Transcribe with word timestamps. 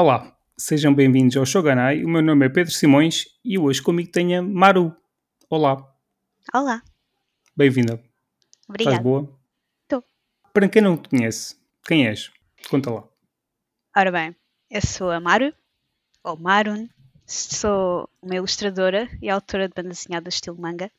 Olá, 0.00 0.32
sejam 0.56 0.94
bem-vindos 0.94 1.36
ao 1.36 1.44
Shoganai. 1.44 2.04
O 2.04 2.08
meu 2.08 2.22
nome 2.22 2.46
é 2.46 2.48
Pedro 2.48 2.72
Simões 2.72 3.24
e 3.44 3.58
hoje 3.58 3.82
comigo 3.82 4.12
tenho 4.12 4.38
a 4.38 4.42
Maru. 4.42 4.96
Olá, 5.50 5.92
Olá, 6.54 6.80
bem-vinda. 7.56 7.94
Estás 7.94 8.68
obrigada. 8.68 9.02
boa? 9.02 9.40
Tô. 9.88 10.04
Para 10.52 10.68
quem 10.68 10.82
não 10.82 10.96
te 10.96 11.08
conhece, 11.08 11.56
quem 11.84 12.06
és? 12.06 12.30
Conta 12.70 12.92
lá. 12.92 13.08
Ora 13.96 14.12
bem, 14.12 14.36
eu 14.70 14.80
sou 14.82 15.10
a 15.10 15.18
Maru, 15.18 15.52
ou 16.22 16.36
Marun, 16.36 16.88
sou 17.26 18.08
uma 18.22 18.36
ilustradora 18.36 19.08
e 19.20 19.28
autora 19.28 19.66
de 19.66 19.74
banda 19.74 19.88
desenhada 19.88 20.28
estilo 20.28 20.60
manga, 20.60 20.92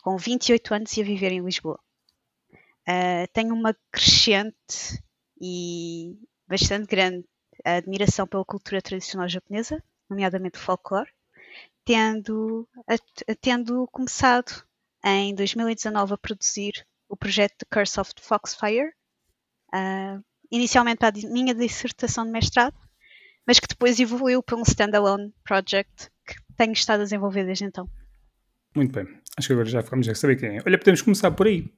com 0.00 0.16
28 0.16 0.74
anos 0.74 0.96
e 0.96 1.00
a 1.00 1.04
viver 1.04 1.32
em 1.32 1.44
Lisboa. 1.44 1.80
Ah, 2.86 3.26
tenho 3.32 3.52
uma 3.52 3.76
crescente 3.90 5.02
e 5.40 6.20
bastante 6.46 6.86
grande 6.86 7.24
admiração 7.64 8.26
pela 8.26 8.44
cultura 8.44 8.80
tradicional 8.82 9.28
japonesa, 9.28 9.82
nomeadamente 10.08 10.58
o 10.58 10.60
folclore, 10.62 11.10
tendo, 11.84 12.68
a- 12.88 13.34
tendo 13.40 13.86
começado 13.92 14.64
em 15.04 15.34
2019 15.34 16.14
a 16.14 16.18
produzir 16.18 16.86
o 17.08 17.16
projeto 17.16 17.54
The 17.58 17.66
Curse 17.70 18.00
of 18.00 18.14
the 18.14 18.22
Foxfire, 18.22 18.92
ah, 19.72 20.18
inicialmente 20.50 20.98
para 20.98 21.08
a 21.08 21.28
minha 21.30 21.54
dissertação 21.54 22.24
de 22.24 22.30
mestrado, 22.30 22.74
mas 23.46 23.60
que 23.60 23.66
depois 23.68 23.98
evoluiu 24.00 24.42
para 24.42 24.56
um 24.56 24.62
standalone 24.62 25.32
project 25.44 26.10
que 26.26 26.34
tenho 26.56 26.72
estado 26.72 27.00
a 27.00 27.04
desenvolver 27.04 27.44
desde 27.44 27.64
então. 27.64 27.88
Muito 28.74 28.92
bem, 28.92 29.06
acho 29.36 29.46
que 29.46 29.52
agora 29.52 29.68
já 29.68 29.82
ficamos 29.82 30.08
a 30.08 30.14
saber 30.14 30.36
quem 30.36 30.56
é. 30.58 30.62
Olha, 30.66 30.78
podemos 30.78 31.02
começar 31.02 31.30
por 31.30 31.46
aí. 31.46 31.70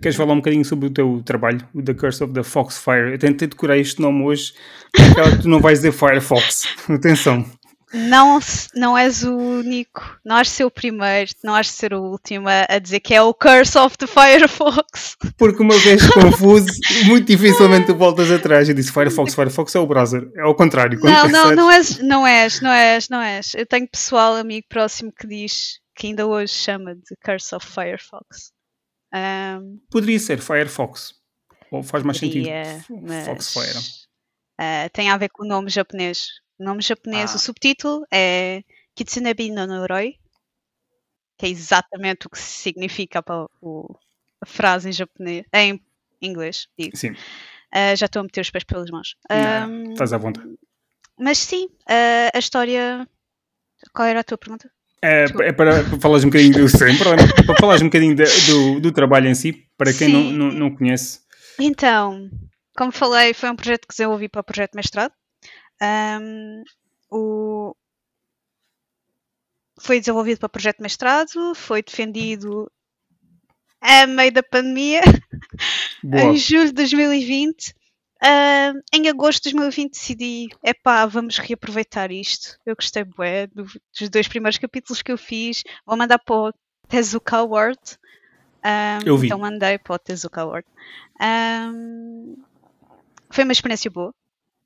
Queres 0.00 0.16
falar 0.16 0.34
um 0.34 0.36
bocadinho 0.36 0.64
sobre 0.64 0.86
o 0.86 0.90
teu 0.90 1.22
trabalho, 1.24 1.66
o 1.74 1.82
The 1.82 1.94
Curse 1.94 2.24
of 2.24 2.34
the 2.34 2.42
Foxfire? 2.42 3.12
Eu 3.12 3.18
tentei 3.18 3.48
decorar 3.48 3.78
este 3.78 4.00
nome 4.00 4.24
hoje, 4.24 4.52
porque 4.92 5.42
tu 5.42 5.48
não 5.48 5.60
vais 5.60 5.78
dizer 5.78 5.92
Firefox. 5.92 6.64
Atenção. 6.88 7.44
Não, 7.92 8.38
não 8.76 8.96
és 8.96 9.24
o 9.24 9.36
único, 9.36 10.16
não 10.24 10.40
de 10.40 10.48
ser 10.48 10.64
o 10.64 10.70
primeiro, 10.70 11.32
não 11.42 11.60
de 11.60 11.66
ser 11.66 11.92
o 11.92 12.00
último 12.00 12.46
a, 12.48 12.78
dizer 12.78 13.00
que 13.00 13.12
é 13.12 13.20
o 13.20 13.34
Curse 13.34 13.76
of 13.78 13.98
the 13.98 14.06
Firefox. 14.06 15.16
Porque 15.36 15.60
uma 15.60 15.76
vez 15.76 16.06
confuso, 16.08 16.68
muito 17.06 17.26
dificilmente 17.26 17.86
tu 17.86 17.96
voltas 17.96 18.30
atrás 18.30 18.68
e 18.68 18.74
disse 18.74 18.92
Firefox, 18.92 19.34
Firefox 19.34 19.74
é 19.74 19.80
o 19.80 19.86
browser. 19.86 20.30
É 20.36 20.42
ao 20.42 20.54
contrário. 20.54 21.00
Não, 21.02 21.28
não, 21.28 21.52
não 21.52 21.70
és, 21.70 21.98
não 21.98 22.24
és, 22.24 22.60
não 22.60 22.70
és, 22.70 23.08
não 23.08 23.20
és. 23.20 23.54
Eu 23.56 23.66
tenho 23.66 23.88
pessoal, 23.88 24.36
amigo 24.36 24.66
próximo 24.68 25.12
que 25.12 25.26
diz 25.26 25.80
que 25.96 26.06
ainda 26.06 26.28
hoje 26.28 26.52
chama 26.52 26.94
de 26.94 27.16
Curse 27.24 27.56
of 27.56 27.66
Firefox. 27.66 28.52
Ahm, 29.12 29.78
Poderia 29.90 30.18
ser 30.18 30.40
Firefox. 30.40 31.14
Ou 31.70 31.82
faz 31.82 32.02
mais 32.04 32.18
sentido. 32.18 32.48
mas, 33.02 33.26
Foxfire. 33.26 33.78
ah, 34.58 34.88
tem 34.92 35.08
a 35.10 35.16
ver 35.16 35.28
com 35.30 35.44
o 35.44 35.48
nome 35.48 35.70
japonês. 35.70 36.28
O 36.58 36.64
nome 36.64 36.82
japonês, 36.82 37.32
Ah. 37.32 37.36
o 37.36 37.38
subtítulo 37.38 38.04
é 38.12 38.62
Kitsunebi 38.94 39.50
no 39.50 39.66
Noroi, 39.66 40.16
que 41.38 41.46
é 41.46 41.48
exatamente 41.48 42.26
o 42.26 42.30
que 42.30 42.38
significa 42.38 43.22
o- 43.62 43.94
a 44.40 44.46
frase 44.46 44.88
em 44.88 44.92
japonês, 44.92 45.44
em 45.54 45.80
inglês, 46.20 46.66
digo. 46.78 46.96
Sim, 46.96 47.14
Ah, 47.72 47.94
já 47.94 48.06
estou 48.06 48.18
a 48.20 48.22
meter 48.24 48.40
os 48.40 48.50
pés 48.50 48.64
pelas 48.64 48.90
mãos. 48.90 49.14
Não, 49.30 49.36
Ahm, 49.38 49.92
estás 49.92 50.12
à 50.12 50.18
vontade. 50.18 50.52
mas 51.16 51.38
sim, 51.38 51.68
ah, 51.88 52.30
a 52.34 52.38
história. 52.38 53.08
Qual 53.94 54.08
era 54.08 54.20
a 54.20 54.24
tua 54.24 54.36
pergunta? 54.36 54.68
É, 55.02 55.24
é 55.24 55.52
para, 55.52 55.82
falares 55.98 56.24
um 56.24 56.28
bocadinho 56.28 56.52
do 56.52 56.68
sem 56.68 56.96
problema, 56.98 57.26
para 57.46 57.56
falares 57.56 57.80
um 57.82 57.86
bocadinho 57.86 58.14
da- 58.14 58.24
do, 58.46 58.80
do 58.80 58.92
trabalho 58.92 59.28
em 59.28 59.34
si, 59.34 59.66
para 59.76 59.92
quem 59.94 60.08
não, 60.08 60.22
não, 60.24 60.50
não 60.52 60.74
conhece. 60.76 61.20
Então, 61.58 62.28
como 62.76 62.92
falei, 62.92 63.32
foi 63.32 63.50
um 63.50 63.56
projeto 63.56 63.82
que 63.86 63.94
desenvolvi 63.96 64.28
para 64.28 64.40
o 64.40 64.44
projeto 64.44 64.72
de 64.72 64.76
mestrado. 64.76 65.12
Ahm, 65.80 66.62
o- 67.10 67.74
Foi 69.82 69.98
desenvolvido 69.98 70.38
para 70.38 70.46
o 70.46 70.50
projeto 70.50 70.76
de 70.76 70.82
mestrado, 70.82 71.54
foi 71.54 71.82
defendido 71.82 72.70
a 73.80 74.06
meio 74.06 74.30
da 74.30 74.42
pandemia, 74.42 75.00
Boa. 76.04 76.24
em 76.24 76.36
julho 76.36 76.66
de 76.66 76.72
2020. 76.74 77.74
Ahm, 78.22 78.80
em 78.92 79.08
agosto 79.08 79.42
de 79.44 79.50
2020 79.50 79.92
decidi, 79.92 80.48
epá, 80.62 81.06
vamos 81.06 81.38
reaproveitar 81.38 82.10
isto. 82.10 82.58
Eu 82.66 82.76
gostei 82.76 83.04
bué 83.04 83.46
do- 83.46 83.64
dos 83.64 84.08
dois 84.10 84.28
primeiros 84.28 84.58
capítulos 84.58 85.02
que 85.02 85.10
eu 85.12 85.18
fiz. 85.18 85.62
Vou 85.86 85.96
mandar 85.96 86.18
para 86.18 86.34
o 86.36 86.52
Tezuka 86.88 87.38
Award. 87.38 87.80
Ahm, 88.62 89.00
Eu 89.06 89.16
vi. 89.18 89.26
Então 89.26 89.38
mandei 89.38 89.78
para 89.78 89.94
o 89.94 89.98
Tezuka 89.98 90.42
Award. 90.42 90.66
Ahm, 91.20 92.36
foi 93.30 93.44
uma 93.44 93.52
experiência 93.52 93.90
boa. 93.90 94.14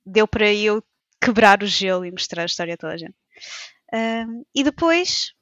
Deu 0.06 0.26
para 0.28 0.52
eu 0.52 0.82
quebrar 1.20 1.62
o 1.62 1.66
gelo 1.66 2.04
e 2.04 2.10
mostrar 2.10 2.42
a 2.42 2.46
história 2.46 2.74
a 2.74 2.76
toda 2.76 2.94
a 2.94 2.96
gente. 2.96 3.14
Ahm, 3.92 4.42
e 4.54 4.64
depois, 4.64 5.32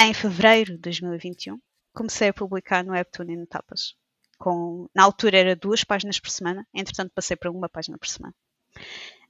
em 0.00 0.14
fevereiro 0.14 0.72
de 0.74 0.78
2021, 0.78 1.58
comecei 1.94 2.28
a 2.28 2.34
publicar 2.34 2.84
no 2.84 2.92
Webtoon 2.92 3.30
e 3.30 3.36
no 3.36 3.46
Tapas. 3.46 3.94
Com, 4.38 4.88
na 4.94 5.04
altura 5.04 5.38
era 5.38 5.56
duas 5.56 5.84
páginas 5.84 6.18
por 6.18 6.30
semana, 6.30 6.66
entretanto 6.74 7.12
passei 7.14 7.36
para 7.36 7.50
uma 7.50 7.68
página 7.68 7.98
por 7.98 8.08
semana. 8.08 8.34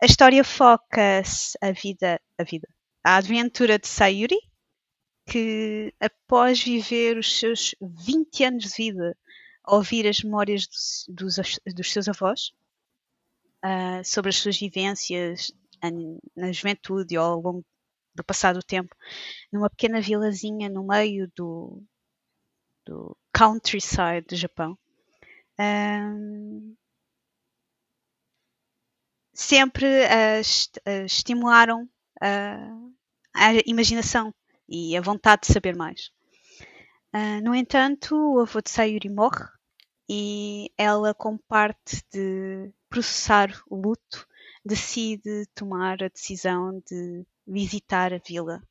A 0.03 0.07
história 0.07 0.43
foca-se 0.43 1.57
a 1.61 1.73
vida, 1.73 2.21
a 2.39 2.45
vida, 2.45 2.69
a 3.05 3.17
aventura 3.17 3.79
de 3.79 3.87
Sayuri, 3.87 4.39
que 5.27 5.95
após 6.01 6.63
viver 6.63 7.17
os 7.19 7.39
seus 7.39 7.75
20 7.81 8.45
anos 8.45 8.65
de 8.65 8.71
vida 8.77 9.17
ouvir 9.67 10.07
as 10.07 10.23
memórias 10.23 10.67
dos, 10.67 11.07
dos, 11.09 11.59
dos 11.75 11.93
seus 11.93 12.09
avós 12.09 12.53
ah, 13.63 14.03
sobre 14.05 14.29
as 14.29 14.37
suas 14.37 14.59
vivências 14.59 15.53
na 16.37 16.53
juventude 16.53 17.19
ou 17.19 17.25
ao 17.25 17.41
longo 17.41 17.65
do 18.15 18.25
passado 18.25 18.63
tempo, 18.63 18.95
numa 19.53 19.69
pequena 19.69 20.01
vilazinha 20.01 20.69
no 20.69 20.87
meio 20.87 21.31
do, 21.35 21.83
do 22.87 23.17
countryside 23.37 24.27
do 24.29 24.37
Japão. 24.37 24.79
Sempre 29.49 29.87
a 30.07 30.39
est- 30.41 30.81
a 30.87 31.05
estimularam 31.05 31.89
a, 32.21 32.57
a 33.35 33.49
imaginação 33.67 34.35
e 34.69 34.97
a 34.97 35.01
vontade 35.01 35.43
de 35.47 35.53
saber 35.53 35.77
mais. 35.77 36.11
No 37.45 37.55
entanto, 37.55 38.15
o 38.17 38.41
avô 38.41 38.61
de 38.61 38.71
Sayuri 38.71 39.09
morre 39.09 39.47
e 40.09 40.71
ela, 40.79 41.15
como 41.15 41.39
parte 41.49 42.03
de 42.13 42.73
processar 42.89 43.51
o 43.69 43.77
luto, 43.77 44.27
decide 44.65 45.47
tomar 45.55 46.03
a 46.03 46.09
decisão 46.09 46.83
de 46.91 47.27
visitar 47.47 48.13
a 48.15 48.19
vila 48.19 48.63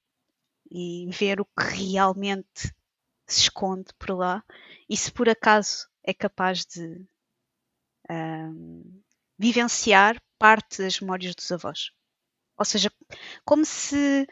e 0.71 1.07
ver 1.11 1.41
o 1.41 1.45
que 1.45 1.91
realmente 1.93 2.73
se 3.27 3.41
esconde 3.41 3.93
por 3.97 4.11
lá 4.11 4.43
e 4.89 4.97
se 4.97 5.11
por 5.11 5.29
acaso 5.29 5.87
é 6.03 6.13
capaz 6.13 6.65
de 6.65 7.05
ahm, 8.09 8.81
vivenciar 9.37 10.21
parte 10.37 10.81
das 10.81 10.99
memórias 10.99 11.35
dos 11.35 11.51
avós. 11.51 11.91
Ou 12.57 12.65
seja, 12.65 12.91
como 13.45 13.65
se 13.65 14.27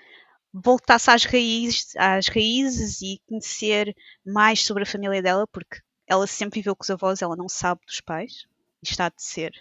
voltasse 0.53 1.09
às 1.09 1.23
raízes, 1.23 1.95
às 1.95 2.27
raízes 2.27 3.01
e 3.01 3.21
conhecer 3.25 3.95
mais 4.25 4.63
sobre 4.63 4.83
a 4.83 4.85
família 4.85 5.21
dela, 5.21 5.47
porque 5.47 5.79
ela 6.05 6.27
sempre 6.27 6.59
viveu 6.59 6.75
com 6.75 6.83
os 6.83 6.89
avós, 6.89 7.21
ela 7.21 7.35
não 7.35 7.47
sabe 7.47 7.81
dos 7.85 8.01
pais, 8.01 8.45
está 8.83 9.09
de 9.09 9.23
ser. 9.23 9.51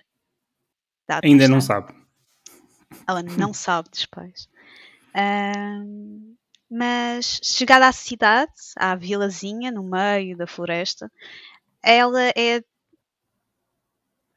dado 1.07 1.25
Ainda 1.25 1.47
não 1.47 1.61
sabe. 1.61 1.95
Ela 3.07 3.23
não 3.23 3.53
sabe 3.55 3.89
dos 3.89 4.07
pais. 4.07 4.49
Ahm, 5.15 6.37
mas 6.71 7.41
chegada 7.43 7.89
à 7.89 7.93
cidade, 7.93 8.53
à 8.77 8.95
vilazinha, 8.95 9.71
no 9.73 9.83
meio 9.83 10.37
da 10.37 10.47
floresta, 10.47 11.11
ela 11.83 12.23
é 12.37 12.63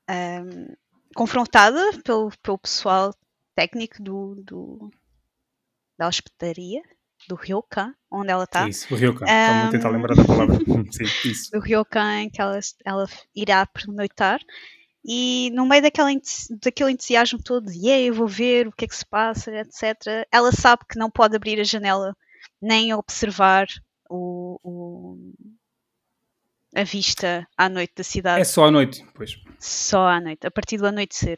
ahm, 0.08 0.74
confrontada 1.16 1.92
pelo, 2.04 2.32
pelo 2.42 2.58
pessoal 2.58 3.14
técnico 3.56 4.02
do, 4.02 4.36
do- 4.36 4.92
da 5.98 6.08
hospedaria, 6.08 6.82
do 7.28 7.36
Ryokan, 7.36 7.94
onde 8.12 8.32
ela 8.32 8.44
está. 8.44 8.68
Isso, 8.68 8.94
o 8.94 8.98
Ryokan. 8.98 9.26
Estava 9.26 9.68
a 9.68 9.70
tentar 9.70 9.90
lembrar 9.90 10.16
da 10.16 10.24
palavra. 10.24 10.56
Sim, 10.92 11.04
isso. 11.30 11.52
do 11.52 11.60
Ryokan 11.60 12.22
em 12.24 12.30
que 12.30 12.42
ela, 12.42 12.60
ela 12.86 13.08
irá 13.36 13.66
pernoitar. 13.66 14.40
E 15.06 15.50
no 15.54 15.66
meio 15.66 15.82
daquela, 15.82 16.10
daquele 16.62 16.92
entusiasmo 16.92 17.42
todo 17.42 17.70
de 17.72 17.78
yeah, 17.78 18.02
eu 18.04 18.14
vou 18.14 18.28
ver 18.28 18.68
o 18.68 18.72
que 18.72 18.86
é 18.86 18.88
que 18.88 18.96
se 18.96 19.06
passa, 19.06 19.52
etc., 19.52 20.26
ela 20.32 20.52
sabe 20.52 20.84
que 20.90 20.98
não 20.98 21.10
pode 21.12 21.36
abrir 21.36 21.60
a 21.60 21.64
janela 21.64 22.16
nem 22.64 22.94
observar 22.94 23.68
o, 24.10 24.60
o- 24.64 25.34
a 26.76 26.84
vista 26.84 27.48
à 27.58 27.70
noite 27.70 27.94
da 27.96 28.04
cidade 28.04 28.42
É 28.42 28.44
só 28.44 28.66
à 28.66 28.72
noite, 28.72 29.06
pois. 29.14 29.38
só 29.60 30.08
à 30.08 30.20
noite, 30.20 30.48
a 30.48 30.52
partir 30.52 30.78
do 30.78 30.88
anoitecer. 30.88 31.38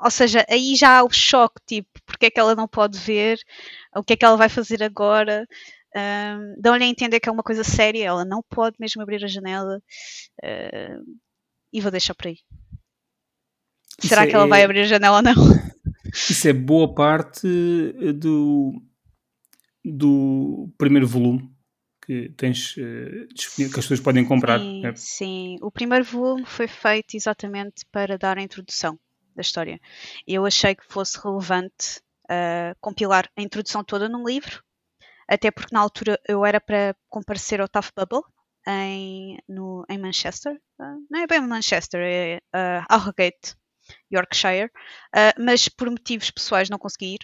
Ou 0.00 0.10
seja, 0.10 0.44
aí 0.48 0.74
já 0.74 0.98
há 0.98 1.04
o 1.04 1.10
choque, 1.10 1.60
tipo, 1.66 1.88
porque 2.04 2.26
é 2.26 2.30
que 2.30 2.40
ela 2.40 2.54
não 2.54 2.66
pode 2.66 2.98
ver, 2.98 3.38
o 3.94 4.02
que 4.02 4.14
é 4.14 4.16
que 4.16 4.24
ela 4.24 4.36
vai 4.36 4.48
fazer 4.48 4.82
agora. 4.82 5.46
Ahm, 5.94 6.54
Dão-lhe 6.58 6.84
a 6.84 6.88
entender 6.88 7.20
que 7.20 7.28
é 7.28 7.32
uma 7.32 7.42
coisa 7.42 7.62
séria, 7.62 8.04
ela 8.06 8.24
não 8.24 8.42
pode 8.42 8.76
mesmo 8.80 9.02
abrir 9.02 9.22
a 9.24 9.28
janela. 9.28 9.80
ahm, 10.42 11.04
e 11.72 11.80
vou 11.80 11.90
deixar 11.90 12.14
por 12.14 12.26
aí. 12.28 12.38
Será 14.00 14.22
Isso 14.22 14.30
que 14.30 14.36
ela 14.36 14.44
é- 14.46 14.48
vai 14.48 14.64
abrir 14.64 14.80
a 14.80 14.84
janela 14.84 15.16
ou 15.18 15.22
não? 15.22 15.34
Isso 16.12 16.48
é 16.48 16.52
boa 16.52 16.92
parte 16.94 17.46
do, 18.14 18.82
do 19.84 20.72
primeiro 20.78 21.06
volume 21.06 21.50
que 22.04 22.30
tens 22.36 22.74
disponível, 23.32 23.72
que 23.72 23.78
as 23.78 23.84
pessoas 23.84 24.00
podem 24.00 24.24
comprar. 24.24 24.58
Sim, 24.58 24.82
né? 24.82 24.92
sim. 24.96 25.56
O 25.60 25.70
primeiro 25.70 26.04
volume 26.04 26.44
foi 26.44 26.66
feito 26.66 27.16
exatamente 27.16 27.86
para 27.92 28.18
dar 28.18 28.38
a 28.38 28.42
introdução 28.42 28.98
da 29.34 29.40
história. 29.40 29.80
Eu 30.26 30.44
achei 30.44 30.74
que 30.74 30.84
fosse 30.84 31.18
relevante 31.22 32.02
ah, 32.28 32.74
compilar 32.80 33.28
a 33.36 33.42
introdução 33.42 33.84
toda 33.84 34.08
num 34.08 34.26
livro, 34.26 34.62
até 35.28 35.50
porque 35.50 35.74
na 35.74 35.80
altura 35.80 36.18
eu 36.26 36.46
era 36.46 36.60
para 36.60 36.96
comparecer 37.08 37.60
ao 37.60 37.68
Tough 37.68 37.90
Bubble 37.94 38.22
em, 38.66 39.38
no, 39.46 39.84
em 39.88 39.98
Manchester. 39.98 40.58
Ah, 40.80 40.96
não 41.10 41.20
é 41.20 41.26
bem 41.26 41.40
Manchester, 41.42 42.00
é 42.02 42.40
ah, 42.52 42.86
Harrogate, 42.88 43.54
Yorkshire, 44.10 44.70
mas 45.38 45.68
por 45.68 45.90
motivos 45.90 46.30
pessoais 46.30 46.70
não 46.70 46.78
consegui 46.78 47.16
ir. 47.16 47.18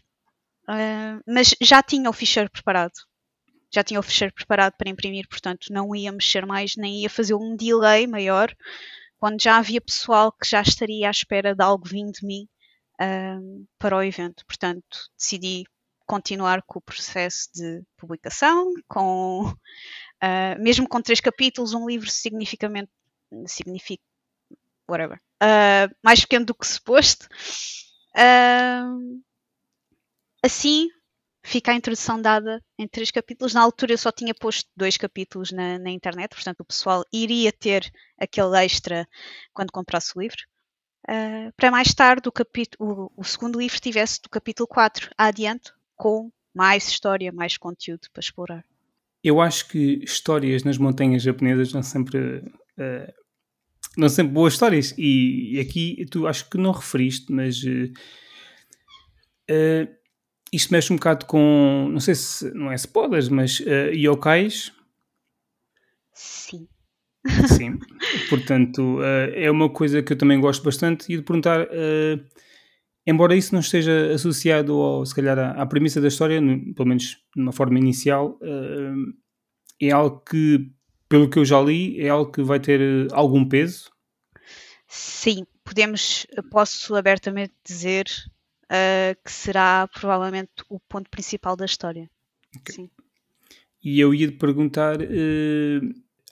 Ah, 0.69 1.21
mas 1.27 1.55
já 1.63 1.83
tinha 1.83 2.09
o 2.11 2.13
ficheiro 2.13 2.51
preparado 2.51 2.95
já 3.73 3.85
tinha 3.85 4.01
o 4.01 4.03
ficheiro 4.03 4.33
preparado 4.35 4.75
para 4.77 4.91
imprimir, 4.91 5.29
portanto 5.29 5.67
não 5.71 5.95
ia 5.95 6.13
mexer 6.13 6.47
mais, 6.47 6.77
nem 6.77 7.03
ia 7.03 7.11
fazer 7.11 7.35
um 7.35 7.57
delay 7.57 8.07
maior, 8.07 8.55
quando 9.19 9.43
já 9.43 9.57
havia 9.59 9.81
pessoal 9.81 10.33
que 10.33 10.49
já 10.49 10.63
estaria 10.63 11.09
à 11.09 11.11
espera 11.11 11.55
de 11.55 11.63
algo 11.63 11.87
vindo 11.87 12.13
de 12.13 12.27
mim 12.27 12.49
ahm, 13.01 13.65
para 13.79 13.97
o 13.97 14.03
evento. 14.03 14.45
Portanto, 14.47 15.11
decidi 15.19 15.65
continuar 16.07 16.63
com 16.63 16.79
o 16.79 16.83
processo 16.83 17.49
de 17.55 17.83
publicação, 17.97 18.73
com 18.89 19.53
ah, 20.21 20.57
mesmo 20.59 20.89
com 20.89 21.03
três 21.03 21.21
capítulos, 21.21 21.75
um 21.75 21.89
livro 21.89 22.11
significativamente 22.11 22.91
significa 23.47 24.03
whatever, 24.91 25.21
ah, 25.41 25.89
mais 26.03 26.21
pequeno 26.21 26.47
do 26.47 26.55
que 26.55 26.67
suposto. 26.67 27.29
Ahm, 28.17 29.21
assim 30.45 30.89
fica 31.45 31.73
a 31.73 31.75
introdução 31.75 32.21
dada 32.21 32.63
em 32.79 32.87
três 32.87 33.11
capítulos. 33.11 33.55
Na 33.55 33.63
altura 33.63 33.93
eu 33.93 33.99
só 33.99 34.13
tinha 34.13 34.35
posto 34.35 34.69
dois 34.77 34.97
capítulos 34.97 35.51
na, 35.51 35.79
na 35.79 35.91
internet, 35.91 36.31
portanto 36.35 36.61
o 36.61 36.65
pessoal 36.65 37.05
iria 37.13 37.53
ter 37.53 37.91
aquele 38.19 38.57
extra 38.65 39.09
quando 39.53 39.73
comprasse 39.73 40.13
o 40.17 40.21
livro. 40.21 40.39
Ah, 41.09 41.51
para 41.57 41.71
mais 41.71 41.95
tarde 41.95 42.29
o, 42.29 42.33
capítulo, 42.33 43.11
o, 43.17 43.23
o 43.23 43.25
segundo 43.25 43.59
livro 43.59 43.81
tivesse 43.81 44.21
do 44.23 44.29
capítulo 44.29 44.67
4 44.67 45.11
adiante, 45.17 45.73
com 45.97 46.31
mais 46.55 46.87
história, 46.89 47.33
mais 47.33 47.57
conteúdo 47.57 48.09
para 48.13 48.21
explorar. 48.21 48.65
Eu 49.23 49.41
acho 49.41 49.69
que 49.69 50.03
histórias 50.05 50.65
nas 50.65 50.79
montanhas 50.79 51.23
japonesas 51.23 51.73
não 51.73 51.83
sempre. 51.83 52.45
eh, 52.79 53.13
não 53.97 54.09
sempre 54.09 54.33
boas 54.33 54.53
histórias. 54.53 54.95
E, 54.97 55.59
aqui 55.61 56.05
tu 56.11 56.27
acho 56.27 56.49
que 56.49 56.59
não 56.59 56.73
referiste, 56.73 57.33
mas. 57.33 57.61
eh, 59.49 59.89
isto 60.53 60.73
mexe 60.73 60.93
um 60.93 60.97
bocado 60.97 61.27
com. 61.27 61.89
Não 61.91 62.01
sei 62.01 62.15
se. 62.15 62.51
Não 62.55 62.71
é 62.71 62.75
spoilers, 62.75 63.29
mas. 63.29 63.63
eh, 63.67 63.93
yokais. 63.95 64.73
Sim. 66.13 66.67
Sim. 67.49 67.79
Portanto, 68.31 69.03
eh, 69.03 69.45
é 69.45 69.51
uma 69.51 69.69
coisa 69.69 70.03
que 70.03 70.13
eu 70.13 70.19
também 70.19 70.41
gosto 70.41 70.63
bastante. 70.63 71.13
E 71.13 71.17
de 71.17 71.23
perguntar. 71.23 71.67
eh, 71.71 72.19
embora 73.07 73.35
isso 73.35 73.55
não 73.55 73.61
esteja 73.61 74.13
associado, 74.13 74.73
ao, 74.75 75.05
se 75.07 75.15
calhar, 75.15 75.39
à, 75.39 75.51
à 75.63 75.67
premissa 75.67 76.01
da 76.01 76.09
história, 76.09 76.41
no- 76.41 76.75
pelo 76.75 76.89
menos 76.89 77.17
de 77.35 77.43
uma 77.43 77.53
forma 77.53 77.79
inicial, 77.79 78.39
eh, 78.43 78.93
é 79.81 79.91
algo 79.91 80.21
que, 80.29 80.71
pelo 81.09 81.29
que 81.31 81.39
eu 81.39 81.45
já 81.45 81.61
li, 81.61 82.01
é 82.01 82.09
algo 82.09 82.31
que 82.33 82.43
vai 82.43 82.59
ter 82.61 83.09
algum 83.13 83.45
peso. 83.49 83.91
Sim, 84.87 85.47
podemos, 85.65 86.27
posso 86.51 86.95
abertamente 86.97 87.53
dizer 87.65 88.07
ah, 88.71 89.17
que 89.25 89.33
será 89.33 89.89
provavelmente 89.89 90.51
o 90.69 90.79
ponto 90.81 91.09
principal 91.11 91.57
da 91.57 91.65
história. 91.65 92.09
Ok. 92.57 92.75
Sim. 92.75 92.91
E 93.83 94.01
eu 94.01 94.13
ia 94.13 94.29
te 94.29 94.37
perguntar, 94.37 95.01
eh, 95.01 95.81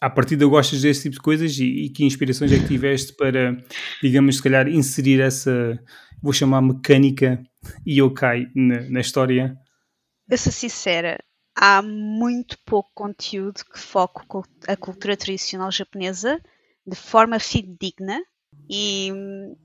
à 0.00 0.11
partida 0.11 0.44
gostas 0.47 0.83
desse 0.83 1.03
tipo 1.05 1.15
de 1.15 1.23
coisas 1.23 1.56
e, 1.59 1.85
e 1.85 1.91
que 1.91 2.05
inspirações 2.05 2.53
é 2.53 2.59
que 2.59 2.67
tiveste 2.67 3.15
para, 3.15 3.56
digamos, 4.03 4.37
se 4.37 4.43
calhar 4.43 4.69
inserir 4.69 5.21
essa, 5.21 5.81
vou 6.21 6.33
chamar 6.33 6.61
mecânica 6.61 7.43
yokai 7.87 8.49
na, 8.55 8.81
na 8.91 9.00
história? 9.00 9.56
Eu 10.29 10.37
sou 10.37 10.53
sincera, 10.53 11.19
há 11.55 11.81
muito 11.83 12.59
pouco 12.67 12.91
conteúdo 12.94 13.65
que 13.73 13.79
foque 13.79 14.21
a 14.67 14.77
cultura 14.77 15.17
tradicional 15.17 15.71
japonesa 15.71 16.41
de 16.87 16.97
forma 16.97 17.38
fidedigna 17.38 18.21
e 18.69 19.11
hum, 19.12 19.56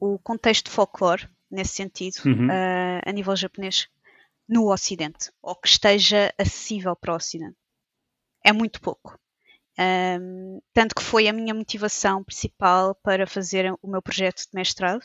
o 0.00 0.18
contexto 0.18 0.66
de 0.66 0.72
folclore, 0.72 1.28
nesse 1.52 1.74
sentido, 1.74 2.16
Uhum. 2.24 2.48
ah, 2.50 3.00
a 3.04 3.12
nível 3.12 3.36
japonês, 3.36 3.88
no 4.48 4.72
Ocidente, 4.72 5.30
ou 5.40 5.54
que 5.54 5.68
esteja 5.68 6.32
acessível 6.38 6.96
para 6.96 7.12
o 7.12 7.16
Ocidente. 7.16 7.56
É 8.44 8.52
muito 8.52 8.80
pouco. 8.80 9.18
Ahm, 9.78 10.60
tanto 10.72 10.94
que 10.94 11.02
foi 11.02 11.28
a 11.28 11.32
minha 11.32 11.54
motivação 11.54 12.22
principal 12.24 12.94
para 12.96 13.26
fazer 13.26 13.72
o 13.80 13.88
meu 13.88 14.02
projeto 14.02 14.42
de 14.42 14.50
mestrado. 14.52 15.02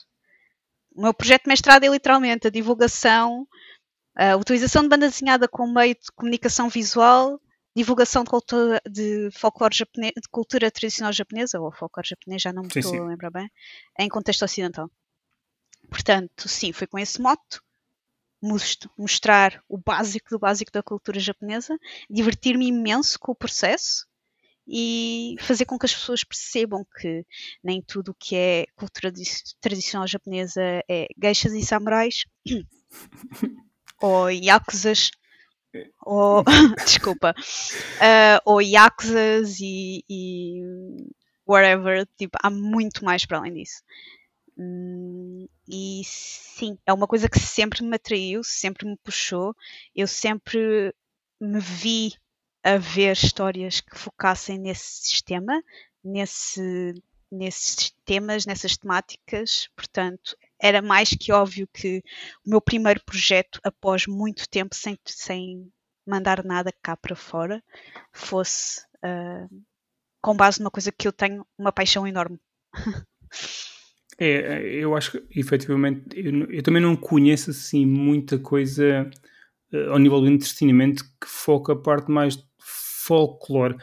O 0.96 1.02
meu 1.02 1.14
projeto 1.14 1.44
de 1.44 1.50
mestrado 1.50 1.84
é 1.84 1.88
literalmente 1.88 2.48
a 2.48 2.50
divulgação, 2.50 3.48
a 4.16 4.36
utilização 4.36 4.82
de 4.84 4.90
banda 4.90 5.08
desenhada 5.10 5.48
como 5.48 5.74
meio 5.74 5.94
de 5.94 6.12
comunicação 6.16 6.70
visual, 6.70 7.40
divulgação 7.76 8.24
de, 8.24 8.30
cultura, 8.30 8.82
de 8.90 9.30
folclore 9.32 9.76
japonês, 9.76 10.14
de 10.16 10.28
cultura 10.30 10.72
tradicional 10.72 11.14
japonesa, 11.14 11.60
ou 11.62 11.72
folclore 11.72 12.10
japonês, 12.10 12.42
já 12.42 12.52
não 12.52 12.64
me 12.64 12.74
Sim, 12.74 12.80
estou 12.80 12.94
sim. 12.94 13.00
a 13.00 13.06
lembrar 13.06 13.30
bem, 13.30 13.50
em 14.00 14.10
contexto 14.10 14.44
ocidental. 14.44 14.90
Portanto, 15.90 16.48
sim, 16.48 16.72
foi 16.72 16.88
com 16.88 17.00
esse 17.00 17.22
moto 17.22 17.62
mos- 18.42 18.78
mostrar 18.98 19.62
o 19.68 19.78
básico 19.78 20.30
do 20.30 20.40
básico 20.40 20.72
da 20.72 20.84
cultura 20.84 21.20
japonesa, 21.20 21.78
divertir-me 22.10 22.68
imenso 22.68 23.20
com 23.20 23.32
o 23.32 23.36
processo 23.36 24.06
e 24.68 25.36
fazer 25.40 25.66
com 25.66 25.80
que 25.80 25.86
as 25.86 25.94
pessoas 25.94 26.24
percebam 26.24 26.86
que 27.00 27.26
nem 27.64 27.82
tudo 27.82 28.12
o 28.12 28.16
que 28.16 28.36
é 28.36 28.66
cultura 28.76 29.14
tradicional 29.62 30.06
japonesa 30.06 30.62
é 30.90 31.08
geishas 31.18 31.54
e 31.54 31.66
samurais 31.66 32.26
ou 34.02 34.30
yakuzas 34.30 35.10
ou 36.02 36.44
desculpa 36.86 37.34
ah, 38.02 38.42
ou 38.46 38.62
yakuzas 38.62 39.58
e, 39.62 40.04
e 40.10 40.62
whatever 41.48 42.06
tipo 42.18 42.38
há 42.44 42.50
muito 42.50 43.06
mais 43.06 43.26
para 43.26 43.38
além 43.38 43.54
disso 43.54 43.82
Hum, 44.58 45.48
e 45.70 46.02
sim, 46.06 46.78
é 46.86 46.92
uma 46.94 47.08
coisa 47.08 47.30
que 47.30 47.40
sempre 47.40 47.84
me 47.84 47.96
atraiu, 47.96 48.44
sempre 48.44 48.88
me 48.88 48.98
puxou. 48.98 49.56
Eu 49.96 50.08
sempre 50.08 50.94
me 51.40 51.60
vi 51.60 52.14
a 52.64 52.78
ver 52.78 53.14
histórias 53.14 53.82
que 53.82 53.98
focassem 53.98 54.58
nesse 54.60 55.06
sistema, 55.08 55.62
nesse, 56.04 56.94
nesses 57.32 57.92
temas, 58.06 58.46
nessas 58.46 58.76
temáticas. 58.78 59.70
Portanto, 59.76 60.36
era 60.60 60.82
mais 60.82 61.10
que 61.10 61.32
óbvio 61.32 61.68
que 61.72 62.00
o 62.46 62.50
meu 62.50 62.62
primeiro 62.62 63.04
projeto, 63.06 63.60
após 63.64 64.08
muito 64.08 64.50
tempo 64.50 64.74
sem, 64.76 64.98
sem 65.06 65.72
mandar 66.06 66.44
nada 66.44 66.72
cá 66.82 66.98
para 66.98 67.16
fora, 67.16 67.64
fosse 68.12 68.82
ah, 69.04 69.48
com 70.22 70.36
base 70.36 70.60
numa 70.60 70.72
coisa 70.72 70.92
que 70.92 71.08
eu 71.08 71.14
tenho 71.14 71.46
uma 71.58 71.72
paixão 71.72 72.08
enorme. 72.08 72.40
É, 74.20 74.64
eu 74.74 74.96
acho 74.96 75.12
que 75.12 75.40
efetivamente 75.40 76.02
eu, 76.16 76.52
eu 76.52 76.64
também 76.64 76.82
não 76.82 76.96
conheço 76.96 77.52
assim 77.52 77.86
muita 77.86 78.40
coisa 78.40 79.10
eh, 79.72 79.86
ao 79.90 80.00
nível 80.00 80.20
do 80.22 80.28
entretenimento 80.28 81.04
que 81.04 81.28
foca 81.28 81.74
a 81.74 81.76
parte 81.76 82.10
mais 82.12 82.38
folclore. 82.60 83.76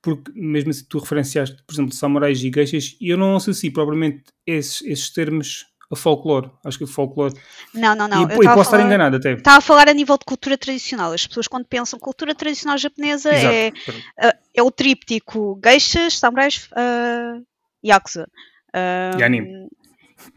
Porque 0.00 0.30
mesmo 0.34 0.72
se 0.72 0.86
tu 0.86 0.98
referenciaste, 0.98 1.56
por 1.66 1.72
exemplo, 1.74 1.94
samurais 1.94 2.42
e 2.42 2.50
geishas, 2.54 2.96
e 3.00 3.08
eu 3.08 3.16
não 3.18 3.34
associo 3.36 3.72
propriamente 3.72 4.24
esses, 4.46 4.80
esses 4.82 5.10
termos 5.10 5.66
a 5.90 5.96
folclore. 5.96 6.50
Acho 6.64 6.78
que 6.78 6.86
folclore. 6.86 7.34
Não, 7.74 7.94
não, 7.96 8.06
não. 8.06 8.20
e, 8.28 8.34
eu 8.34 8.42
e 8.42 8.46
posso 8.46 8.60
estar 8.60 8.64
falar- 8.64 8.84
enganado 8.84 9.16
até. 9.16 9.32
Estava 9.32 9.56
a 9.58 9.60
falar 9.62 9.88
a 9.88 9.92
nível 9.94 10.16
de 10.18 10.24
cultura 10.24 10.56
tradicional. 10.58 11.12
As 11.12 11.26
pessoas, 11.26 11.48
quando 11.48 11.64
pensam 11.64 11.98
cultura 11.98 12.34
tradicional 12.34 12.76
japonesa, 12.78 13.30
é, 13.32 13.68
Exato. 13.68 14.38
é 14.54 14.62
o 14.62 14.70
tríptico 14.70 15.58
geishas, 15.64 16.18
samurais, 16.18 16.68
uh, 16.72 17.42
yakuza. 17.84 18.28
Ah, 18.72 19.16
E 19.18 19.22
anime. 19.22 19.66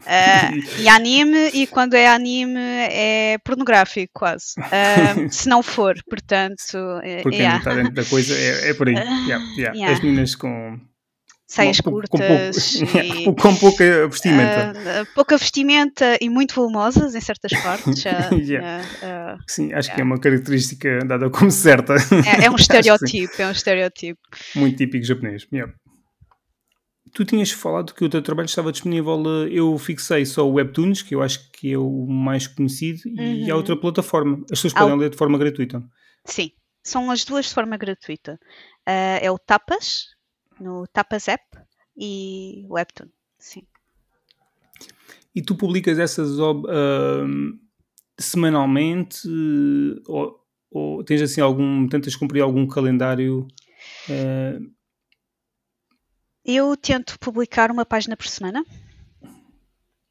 Ah, 0.06 0.50
e 0.78 0.88
anime, 0.88 1.50
e 1.52 1.66
quando 1.66 1.94
é 1.94 2.06
anime 2.08 2.58
é 2.58 3.38
pornográfico, 3.44 4.12
quase. 4.12 4.54
Ah, 4.58 5.14
se 5.30 5.48
não 5.48 5.62
for, 5.62 5.94
portanto. 6.08 6.78
é- 7.02 7.22
Porque 7.22 7.38
yeah. 7.38 7.58
está 7.58 7.74
dentro 7.74 7.94
da 7.94 8.04
coisa 8.04 8.34
é, 8.34 8.70
é 8.70 8.74
por 8.74 8.88
aí. 8.88 8.94
Yeah, 8.94 9.44
yeah. 9.56 9.74
yeah. 9.74 9.92
As 9.92 10.00
meninas 10.00 10.34
com, 10.34 10.78
Saias 11.52 11.80
com, 11.80 11.90
com, 11.90 12.00
curtas 12.00 12.76
pouco, 12.78 12.98
e. 13.04 13.24
com 13.34 13.56
pouca 13.56 14.08
vestimenta. 14.08 14.72
ah, 14.74 15.06
pouca 15.14 15.36
vestimenta 15.36 16.16
e 16.18 16.30
muito 16.30 16.54
volumosas 16.54 17.14
em 17.14 17.20
certas 17.20 17.52
partes. 17.60 18.04
ah, 18.08 18.30
ah, 18.62 18.80
ah, 19.02 19.38
Sim, 19.46 19.70
acho 19.74 19.94
que 19.94 20.00
é 20.00 20.04
uma 20.04 20.18
característica 20.18 21.00
dada 21.04 21.28
como 21.28 21.50
certa. 21.50 21.94
é, 22.26 22.46
é 22.46 22.50
um 22.50 22.56
estereotipo, 22.56 23.34
é 23.42 23.46
um 23.46 23.50
estereotipo. 23.50 24.20
Muito 24.56 24.78
típico 24.78 25.04
japonês. 25.04 25.46
Yeah. 25.52 25.70
Tu 27.12 27.24
tinhas 27.24 27.50
falado 27.50 27.92
que 27.94 28.04
o 28.04 28.08
teu 28.08 28.22
trabalho 28.22 28.46
estava 28.46 28.72
disponível, 28.72 29.22
eh, 29.44 29.48
eu 29.52 29.76
fixei 29.78 30.24
só 30.24 30.48
o 30.48 30.52
Webtoons, 30.54 31.02
que 31.02 31.14
eu 31.14 31.22
acho 31.22 31.50
que 31.52 31.72
é 31.72 31.78
o 31.78 32.06
mais 32.06 32.46
conhecido, 32.46 33.02
e 33.08 33.50
há 33.50 33.54
Uhum. 33.54 33.58
outra 33.58 33.76
plataforma. 33.76 34.38
As 34.44 34.58
pessoas 34.60 34.72
podem 34.74 34.94
o- 34.94 34.96
ler 34.98 35.10
de 35.10 35.16
forma 35.16 35.38
gratuita. 35.38 35.82
Sim, 36.24 36.50
são 36.82 37.10
as 37.10 37.24
duas 37.24 37.46
de 37.46 37.54
forma 37.54 37.76
gratuita. 37.76 38.38
Ah, 38.86 39.18
é 39.20 39.30
o 39.30 39.38
Tapas, 39.38 40.06
no 40.60 40.86
Tapas 40.86 41.28
App, 41.28 41.44
e 41.96 42.64
o 42.68 42.74
Webtoon. 42.74 43.08
Sim. 43.38 43.62
E 45.34 45.42
tu 45.42 45.54
publicas 45.54 45.98
essas 45.98 46.38
ahm, 46.38 47.58
semanalmente 48.18 49.26
eh, 49.26 50.00
ou, 50.06 50.38
ou 50.70 51.04
tens 51.04 51.22
assim 51.22 51.40
algum, 51.40 51.86
tentas 51.88 52.14
cumprir 52.16 52.40
algum 52.42 52.66
calendário? 52.66 53.46
eh, 54.08 54.58
Eu 56.44 56.76
tento 56.76 57.18
publicar 57.18 57.70
uma 57.70 57.84
página 57.84 58.16
por 58.16 58.26
semana. 58.28 58.64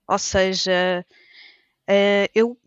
Ou 0.08 0.20
seja, 0.20 1.06
eh, 1.88 2.30
eu, 2.36 2.58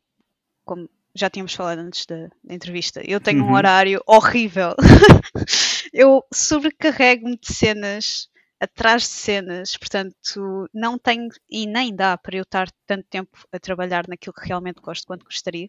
como 0.64 0.88
já 1.14 1.30
tínhamos 1.30 1.54
falado 1.54 1.80
antes 1.80 2.06
da, 2.06 2.28
da 2.44 2.54
entrevista, 2.54 3.02
eu 3.04 3.21
tenho 3.21 3.44
um 3.44 3.49
Uhum. 3.49 3.54
horário 3.54 4.02
horrível. 4.06 4.75
eu 5.92 6.23
sobrecarrego-me 6.33 7.38
de 7.38 7.52
cenas 7.52 8.28
atrás 8.61 9.02
de 9.02 9.09
cenas, 9.11 9.76
portanto, 9.76 10.68
não 10.73 10.99
tenho 10.99 11.28
e 11.50 11.66
nem 11.66 11.94
dá 11.94 12.16
para 12.18 12.37
eu 12.37 12.42
estar 12.42 12.71
tanto 12.87 13.06
tempo 13.11 13.30
a 13.52 13.59
trabalhar 13.61 14.06
naquilo 14.09 14.35
que 14.35 14.47
realmente 14.49 14.80
gosto 14.80 15.06
quanto 15.06 15.25
gostaria. 15.25 15.68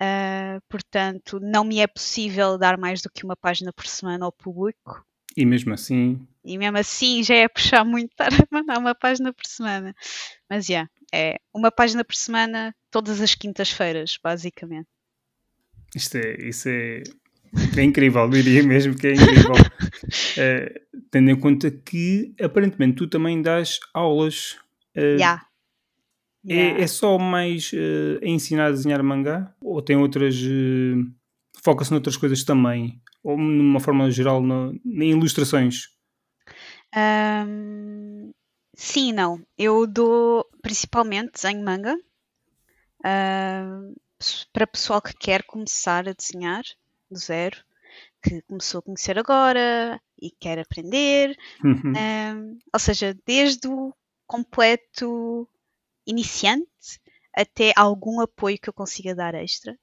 Ah, 0.00 0.60
portanto, 0.68 1.38
não 1.40 1.64
me 1.64 1.80
é 1.80 1.86
possível 1.86 2.56
dar 2.58 2.78
mais 2.78 3.02
do 3.02 3.10
que 3.10 3.24
uma 3.24 3.36
página 3.36 3.72
por 3.72 3.86
semana 3.86 4.24
ao 4.24 4.32
público. 4.32 5.04
e 5.36 5.44
mesmo 5.46 5.72
assim, 5.74 6.26
E 6.44 6.56
mesmo 6.58 6.78
assim 6.78 7.22
já 7.22 7.34
é 7.34 7.48
puxar 7.48 7.84
muito 7.84 8.10
estar 8.18 8.32
a 8.32 8.46
mandar 8.50 8.78
uma 8.78 8.94
página 8.94 9.32
por 9.32 9.46
semana. 9.46 9.94
Mas 10.48 10.66
já, 10.66 10.88
é 11.12 11.36
uma 11.54 11.70
página 11.70 12.04
por 12.04 12.14
semana 12.14 12.74
todas 12.90 13.20
as 13.20 13.34
quintas-feiras, 13.34 14.18
basicamente. 14.22 14.88
isto 15.94 16.16
é, 16.16 16.36
isso 16.48 16.68
é, 16.68 17.02
é 17.76 17.82
incrível, 17.82 18.28
diria 18.28 18.62
mesmo 18.62 18.94
que 18.96 19.08
é 19.08 19.12
incrível. 19.14 19.54
Eh, 20.36 20.80
tendo 21.10 21.30
em 21.30 21.38
conta 21.38 21.70
que 21.70 22.34
aparentemente 22.40 22.96
tu 22.96 23.06
também 23.08 23.42
dás 23.42 23.78
aulas. 23.92 24.56
eh, 24.94 25.18
Já. 25.18 25.42
É, 26.48 26.80
é 26.82 26.86
só 26.86 27.18
mais 27.18 27.70
eh, 27.74 28.18
a 28.24 28.28
ensinar 28.28 28.66
a 28.68 28.70
desenhar 28.70 29.02
mangá? 29.02 29.54
Ou 29.60 29.82
tem 29.82 29.96
outras. 29.96 30.34
eh, 30.36 30.96
Foca-se 31.62 31.90
noutras 31.90 32.16
coisas 32.16 32.42
também? 32.44 33.00
Ou 33.22 33.36
numa 33.36 33.78
forma 33.80 34.10
geral, 34.10 34.40
no, 34.42 34.72
em 34.84 35.10
ilustrações? 35.10 35.88
Ahm, 36.94 38.32
sim 38.74 39.12
não. 39.12 39.44
Eu 39.56 39.86
dou 39.86 40.44
principalmente 40.62 41.32
desenho 41.32 41.64
manga 41.64 41.96
pes- 44.18 44.44
para 44.52 44.66
pessoal 44.66 45.02
que 45.02 45.14
quer 45.14 45.42
começar 45.44 46.08
a 46.08 46.12
desenhar 46.12 46.62
do 47.10 47.18
zero, 47.18 47.56
que 48.22 48.42
começou 48.42 48.80
a 48.80 48.82
conhecer 48.82 49.18
agora 49.18 50.00
e 50.20 50.30
quer 50.30 50.58
aprender. 50.58 51.36
Uhum. 51.64 51.92
Ahm, 51.96 52.58
ou 52.72 52.80
seja, 52.80 53.16
desde 53.26 53.68
o 53.68 53.92
completo 54.26 55.48
iniciante 56.06 57.00
até 57.34 57.72
algum 57.76 58.20
apoio 58.20 58.58
que 58.58 58.68
eu 58.68 58.74
consiga 58.74 59.14
dar 59.14 59.34
extra. 59.34 59.78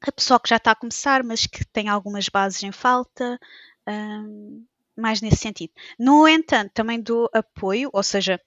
A 0.00 0.12
pessoa 0.12 0.40
que 0.40 0.48
já 0.48 0.56
está 0.56 0.72
a 0.72 0.76
começar, 0.76 1.22
mas 1.22 1.46
que 1.46 1.64
tem 1.64 1.88
algumas 1.88 2.28
bases 2.28 2.62
em 2.62 2.72
falta, 2.72 3.38
ahm, 3.86 4.62
mais 5.02 5.20
nesse 5.20 5.38
sentido. 5.38 5.72
No 5.98 6.26
entanto, 6.28 6.72
também 6.72 7.00
dou 7.00 7.28
apoio, 7.34 7.90
ou 7.92 8.02
seja, 8.02 8.40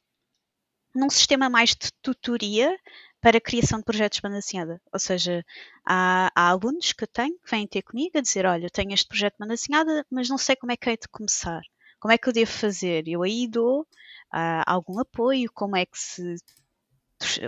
num 0.96 1.10
sistema 1.10 1.50
mais 1.50 1.72
de 1.72 1.92
tutoria 2.02 2.76
para 3.22 3.38
a 3.38 3.42
criação 3.42 3.80
de 3.80 3.86
projetos 3.86 4.18
de 4.18 4.22
banda 4.22 4.40
desenhada. 4.40 4.82
Ou 4.94 5.00
seja, 5.00 5.44
há, 5.86 6.32
há 6.36 6.50
alunos 6.50 6.94
que 6.94 7.06
tenho 7.08 7.38
que 7.40 7.52
vêm 7.52 7.68
ter 7.68 7.82
comigo 7.82 8.18
a 8.18 8.22
dizer: 8.22 8.46
Olha, 8.46 8.66
eu 8.66 8.70
tenho 8.72 8.94
este 8.94 9.08
projeto 9.08 9.34
de 9.34 9.40
banda 9.40 9.56
desenhada, 9.56 10.06
mas 10.10 10.30
não 10.30 10.38
sei 10.38 10.56
como 10.56 10.72
é 10.72 10.78
que 10.78 10.90
hei 10.90 10.98
de 10.98 11.08
começar. 11.10 11.62
Como 12.00 12.14
é 12.14 12.18
que 12.18 12.30
eu 12.30 12.34
devo 12.34 12.52
fazer? 12.52 13.08
Eu 13.08 13.24
aí 13.24 13.48
dou 13.48 13.88
ah, 14.32 14.64
algum 14.68 15.00
apoio, 15.00 15.52
como 15.54 15.76
é 15.76 15.86
que 15.86 15.98
se 15.98 16.36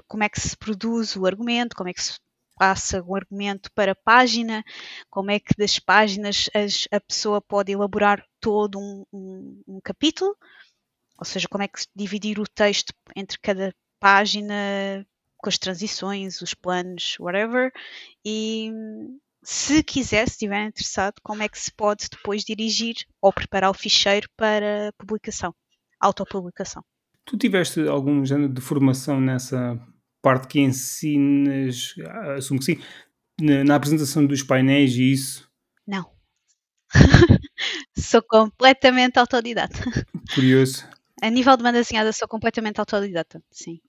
como 0.08 0.24
é 0.24 0.30
que 0.30 0.40
se 0.40 0.56
produz 0.58 1.16
o 1.16 1.26
argumento, 1.26 1.76
como 1.76 1.90
é 1.90 1.94
que 1.94 2.02
se 2.02 2.18
passa 2.58 3.02
o 3.04 3.16
argumento 3.16 3.72
para 3.74 3.96
página, 3.96 4.64
como 5.10 5.32
é 5.32 5.40
que 5.40 5.54
das 5.58 5.80
páginas 5.80 6.50
as- 6.54 6.88
a 6.92 7.00
pessoa 7.00 7.42
pode 7.42 7.72
elaborar 7.72 8.24
todo 8.40 8.80
um, 8.80 9.06
um- 9.14 9.64
um 9.68 9.80
capítulo, 9.82 10.36
ou 11.18 11.26
seja, 11.26 11.48
como 11.50 11.64
é 11.64 11.68
que 11.68 11.80
dividir 11.96 12.40
o 12.40 12.48
texto 12.48 12.94
entre 13.16 13.38
cada 13.40 13.74
página, 14.00 14.54
com 15.38 15.50
as 15.50 15.58
transições, 15.58 16.42
os 16.42 16.54
planos, 16.54 17.16
whatever, 17.20 17.72
e 18.26 18.72
se 19.44 19.84
quiser, 19.84 20.28
se 20.28 20.34
estiver 20.34 20.66
interessado, 20.66 21.16
como 21.24 21.42
é 21.44 21.48
que 21.50 21.60
se 21.60 21.72
pode 21.72 22.08
depois 22.10 22.44
dirigir 22.44 22.96
ou 23.22 23.32
preparar 23.32 23.70
o 23.70 23.74
ficheiro 23.74 24.28
para 24.36 24.92
publicação, 24.98 25.54
autopublicação. 26.00 26.84
Tu 27.26 27.38
tiveste 27.38 27.88
algum 27.88 28.26
género 28.26 28.54
de 28.54 28.62
formação 28.62 29.20
nessa 29.20 29.80
parte 30.28 30.48
que 30.50 30.60
ensinas, 30.60 31.96
assumo 32.36 32.60
que 32.60 32.66
sim, 32.66 32.82
na, 33.40 33.64
na 33.64 33.76
apresentação 33.76 34.26
dos 34.26 34.44
painéis 34.44 34.94
e 34.98 35.14
isso? 35.14 35.50
Não. 35.88 36.06
sou 37.98 38.22
completamente 38.22 39.18
autodidata. 39.18 39.80
Curioso. 40.36 40.86
A 41.22 41.30
nível 41.30 41.56
de 41.56 41.64
banda 41.64 41.80
desenhada, 41.80 42.12
sou 42.12 42.28
completamente 42.28 42.78
autodidata, 42.78 43.42
sim. 43.50 43.80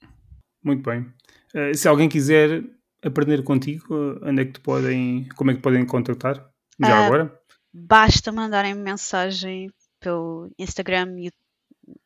Muito 0.62 0.88
bem. 0.88 1.12
Eh, 1.52 1.74
se 1.74 1.88
alguém 1.88 2.08
quiser 2.08 2.62
aprender 3.02 3.42
contigo, 3.42 4.20
onde 4.22 4.42
é 4.42 4.44
que 4.44 4.52
te 4.52 4.60
podem, 4.60 5.28
como 5.34 5.50
é 5.50 5.54
que 5.54 5.60
podem 5.60 5.84
contactar? 5.84 6.36
Já 6.80 6.98
Ah, 6.98 7.06
agora? 7.06 7.40
Basta 7.74 8.30
mandarem 8.30 8.76
mensagem 8.76 9.72
pelo 9.98 10.48
Instagram, 10.56 11.16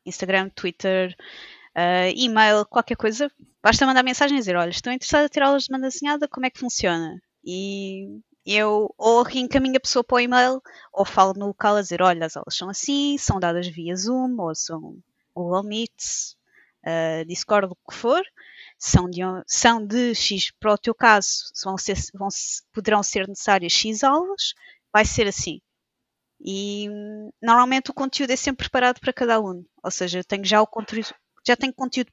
Instagram 0.03 0.49
Twitter, 0.49 1.15
ah, 1.75 2.09
e-mail, 2.09 2.65
qualquer 2.65 2.97
coisa. 2.97 3.31
Basta 3.63 3.85
mandar 3.85 4.03
mensagem 4.03 4.37
e 4.37 4.39
dizer: 4.39 4.55
Olha, 4.57 4.69
estou 4.69 4.91
interessada 4.91 5.25
em 5.25 5.29
ter 5.29 5.41
aulas 5.41 5.63
de 5.63 5.69
banda 5.71 5.87
desenhada, 5.87 6.27
como 6.27 6.45
é 6.45 6.49
que 6.49 6.59
funciona? 6.59 7.19
E 7.45 8.19
eu 8.45 8.93
ou 8.97 9.23
reencaminho 9.23 9.77
a 9.77 9.79
pessoa 9.79 10.03
para 10.03 10.15
o 10.17 10.19
e-mail 10.19 10.61
ou 10.91 11.05
falo 11.05 11.33
no 11.33 11.47
local 11.47 11.77
a 11.77 11.81
dizer: 11.81 12.01
Olha, 12.01 12.25
as 12.25 12.35
aulas 12.35 12.55
são 12.55 12.69
assim, 12.69 13.17
são 13.17 13.39
dadas 13.39 13.67
via 13.67 13.95
Zoom 13.95 14.35
ou 14.39 14.53
são 14.53 14.97
Google 15.33 15.63
Meets, 15.63 16.35
ah, 16.85 17.23
Discord, 17.25 17.67
o 17.71 17.91
que 17.91 17.95
for. 17.95 18.21
São 18.77 19.09
de, 19.09 19.21
são 19.47 19.85
de 19.85 20.13
X, 20.13 20.51
para 20.59 20.73
o 20.73 20.77
teu 20.77 20.93
caso, 20.93 21.29
vão 21.63 21.77
ser, 21.77 21.95
vão, 22.13 22.27
poderão 22.73 23.01
ser 23.01 23.27
necessárias 23.29 23.71
X 23.71 24.03
aulas, 24.03 24.53
vai 24.91 25.05
ser 25.05 25.27
assim. 25.27 25.61
E 26.41 26.89
normalmente 27.41 27.91
o 27.91 27.93
conteúdo 27.93 28.31
é 28.31 28.35
sempre 28.35 28.65
preparado 28.65 28.99
para 28.99 29.13
cada 29.13 29.35
aluno. 29.35 29.65
Ou 29.81 29.91
seja, 29.91 30.19
eu 30.19 30.23
tenho 30.25 30.43
já 30.43 30.61
o 30.61 30.67
conteúdo, 30.67 31.15
já 31.47 31.55
tenho 31.55 31.73
conteúdo 31.73 32.11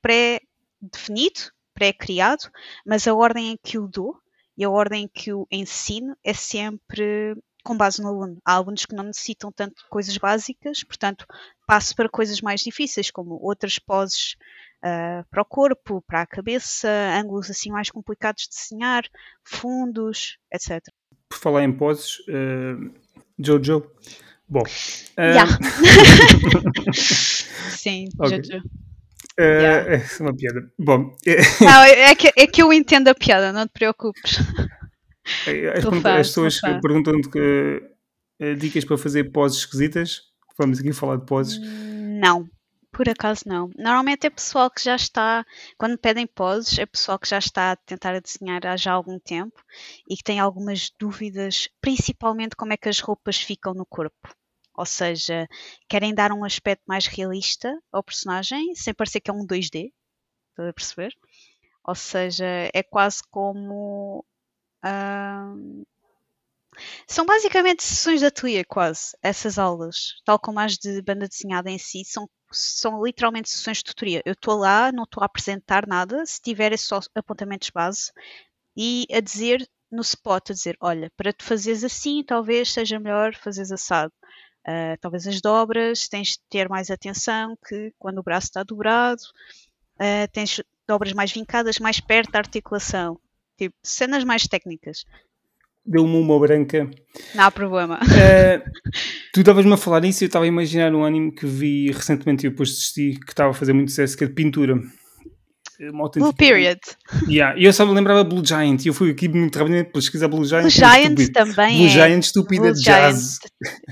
pré-definido, 0.80 1.40
pré-criado, 1.75 2.50
mas 2.87 3.06
a 3.06 3.14
ordem 3.14 3.52
em 3.52 3.58
que 3.62 3.78
o 3.78 3.87
dou 3.87 4.16
e 4.56 4.64
a 4.64 4.70
ordem 4.70 5.04
em 5.04 5.08
que 5.08 5.32
o 5.32 5.46
ensino 5.50 6.16
é 6.25 6.32
sempre 6.32 7.37
com 7.62 7.76
base 7.76 8.00
no 8.02 8.08
aluno. 8.08 8.38
Há 8.44 8.54
alunos 8.54 8.87
que 8.87 8.94
não 8.94 9.04
necessitam 9.04 9.52
tanto 9.52 9.82
de 9.82 9.88
coisas 9.88 10.16
básicas, 10.16 10.82
portanto, 10.82 11.26
passo 11.66 11.94
para 11.94 12.08
coisas 12.08 12.40
mais 12.40 12.60
difíceis, 12.60 13.10
como 13.10 13.38
outras 13.42 13.78
poses 13.78 14.37
ah, 14.82 15.25
para 15.30 15.42
o 15.42 15.44
corpo, 15.44 16.02
para 16.06 16.22
a 16.22 16.26
cabeça, 16.26 16.88
ângulos 17.18 17.50
assim 17.50 17.70
mais 17.70 17.90
complicados 17.90 18.44
de 18.44 18.56
desenhar, 18.56 19.04
fundos, 19.44 20.38
etc. 20.52 20.82
Por 21.28 21.38
falar 21.38 21.64
em 21.64 21.72
poses, 21.72 22.16
eh, 22.28 22.76
Jojo. 23.38 23.90
Bom, 24.49 24.62
eh, 25.16 25.32
Yeah. 25.32 25.58
Sim, 27.70 28.08
Ok. 28.18 28.42
Jojo. 28.42 28.62
Eh, 29.40 29.61
Yeah. 29.61 29.94
é 29.94 30.23
uma 30.23 30.37
piada. 30.37 30.73
Bom, 30.78 31.16
eh, 31.26 31.37
Não, 31.64 31.82
é 31.82 32.14
que, 32.14 32.32
é 32.37 32.47
que 32.47 32.62
eu 32.62 32.73
entendo 32.73 33.09
a 33.09 33.14
piada, 33.14 33.52
não 33.52 33.66
te 33.66 33.73
preocupes. 33.73 34.38
as, 35.76 36.02
fã, 36.02 36.18
as 36.18 36.28
pessoas 36.28 36.61
que 36.61 36.80
perguntam-te 36.80 37.28
que, 37.30 37.82
eh, 38.38 38.54
dicas 38.54 38.85
para 38.85 38.99
fazer 38.99 39.32
poses 39.32 39.59
esquisitas. 39.59 40.23
Vamos 40.59 40.78
aqui 40.78 40.92
falar 40.92 41.16
de 41.16 41.25
poses. 41.25 41.59
Não, 42.20 42.47
por 42.92 43.09
acaso 43.09 43.44
não. 43.47 43.70
Normalmente 43.78 44.26
é 44.26 44.30
pessoal 44.30 44.70
que 44.70 44.82
já 44.82 44.94
está, 44.94 45.44
quando 45.78 45.97
pedem 45.97 46.26
poses, 46.26 46.78
é 46.78 46.85
pessoal 46.85 47.18
que 47.18 47.28
já 47.28 47.38
está 47.38 47.73
a 47.73 47.76
tentar 47.76 48.20
desenhar 48.20 48.66
há 48.66 48.76
já 48.76 48.92
algum 48.92 49.18
tempo 49.18 49.59
e 50.09 50.16
que 50.16 50.23
tem 50.23 50.38
algumas 50.38 50.90
dúvidas, 50.99 51.68
principalmente 51.80 52.56
como 52.56 52.75
é 52.75 52.76
que 52.76 52.90
as 52.90 53.00
roupas 53.00 53.40
ficam 53.40 53.73
no 53.73 53.87
corpo. 53.87 54.28
Ou 54.80 54.87
seja, 54.87 55.49
querem 55.88 56.14
dar 56.14 56.32
um 56.32 56.44
aspecto 56.44 56.84
mais 56.88 57.06
realista 57.06 57.72
ao 57.92 58.02
personagem, 58.04 58.75
sem 58.76 58.94
parecer 58.94 59.20
que 59.20 59.30
é 59.30 59.34
um 59.34 59.46
2D, 59.46 59.92
estás 60.50 60.70
a 60.70 60.75
perceber? 60.75 61.12
Ou 61.84 61.94
seja, 61.96 62.46
é 62.75 62.82
quase 62.84 63.22
como. 63.30 64.25
ahm, 64.84 65.84
São 67.06 67.26
basicamente 67.26 67.82
sessões 67.82 68.20
de 68.20 68.26
ateliê, 68.26 68.64
quase, 68.64 69.10
essas 69.22 69.58
aulas. 69.58 70.14
Tal 70.25 70.38
como 70.38 70.60
as 70.60 70.76
de 70.78 71.02
banda 71.02 71.28
desenhada 71.28 71.70
em 71.70 71.78
si, 71.78 72.02
são, 72.06 72.28
são 72.50 73.02
literalmente 73.04 73.50
sessões 73.50 73.78
de 73.78 73.84
tutoria. 73.84 74.22
Eu 74.25 74.32
estou 74.32 74.56
lá, 74.56 74.90
não 74.92 75.04
estou 75.04 75.22
a 75.22 75.26
apresentar 75.26 75.87
nada, 75.87 76.25
se 76.26 76.40
tiver 76.40 76.72
é 76.72 76.76
só 76.76 77.00
apontamentos 77.14 77.70
base 77.70 78.10
e 78.76 79.06
a 79.12 79.20
dizer 79.20 79.68
no 79.90 80.02
spot, 80.02 80.50
a 80.50 80.54
dizer, 80.54 80.76
olha, 80.80 81.10
para 81.16 81.32
tu 81.32 81.44
fazeres 81.44 81.84
assim, 81.84 82.25
talvez 82.25 82.72
seja 82.72 83.00
melhor 83.00 83.34
fazeres 83.37 83.72
assado. 83.72 84.12
Uh, 84.70 84.96
talvez 85.00 85.26
as 85.26 85.40
dobras, 85.40 86.06
tens 86.06 86.28
de 86.28 86.38
ter 86.48 86.68
mais 86.68 86.90
atenção 86.90 87.56
que 87.66 87.92
quando 87.98 88.18
o 88.18 88.22
braço 88.22 88.46
está 88.46 88.62
dobrado, 88.62 89.20
uh, 89.96 90.30
tens 90.32 90.62
dobras 90.86 91.12
mais 91.12 91.32
vincadas 91.32 91.78
mais 91.80 91.98
perto 91.98 92.30
da 92.30 92.38
articulação. 92.38 93.18
Tipo, 93.58 93.74
cenas 93.82 94.22
mais 94.22 94.46
técnicas. 94.46 95.04
Deu-me 95.84 96.16
uma 96.16 96.38
branca. 96.38 96.88
Não 97.34 97.44
há 97.44 97.50
problema. 97.50 97.98
Uh, 97.98 98.70
tu 99.34 99.40
estavas-me 99.40 99.72
a 99.72 99.76
falar 99.76 100.00
nisso 100.02 100.22
e 100.22 100.24
eu 100.24 100.28
estava 100.28 100.44
a 100.44 100.48
imaginar 100.48 100.94
um 100.94 101.04
anime 101.04 101.32
que 101.32 101.46
vi 101.46 101.90
recentemente 101.90 102.46
e 102.46 102.50
depois 102.50 102.68
desisti, 102.68 103.18
que 103.18 103.32
estava 103.32 103.50
a 103.50 103.54
fazer 103.54 103.72
muito 103.72 103.90
sucesso, 103.90 104.16
que 104.16 104.24
é 104.24 104.26
de 104.28 104.34
pintura. 104.34 104.80
Blue 106.16 106.32
Period. 106.34 106.78
Yeah. 107.28 107.58
E 107.58 107.64
eu 107.64 107.72
só 107.72 107.87
me 107.87 107.94
lembrava 107.94 108.22
Blue 108.22 108.44
Giant. 108.44 108.84
E 108.84 108.88
eu 108.88 108.94
fui 108.94 109.10
aqui 109.10 109.28
muito 109.28 109.58
rapidamente 109.58 109.90
pesquisar 109.92 110.28
Blue 110.28 110.44
Giant. 110.44 110.62
Blue 110.62 110.70
Giant 110.70 111.32
também 111.32 111.76
Blue 111.78 111.87
é. 111.87 111.88
Giant 111.88 112.25
estúpida 112.25 112.62
Blue 112.72 112.75
jazz. 112.82 113.38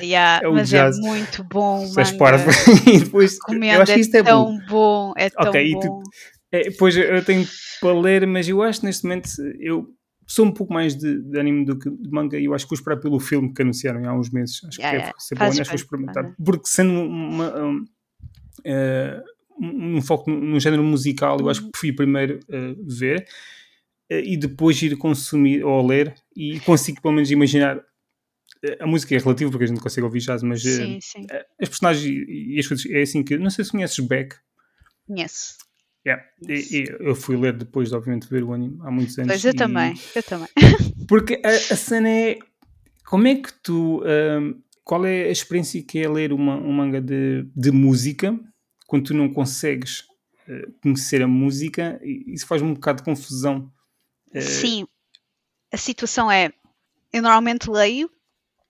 Yeah, 0.00 0.44
É 0.44 0.48
o 0.48 0.54
mas 0.54 0.68
jazz. 0.68 0.96
é 0.98 1.00
muito 1.00 1.44
bom, 1.44 1.86
manga. 1.94 2.18
parvo. 2.18 2.50
e 2.86 2.98
depois, 3.00 3.38
eu 3.50 3.82
acho 3.82 3.94
que 3.94 4.00
isto 4.00 4.14
é 4.16 4.22
tão 4.22 4.44
bom. 4.44 4.58
bom, 4.68 5.12
é 5.16 5.30
tão 5.30 5.48
Ok, 5.48 5.62
e 5.66 5.80
tu- 5.80 5.88
bom. 5.88 6.02
É, 6.52 6.70
pois 6.78 6.96
eu 6.96 7.24
tenho 7.24 7.46
para 7.80 7.92
ler, 7.98 8.26
mas 8.26 8.48
eu 8.48 8.62
acho 8.62 8.80
que 8.80 8.86
neste 8.86 9.04
momento 9.04 9.28
eu 9.60 9.86
sou 10.26 10.44
um 10.46 10.50
pouco 10.52 10.72
mais 10.72 10.94
de, 10.96 11.22
de 11.22 11.38
anime 11.40 11.64
do 11.64 11.78
que 11.78 11.90
de 11.90 12.10
manga 12.10 12.38
e 12.38 12.44
eu 12.46 12.54
acho 12.54 12.64
que 12.66 12.70
vou 12.70 12.76
esperar 12.78 12.96
pelo 12.98 13.18
filme 13.20 13.52
que 13.52 13.62
anunciaram 13.62 14.06
há 14.08 14.12
uns 14.14 14.30
meses. 14.30 14.60
Acho 14.66 14.80
Yeah, 14.80 14.90
que 14.90 14.96
yeah. 14.96 15.06
deve 15.12 15.20
ser 15.24 15.34
bom, 15.34 15.38
Fazes 15.44 15.60
acho 15.60 15.70
que 15.70 15.76
vou 15.76 15.84
experimentar. 15.84 16.34
Porque 16.44 16.66
sendo 16.68 16.92
uma, 17.02 17.56
um, 17.64 17.84
eh, 18.64 19.22
um, 19.60 19.96
um 19.96 20.02
foco 20.02 20.30
no 20.30 20.58
género 20.60 20.82
musical, 20.82 21.38
eu 21.40 21.48
acho 21.48 21.64
que 21.64 21.70
prefiro 21.70 21.96
primeiro 21.96 22.40
eh, 22.48 22.74
ver 22.86 23.26
eh, 24.10 24.22
e 24.24 24.36
depois 24.36 24.80
ir 24.82 24.96
consumir 24.96 25.64
ou 25.64 25.86
ler 25.86 26.14
e 26.36 26.60
consigo 26.60 27.00
pelo 27.02 27.14
menos 27.14 27.30
imaginar. 27.30 27.80
eh, 28.62 28.78
A 28.80 28.86
música 28.86 29.14
é 29.14 29.18
relativa 29.18 29.50
porque 29.50 29.64
a 29.64 29.66
gente 29.66 29.76
não 29.76 29.82
consegue 29.82 30.04
ouvir 30.04 30.20
jazz, 30.20 30.42
mas 30.42 30.62
Sim, 30.62 30.98
sim, 31.00 31.26
as 31.60 31.68
personagens 31.68 32.04
e, 32.06 32.58
as 32.58 32.66
coisas 32.66 32.86
é 32.86 33.02
assim 33.02 33.22
que 33.22 33.36
não 33.38 33.50
sei 33.50 33.64
se 33.64 33.70
conheces 33.72 33.98
Beck. 33.98 34.34
conheço. 35.06 35.56
Yeah. 36.06 36.24
E, 36.48 36.54
e 36.54 36.84
eu 37.00 37.14
fui 37.14 37.36
ler 37.36 37.52
depois 37.52 37.90
de, 37.90 37.94
obviamente, 37.96 38.28
ver 38.30 38.42
o 38.42 38.52
anime 38.54 38.78
há 38.82 38.90
muitos 38.90 39.18
anos. 39.18 39.30
Pois 39.32 39.44
eu 39.44 39.50
e- 39.50 39.54
também, 39.56 39.94
eu 40.14 40.22
também. 40.22 40.48
Porque 41.08 41.40
a, 41.44 41.48
a 41.48 41.76
cena 41.76 42.08
é. 42.08 42.38
Como 43.04 43.26
é 43.26 43.34
que 43.34 43.52
tu. 43.62 44.02
ahm, 44.04 44.54
qual 44.84 45.04
é 45.04 45.24
a 45.24 45.30
experiência 45.30 45.82
que 45.82 45.98
é 45.98 46.08
ler 46.08 46.32
uma, 46.32 46.56
um 46.56 46.72
manga 46.72 46.98
de, 47.00 47.44
de 47.54 47.70
música 47.70 48.38
quando 48.88 49.06
tu 49.08 49.14
não 49.14 49.32
consegues 49.32 50.04
eh, 50.48 50.66
conhecer 50.82 51.22
a 51.22 51.28
música? 51.28 52.00
Isso 52.04 52.48
faz 52.48 52.62
um 52.62 52.74
bocado 52.74 52.98
de 53.00 53.04
confusão. 53.04 53.72
Eh, 54.34 54.40
Sim, 54.40 54.88
a 55.72 55.76
situação 55.76 56.30
é, 56.30 56.52
eu 57.12 57.22
normalmente 57.22 57.70
leio 57.70 58.10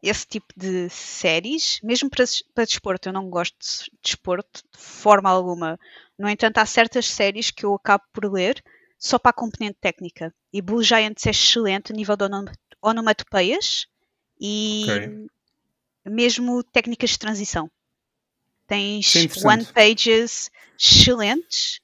esse 0.03 0.27
tipo 0.27 0.53
de 0.57 0.89
séries, 0.91 1.81
mesmo 1.83 2.11
para, 2.11 2.25
para 2.55 2.65
desporto, 2.65 3.09
eu 3.09 3.13
não 3.13 3.31
gosto 3.31 3.57
de 3.59 3.91
desporto 4.03 4.63
de 4.73 4.79
forma 4.81 5.31
alguma. 5.31 5.79
No 6.19 6.29
entanto, 6.29 6.59
há 6.59 6.67
certas 6.67 7.07
séries 7.07 7.51
que 7.51 7.67
eu 7.67 7.75
acabo 7.75 8.05
por 8.13 8.33
ler 8.33 8.63
só 8.99 9.19
para 9.19 9.31
a 9.31 9.35
componente 9.35 9.79
técnica. 9.81 10.35
E 10.53 10.63
Blue 10.63 10.83
Giants 10.83 11.27
é 11.27 11.31
excelente 11.31 11.93
a 11.93 11.97
nível 11.97 12.17
de 12.17 12.25
onom- 12.25 12.53
onomatopeias 12.83 13.87
e 14.41 14.85
Ok. 14.85 16.11
mesmo 16.11 16.63
técnicas 16.65 17.11
de 17.11 17.19
transição. 17.19 17.71
Tens 18.69 19.07
Isso 19.07 19.19
é 19.19 19.23
interessante. 19.23 19.47
one 19.47 19.65
pages 19.73 20.51
excelentes 20.79 21.81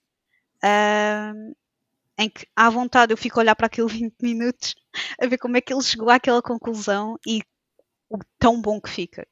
ahm, 0.62 1.52
em 2.16 2.28
que 2.28 2.46
à 2.54 2.70
vontade 2.70 3.12
eu 3.12 3.16
fico 3.16 3.40
a 3.40 3.42
olhar 3.42 3.56
para 3.56 3.66
aquilo 3.66 3.88
20 3.88 4.14
minutos 4.22 4.74
a 5.20 5.26
ver 5.26 5.38
como 5.38 5.56
é 5.56 5.60
que 5.60 5.72
ele 5.72 5.82
chegou 5.82 6.10
àquela 6.10 6.40
conclusão 6.40 7.18
e 7.26 7.42
o 8.08 8.18
tão 8.38 8.60
bom 8.60 8.80
que 8.80 8.90
fica. 8.90 9.26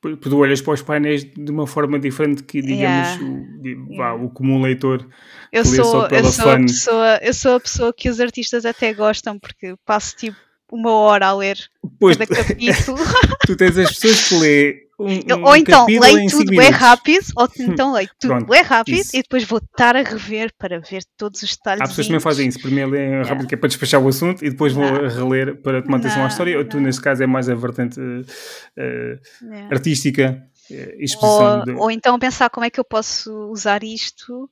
Porque 0.00 0.28
tu 0.30 0.38
olhas 0.38 0.60
para 0.62 0.74
os 0.74 0.82
painéis 0.82 1.24
de 1.24 1.50
uma 1.50 1.66
forma 1.66 1.98
diferente 1.98 2.44
que, 2.44 2.62
digamos, 2.62 3.18
Yeah. 3.18 3.24
o, 3.24 3.88
vá, 3.88 4.12
Yeah. 4.12 4.24
o 4.24 4.30
comum 4.30 4.62
leitor. 4.62 5.10
Eu 5.50 5.64
sou, 5.64 6.06
eu, 6.06 6.24
sou 6.32 6.50
a 6.52 6.56
pessoa, 6.58 7.18
eu 7.20 7.34
sou 7.34 7.56
a 7.56 7.60
pessoa 7.60 7.92
que 7.92 8.08
os 8.08 8.20
artistas 8.20 8.64
até 8.64 8.94
gostam 8.94 9.36
porque 9.36 9.74
passo 9.84 10.14
tipo 10.16 10.36
uma 10.74 10.90
hora 10.92 11.26
a 11.28 11.34
ler 11.34 11.56
Pois, 12.00 12.16
cada 12.16 12.34
capítulo. 12.44 12.98
tu 13.46 13.56
tens 13.56 13.76
as 13.78 13.90
pessoas 13.94 14.28
que 14.28 14.34
lê 14.38 14.84
um, 14.98 15.06
um 15.38 15.44
ou 15.44 15.56
então 15.56 15.86
leio 15.86 16.30
tudo 16.30 16.46
bem 16.50 16.58
minutos. 16.60 16.76
rápido, 16.78 17.24
ou 17.36 17.48
então 17.58 17.92
leio 17.92 18.08
tudo 18.20 18.30
Pronto, 18.30 18.46
bem 18.50 18.62
rápido 18.62 18.94
isso. 18.96 19.16
e 19.16 19.22
depois 19.22 19.44
vou 19.44 19.58
estar 19.58 19.96
a 19.96 20.02
rever 20.02 20.52
para 20.58 20.78
ver 20.80 21.02
todos 21.16 21.42
os 21.42 21.50
detalhes. 21.56 21.80
Há 21.82 21.84
pessoas 21.88 22.06
que 22.06 22.12
também 22.12 22.20
fazem 22.20 22.48
isso. 22.48 22.60
Primeiro 22.60 22.90
leem 22.90 23.22
rápido 23.22 23.46
que 23.48 23.54
é 23.54 23.58
para 23.58 23.68
despachar 23.68 24.00
o 24.02 24.08
assunto 24.08 24.44
e 24.44 24.50
depois 24.50 24.72
vão 24.72 24.84
Não. 24.84 25.08
reler 25.08 25.60
para 25.62 25.82
tomar 25.82 25.96
atenção 25.98 26.24
à 26.24 26.28
história. 26.28 26.56
Ou 26.58 26.64
tu, 26.64 26.78
neste 26.80 27.00
caso, 27.02 27.22
é 27.22 27.26
mais 27.26 27.48
a 27.48 27.54
vertente 27.54 28.00
eh, 28.00 29.18
eh, 29.52 29.68
artística, 29.70 30.42
eh. 30.70 30.94
Ou, 31.22 31.64
de- 31.64 31.72
ou 31.72 31.90
então 31.90 32.18
pensar 32.18 32.48
como 32.50 32.64
é 32.64 32.70
que 32.70 32.80
eu 32.80 32.84
posso 32.84 33.32
usar 33.50 33.82
isto 33.84 34.48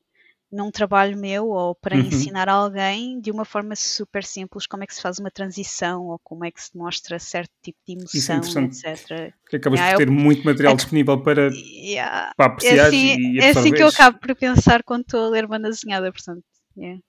num 0.52 0.70
trabalho 0.70 1.16
meu 1.16 1.48
ou 1.48 1.74
para 1.74 1.96
Uhum. 1.96 2.06
ensinar 2.08 2.48
alguém 2.48 3.18
de 3.20 3.30
uma 3.30 3.44
forma 3.44 3.74
super 3.74 4.22
simples 4.22 4.66
como 4.66 4.84
é 4.84 4.86
que 4.86 4.94
se 4.94 5.00
faz 5.00 5.18
uma 5.18 5.30
transição 5.30 6.06
ou 6.08 6.18
como 6.18 6.44
é 6.44 6.50
que 6.50 6.62
se 6.62 6.76
mostra 6.76 7.18
certo 7.18 7.50
tipo 7.62 7.78
de 7.86 7.92
é 7.94 7.96
emoção, 7.98 8.36
interessante. 8.36 8.86
etc. 8.86 9.34
que 9.48 9.56
acabas 9.56 9.80
Yeah, 9.80 9.96
por 9.96 10.02
eu- 10.02 10.06
ter 10.06 10.12
muito 10.12 10.44
material 10.44 10.76
disponível 10.76 11.22
para, 11.22 11.48
Yeah. 11.54 12.32
para 12.36 12.46
É 12.46 12.48
apreciar 12.52 12.86
assim, 12.88 12.96
e, 13.16 13.36
e 13.36 13.38
é 13.40 13.48
assim 13.50 13.72
que 13.72 13.82
eu 13.82 13.88
acabo 13.88 14.18
por 14.18 14.34
pensar 14.36 14.82
quando 14.82 15.02
estou 15.02 15.24
a 15.24 15.30
ler 15.30 15.46
banda 15.46 15.70
desenhada, 15.70 16.12
portanto. 16.12 16.44
yeah. 16.76 17.00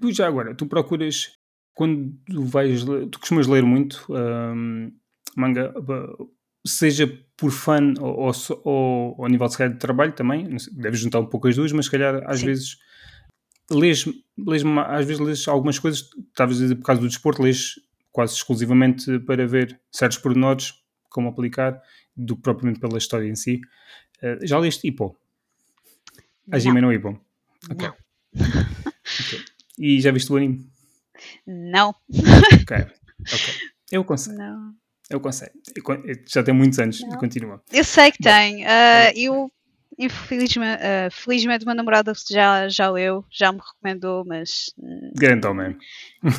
Tu 0.00 0.12
já 0.12 0.28
agora, 0.28 0.54
tu 0.54 0.64
procuras, 0.66 1.36
quando 1.74 2.12
tu 2.26 2.44
vais, 2.44 2.84
ler- 2.84 3.08
tu 3.08 3.18
costumas 3.18 3.48
ler 3.48 3.64
muito 3.64 4.06
ahm, 4.14 4.90
manga, 5.36 5.74
seja 6.68 7.06
por 7.36 7.50
fã 7.50 7.94
ou, 8.00 8.26
ou, 8.26 8.32
ou 8.64 9.24
ao 9.24 9.28
nível 9.28 9.48
calhar, 9.48 9.72
de 9.72 9.78
trabalho 9.78 10.12
também, 10.12 10.58
sei, 10.58 10.72
deves 10.74 11.00
juntar 11.00 11.20
um 11.20 11.26
pouco 11.26 11.48
as 11.48 11.56
duas, 11.56 11.72
mas 11.72 11.86
se 11.86 11.90
calhar 11.90 12.22
às 12.26 12.40
Sim. 12.40 12.46
vezes 12.46 12.76
lês, 13.70 14.04
lês, 14.36 14.62
às 14.86 15.06
vezes 15.06 15.20
lês 15.20 15.48
algumas 15.48 15.78
coisas, 15.78 16.08
talvez 16.34 16.74
por 16.74 16.82
causa 16.84 17.00
do 17.00 17.08
desporto, 17.08 17.42
lês 17.42 17.74
quase 18.10 18.34
exclusivamente 18.34 19.18
para 19.20 19.46
ver 19.46 19.80
certos 19.92 20.18
pormenores, 20.18 20.74
como 21.08 21.28
aplicar, 21.28 21.80
do 22.16 22.34
que 22.36 22.42
propriamente 22.42 22.80
pela 22.80 22.98
história 22.98 23.28
em 23.28 23.36
si. 23.36 23.60
Ah, 24.22 24.38
já 24.42 24.58
leste 24.58 24.88
Hippo? 24.88 25.16
A 26.50 26.58
Não, 26.58 26.92
Hippo? 26.92 27.20
Ok. 27.70 27.88
não, 27.88 27.94
E 29.78 30.00
já 30.00 30.10
viste 30.10 30.32
o 30.32 30.36
anime? 30.36 30.68
não, 31.46 31.94
Ok, 32.62 32.76
ok. 32.76 33.54
Eu 33.92 34.04
consigo. 34.04 34.36
não. 34.36 34.74
Eu 35.10 35.20
consigo. 35.20 35.50
Eu 35.74 35.82
con- 35.82 36.02
eu- 36.04 36.16
Já 36.26 36.42
tem 36.42 36.52
muitos 36.54 36.78
anos 36.78 37.00
Não. 37.00 37.14
e 37.14 37.18
continua. 37.18 37.62
Eu 37.72 37.84
sei 37.84 38.10
que 38.12 38.22
tem. 38.22 38.66
ah, 38.66 39.10
eu, 39.16 39.50
infelizmente, 39.98 40.80
ah, 40.82 41.08
felizmente, 41.10 41.64
o 41.64 41.66
meu 41.66 41.74
namorado 41.74 42.12
já, 42.30 42.68
já 42.68 42.90
leu, 42.90 43.24
já 43.30 43.50
me 43.50 43.58
recomendou, 43.58 44.24
mas 44.26 44.72
hum, 44.78 45.10
Grande 45.16 45.46
homem. 45.46 45.76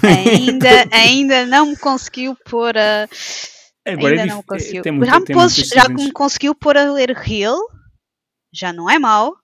ainda, 0.04 0.70
ainda 0.94 1.46
não 1.46 1.68
me 1.68 1.78
conseguiu 1.78 2.36
pôr 2.46 2.78
a. 2.78 3.08
Agora 3.88 4.10
ainda 4.10 4.24
é 4.24 4.26
não 4.28 4.44
conseguiu. 4.44 4.84
é- 4.86 4.92
muito- 4.92 5.10
já 5.10 5.20
me, 5.20 5.26
pôs- 5.26 5.56
já 5.56 5.90
me 5.90 6.12
conseguiu 6.12 6.54
pôr 6.56 6.78
a 6.78 6.92
ler 6.92 7.10
Real, 7.12 7.58
já 8.54 8.72
não 8.72 8.90
é 8.90 9.00
mau. 9.00 9.36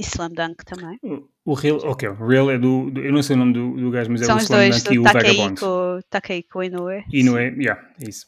E 0.00 0.02
Slam 0.02 0.30
Dunk 0.32 0.64
também. 0.64 0.98
O- 1.02 1.28
O 1.44 1.52
Real, 1.54 1.76
ok, 1.84 2.08
o 2.08 2.26
Real 2.26 2.50
é 2.50 2.58
do, 2.58 2.90
do- 2.90 3.00
Eu 3.02 3.12
não 3.12 3.22
sei 3.22 3.36
o 3.36 3.38
nome 3.38 3.52
do, 3.52 3.76
do 3.76 3.90
gajo, 3.90 4.10
mas 4.10 4.22
é 4.22 4.24
São 4.24 4.36
o 4.36 4.38
os 4.38 4.44
Slam 4.44 4.58
dois, 4.70 4.82
Dunk 4.82 4.94
e 4.94 4.98
o 4.98 5.02
Vagabond. 5.02 5.54
Takehiko, 5.60 6.02
Takehiko 6.08 6.62
Inoue. 6.62 7.04
E 7.12 7.22
não 7.22 7.36
é. 7.36 7.48
Yeah, 7.50 7.88
é 8.00 8.08
isso. 8.08 8.26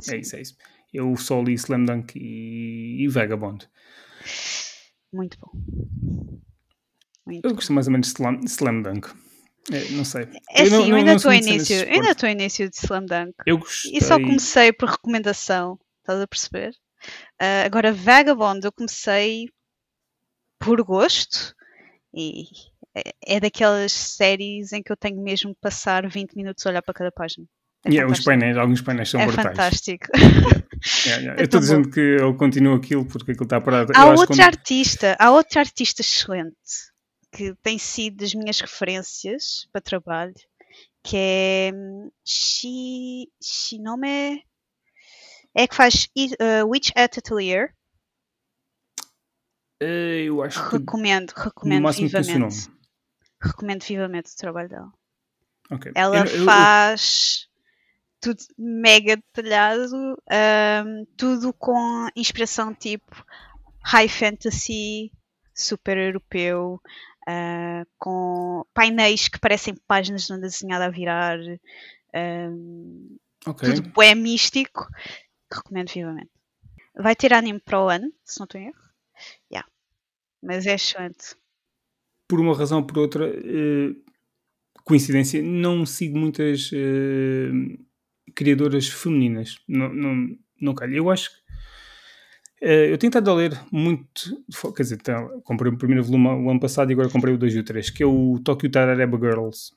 Sim. 0.00 0.14
É 0.14 0.18
isso, 0.18 0.36
é 0.36 0.40
isso. 0.40 0.56
Eu 0.94 1.14
só 1.16 1.42
li 1.42 1.52
Slam 1.54 1.84
Dunk 1.84 2.18
e, 2.18 3.04
e 3.04 3.08
Vagabond. 3.08 3.68
Muito 5.12 5.36
bom. 5.40 5.50
Muito 7.26 7.46
Eu 7.46 7.54
gosto 7.54 7.72
mais 7.72 7.86
ou 7.86 7.92
menos 7.92 8.08
de 8.08 8.14
Slam, 8.14 8.40
Slam 8.46 8.82
Dunk. 8.82 9.08
É, 9.70 9.90
não 9.90 10.04
sei. 10.04 10.22
É 10.50 10.62
Eu 10.66 10.70
não- 10.70 10.80
assim, 10.80 10.90
eu 10.90 10.96
ainda 10.96 11.12
estou 11.14 11.32
início, 11.32 11.76
ainda 11.88 12.10
estou 12.12 12.28
início 12.28 12.70
de 12.70 12.76
Slam 12.76 13.04
Dunk. 13.06 13.34
Eu 13.46 13.58
gostei. 13.58 13.92
E 13.94 14.00
só 14.02 14.18
comecei 14.18 14.72
por 14.72 14.88
recomendação, 14.88 15.78
estás 16.00 16.20
a 16.20 16.26
perceber? 16.26 16.72
Ah, 17.38 17.64
agora, 17.64 17.92
Vagabond, 17.92 18.64
eu 18.64 18.72
comecei 18.72 19.46
por 20.60 20.80
gosto 20.84 21.54
e 22.14 22.44
é, 22.94 23.36
é 23.36 23.40
daquelas 23.40 23.92
séries 23.92 24.72
em 24.72 24.82
que 24.82 24.92
eu 24.92 24.96
tenho 24.96 25.20
mesmo 25.22 25.54
que 25.54 25.60
passar 25.60 26.08
20 26.08 26.34
minutos 26.36 26.64
a 26.66 26.70
olhar 26.70 26.82
para 26.82 26.94
cada 26.94 27.10
página. 27.12 27.46
É 27.84 27.88
Yeah, 27.88 28.04
os 28.12 28.18
fantástico. 28.18 28.26
painéis, 28.26 28.56
alguns 28.58 28.82
painéis 28.82 29.08
são 29.08 29.20
É 29.20 29.26
brutais. 29.26 29.46
fantástico. 29.48 30.06
Yeah, 31.06 31.22
yeah. 31.22 31.34
É 31.38 31.42
Eu 31.42 31.44
estou 31.44 31.60
dizendo 31.60 31.90
que 31.90 32.00
ele 32.00 32.34
continua 32.34 32.76
aquilo 32.76 33.04
porque 33.04 33.32
aquilo 33.32 33.44
está 33.44 33.60
parado. 33.60 33.92
Há 33.94 34.02
Eu 34.02 34.08
outro 34.12 34.28
que 34.28 34.32
quando- 34.34 34.40
artista, 34.46 35.16
há 35.18 35.30
outro 35.30 35.58
artista 35.60 36.00
excelente 36.02 36.56
que 37.32 37.54
tem 37.62 37.78
sido 37.78 38.16
das 38.18 38.34
minhas 38.34 38.60
referências 38.60 39.66
para 39.72 39.80
trabalho 39.80 40.34
que 41.02 41.16
é 41.16 41.70
hum, 41.74 42.10
Shi, 42.24 43.28
Shinome. 43.42 44.42
É 45.54 45.66
que 45.66 45.74
faz 45.74 46.08
uh, 46.16 46.66
Witch 46.66 46.90
at 46.96 47.18
Atelier. 47.18 47.74
Eh, 49.80 50.24
eu 50.24 50.42
acho 50.42 50.62
que 50.68 50.76
Recomendo, 50.76 51.32
no 51.36 51.42
recomendo 51.44 51.82
máximo 51.82 52.10
conheço 52.10 52.30
o 52.30 52.38
nome. 52.38 52.52
vivamente. 52.52 52.80
Recomendo 53.42 53.84
vivamente 53.84 54.32
o 54.32 54.36
trabalho 54.36 54.68
dela. 54.68 54.92
Ok. 55.70 55.92
Ela 55.94 56.18
Eu- 56.18 56.24
eu- 56.26 56.36
eu- 56.40 56.44
faz 56.44 57.48
tudo 58.20 58.42
mega 58.58 59.16
detalhado, 59.16 60.22
ahm, 60.30 61.04
tudo 61.16 61.52
com 61.54 62.08
inspiração 62.14 62.74
tipo 62.74 63.24
high 63.82 64.08
fantasy, 64.08 65.10
super 65.54 65.96
europeu, 65.96 66.78
ah, 67.26 67.86
com 67.96 68.62
painéis 68.74 69.28
que 69.28 69.38
parecem 69.38 69.74
páginas 69.86 70.26
de 70.26 70.32
uma 70.34 70.38
desenhada 70.40 70.84
a 70.84 70.90
virar, 70.90 71.38
ahm, 72.14 73.16
ok. 73.46 73.72
tudo 73.74 73.88
bué 73.90 74.14
místico. 74.14 74.86
Recomendo 75.50 75.90
vivamente. 75.90 76.30
Vai 76.94 77.16
ter 77.16 77.32
anime 77.32 77.58
para 77.60 77.82
o 77.82 77.88
ano, 77.88 78.12
se 78.24 78.38
não 78.38 78.44
estou 78.44 78.60
em 78.60 78.66
erro. 78.68 78.79
Mas 80.42 80.66
é 80.66 80.74
excelente. 80.74 81.36
por 82.28 82.40
uma 82.40 82.56
razão 82.56 82.78
ou 82.78 82.86
por 82.86 82.98
outra, 82.98 83.26
eh, 83.28 83.94
coincidência, 84.84 85.42
não 85.42 85.84
sigo 85.86 86.18
muitas 86.18 86.70
eh, 86.72 87.50
criadoras 88.34 88.88
femininas. 88.88 89.56
Não, 89.68 89.92
não, 89.92 90.36
não 90.60 90.74
calha. 90.74 90.94
Eu 90.96 91.10
acho 91.10 91.30
que. 91.30 91.40
eh, 92.62 92.92
eu 92.92 92.98
tenho 92.98 93.08
estado 93.10 93.30
a 93.30 93.34
ler 93.34 93.60
muito. 93.72 94.44
Quer 94.76 94.82
dizer, 94.82 94.98
tá, 94.98 95.22
comprei 95.44 95.72
o 95.72 95.78
primeiro 95.78 96.04
volume 96.04 96.28
o 96.28 96.50
ano 96.50 96.60
passado 96.60 96.90
e 96.90 96.92
agora 96.94 97.08
comprei 97.10 97.34
o 97.34 97.38
2 97.38 97.54
e 97.54 97.58
o 97.60 97.64
3, 97.64 97.90
que 97.90 98.02
é 98.02 98.06
o 98.06 98.38
Tokyo 98.44 98.70
Tarareba 98.70 99.18
Girls. 99.18 99.72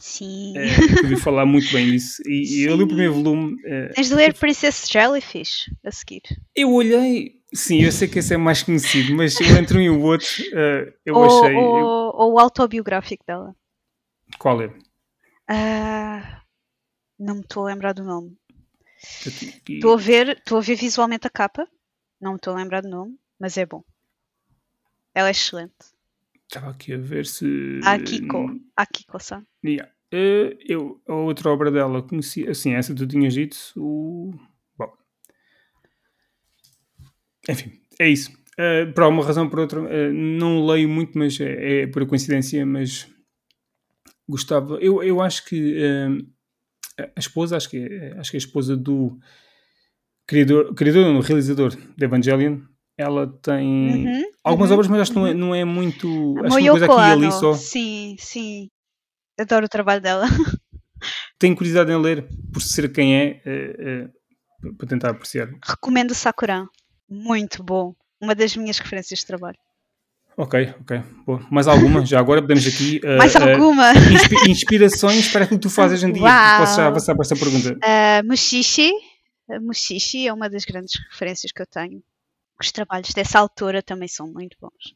Sim. 0.00 0.52
que 0.98 1.04
ouvi 1.04 1.16
falar 1.16 1.46
muito 1.46 1.70
bem 1.72 1.90
disso. 1.90 2.22
E, 2.26 2.60
e 2.62 2.64
eu 2.64 2.76
li 2.76 2.82
o 2.82 2.86
primeiro 2.86 3.14
volume. 3.14 3.56
eh, 3.64 3.88
Tens 3.94 4.08
de 4.08 4.14
ler 4.14 4.34
Princess 4.34 4.88
Jellyfish 4.90 5.70
a 5.84 5.90
seguir. 5.90 6.22
eu 6.54 6.72
olhei. 6.72 7.40
Sim, 7.54 7.82
eu 7.82 7.92
sei 7.92 8.08
que 8.08 8.18
esse 8.18 8.34
é 8.34 8.36
mais 8.36 8.62
conhecido, 8.64 9.14
mas 9.14 9.38
eu 9.40 9.56
entre 9.56 9.78
um 9.78 9.80
e 9.82 9.88
o 9.90 10.00
outro, 10.02 10.26
eh, 10.52 10.92
eu 11.06 11.14
ou, 11.16 11.24
achei. 11.24 11.56
eu- 11.56 11.86
ou- 11.86 12.16
ou 12.16 12.32
o 12.34 12.38
autobiográfico 12.40 13.24
dela. 13.26 13.54
qual 14.38 14.60
é? 14.60 14.74
Ah, 15.48 16.42
não 17.18 17.36
me 17.36 17.40
estou 17.42 17.64
a 17.64 17.68
lembrar 17.72 17.92
do 17.92 18.02
nome. 18.02 18.36
Eu 19.24 19.32
Estou 19.76 19.92
a 19.94 19.96
ver, 19.96 20.28
estou 20.38 20.58
a 20.58 20.60
ver 20.60 20.74
visualmente 20.76 21.26
a 21.26 21.30
capa. 21.30 21.68
Não 22.20 22.32
me 22.32 22.36
estou 22.36 22.52
a 22.54 22.56
lembrar 22.56 22.80
do 22.80 22.88
nome, 22.88 23.16
mas 23.38 23.56
é 23.56 23.64
bom. 23.66 23.84
Ela 25.14 25.28
é 25.28 25.30
excelente. 25.30 25.74
Estava 26.54 26.70
aqui 26.70 26.94
a 26.94 26.98
ver 26.98 27.26
se. 27.26 27.80
Akiko. 27.82 28.60
Akiko-san. 28.76 29.44
Yeah. 29.64 29.90
Eh, 30.12 30.56
eu, 30.68 31.02
a 31.08 31.14
outra 31.14 31.50
obra 31.50 31.68
dela 31.68 32.00
conheci, 32.00 32.48
assim, 32.48 32.74
essa 32.74 32.94
tu 32.94 33.04
tinhas 33.08 33.34
dito, 33.34 33.56
o. 33.76 34.32
Bom. 34.78 34.92
Enfim, 37.48 37.72
é 37.98 38.08
isso. 38.08 38.30
Eh, 38.56 38.86
por 38.86 39.02
alguma 39.02 39.24
razão 39.24 39.50
por 39.50 39.58
outra, 39.58 39.80
eh, 39.80 40.12
não 40.12 40.64
leio 40.64 40.88
muito, 40.88 41.18
mas 41.18 41.40
é, 41.40 41.80
é 41.80 41.86
por 41.88 42.06
coincidência, 42.06 42.64
mas 42.64 43.10
gostava. 44.28 44.76
Eu, 44.76 45.02
eu 45.02 45.20
acho 45.20 45.44
que 45.46 45.76
a 47.16 47.18
esposa, 47.18 47.56
acho 47.56 47.68
que, 47.68 47.78
é, 47.78 48.16
acho 48.16 48.30
que 48.30 48.36
é 48.36 48.38
a 48.38 48.46
esposa 48.46 48.76
do 48.76 49.18
criador, 50.24 50.72
criador 50.74 51.12
não, 51.12 51.20
realizador 51.20 51.74
de 51.74 52.04
Evangelion, 52.04 52.60
ela 52.96 53.26
tem 53.42 54.06
Uhum, 54.06 54.22
algumas 54.42 54.70
uhum, 54.70 54.74
obras, 54.74 54.88
mas 54.88 55.00
acho 55.02 55.12
que 55.12 55.18
não 55.18 55.26
é, 55.26 55.30
uhum. 55.30 55.36
não 55.38 55.54
é 55.54 55.64
muito. 55.64 56.06
A 56.38 56.46
Acho 56.46 56.56
que 56.56 56.62
uma 56.62 56.70
coisa 56.70 56.86
aqui 56.86 56.94
e 56.94 57.12
ali 57.12 57.32
só. 57.32 57.54
Sim, 57.54 58.16
sim. 58.18 58.68
Adoro 59.38 59.66
o 59.66 59.68
trabalho 59.68 60.00
dela. 60.00 60.26
tenho 61.38 61.56
curiosidade 61.56 61.90
em 61.92 62.00
ler 62.00 62.26
por 62.52 62.62
ser 62.62 62.90
quem 62.92 63.16
é, 63.16 63.42
eh, 63.44 63.76
eh, 63.78 64.08
para 64.78 64.88
tentar 64.88 65.10
apreciar. 65.10 65.48
Recomendo 65.62 66.14
Sakuran. 66.14 66.66
Muito 67.08 67.62
bom. 67.62 67.94
Uma 68.20 68.34
das 68.34 68.56
minhas 68.56 68.78
referências 68.78 69.20
de 69.20 69.26
trabalho. 69.26 69.58
Ok, 70.36 70.74
ok. 70.80 71.02
Boa. 71.26 71.46
Mais 71.50 71.68
alguma? 71.68 72.04
Já 72.06 72.18
agora 72.18 72.40
podemos 72.40 72.66
aqui. 72.66 73.00
eh, 73.04 73.16
Mais 73.16 73.34
alguma? 73.36 73.92
inspi- 73.92 74.50
inspirações 74.50 75.28
para 75.30 75.44
aquilo 75.44 75.60
que 75.60 75.68
tu 75.68 75.70
fazes 75.70 75.98
hoje 75.98 76.10
em 76.10 76.12
dia. 76.12 76.22
Uau. 76.22 76.60
Posso 76.60 76.76
já 76.76 76.86
avançar 76.86 77.14
para 77.14 77.22
esta 77.22 77.36
pergunta? 77.36 77.76
A 77.82 78.22
Mushishi. 78.22 78.92
Mushishi 79.60 80.26
é 80.26 80.32
uma 80.32 80.48
das 80.48 80.64
grandes 80.64 80.94
referências 81.10 81.52
que 81.52 81.60
eu 81.60 81.66
tenho. 81.66 82.02
Os 82.60 82.70
trabalhos 82.72 83.10
dessa 83.12 83.38
autora 83.38 83.82
também 83.82 84.08
são 84.08 84.26
muito 84.32 84.56
bons. 84.60 84.94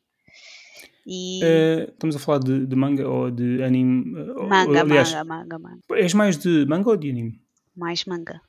E 1.06 1.40
Eh, 1.42 1.88
estamos 1.92 2.14
a 2.16 2.18
falar 2.18 2.38
de, 2.38 2.66
de 2.66 2.76
manga 2.76 3.08
ou 3.08 3.30
de 3.30 3.62
anime? 3.62 4.14
eh, 4.18 4.32
ou- 4.32 4.48
manga, 4.48 4.80
aliás, 4.80 5.12
manga, 5.12 5.24
manga, 5.24 5.58
manga. 5.58 5.80
és 5.92 6.12
mais 6.14 6.36
de 6.36 6.66
manga 6.66 6.88
ou 6.90 6.96
de 6.96 7.10
anime? 7.10 7.40
Mais 7.76 8.04
manga. 8.04 8.40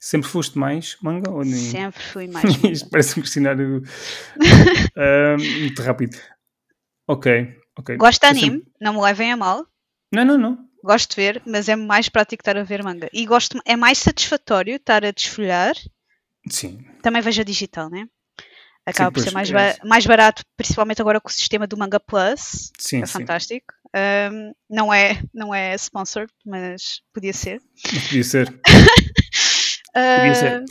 Sempre 0.00 0.28
foste 0.28 0.58
mais 0.58 0.96
manga 1.02 1.30
ou 1.30 1.40
anime? 1.40 1.56
Sempre 1.58 2.02
fui 2.02 2.26
mais 2.28 2.44
manga. 2.44 2.68
Isto 2.72 2.90
parece 2.90 3.18
um 3.18 3.22
questionário 3.22 3.82
ah, 4.96 5.36
muito 5.60 5.82
rápido. 5.82 6.16
Ok, 7.06 7.54
ok. 7.78 7.96
Gosto 7.96 8.20
de 8.22 8.26
anime, 8.26 8.56
sempre- 8.58 8.72
não 8.80 8.94
me 8.94 9.00
levem 9.02 9.32
a 9.32 9.36
mal. 9.36 9.66
Não, 10.12 10.24
não, 10.24 10.38
não. 10.38 10.66
Gosto 10.82 11.10
de 11.10 11.16
ver, 11.16 11.42
mas 11.46 11.68
é 11.68 11.74
mais 11.76 12.08
prático 12.08 12.40
estar 12.42 12.56
a 12.56 12.62
ver 12.62 12.82
manga. 12.82 13.08
E 13.12 13.26
gosto, 13.26 13.60
é 13.64 13.74
mais 13.76 13.98
satisfatório 13.98 14.76
estar 14.76 15.04
a 15.04 15.10
desfolhar. 15.10 15.74
Sim. 16.48 16.78
Também 17.02 17.20
vejo 17.22 17.40
a 17.40 17.44
digital, 17.44 17.90
né? 17.90 18.08
Acaba 18.86 19.10
por 19.10 19.14
pois, 19.14 19.24
ser 19.24 19.34
mais, 19.34 19.50
é 19.50 19.52
ba- 19.52 19.76
mais 19.84 20.06
barato, 20.06 20.42
principalmente 20.56 21.02
agora 21.02 21.20
com 21.20 21.28
o 21.28 21.32
sistema 21.32 21.66
do 21.66 21.76
Manga 21.76 21.98
Plus. 21.98 22.70
Sim, 22.78 23.02
é 23.02 23.06
sim. 23.06 23.12
fantástico. 23.12 23.74
Um, 23.94 24.52
não, 24.70 24.94
é, 24.94 25.20
não 25.34 25.52
é 25.52 25.74
sponsored, 25.74 26.32
mas 26.44 27.00
podia 27.12 27.32
ser. 27.32 27.60
Podia 27.82 28.22
ser. 28.24 28.60
Podia 30.16 30.34
ser. 30.34 30.64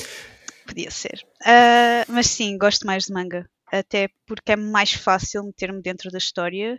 Podia 0.68 0.92
ser. 0.92 1.22
Ah, 1.44 2.06
mas 2.08 2.28
sim, 2.28 2.58
gosto 2.58 2.86
mais 2.86 3.06
de 3.06 3.14
manga. 3.14 3.50
Até 3.72 4.10
porque 4.28 4.52
é 4.52 4.56
mais 4.56 4.94
fácil 4.94 5.44
meter-me 5.44 5.82
dentro 5.82 6.12
da 6.12 6.20
história 6.20 6.78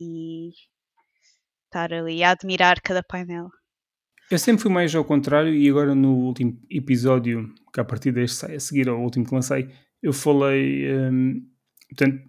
e 0.00 0.50
estar 1.64 1.92
ali 1.92 2.22
a 2.22 2.30
admirar 2.30 2.80
cada 2.80 3.02
painel. 3.02 3.48
Eu 4.30 4.38
sempre 4.38 4.62
fui 4.62 4.70
mais 4.70 4.94
ao 4.94 5.04
contrário 5.04 5.54
e 5.54 5.68
agora 5.68 5.94
no 5.94 6.14
último 6.14 6.60
episódio, 6.70 7.52
que 7.72 7.80
a 7.80 7.84
partir 7.84 8.12
deste 8.12 8.36
sai 8.36 8.56
a 8.56 8.60
seguir 8.60 8.88
ao 8.88 9.00
último 9.00 9.26
que 9.26 9.34
lancei, 9.34 9.68
eu 10.02 10.12
falei, 10.12 10.86
hum, 11.10 11.42
portanto, 11.88 12.20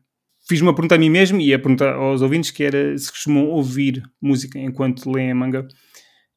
fiz 0.48 0.62
uma 0.62 0.74
pergunta 0.74 0.96
a 0.96 0.98
mim 0.98 1.10
mesmo 1.10 1.40
e 1.40 1.54
a 1.54 1.60
pergunta 1.60 1.90
aos 1.92 2.22
ouvintes 2.22 2.52
que 2.52 2.64
era 2.64 2.98
se 2.98 3.12
costumam 3.12 3.46
ouvir 3.48 4.04
música 4.22 4.58
enquanto 4.60 5.10
leem 5.12 5.32
a 5.32 5.36
manga. 5.36 5.68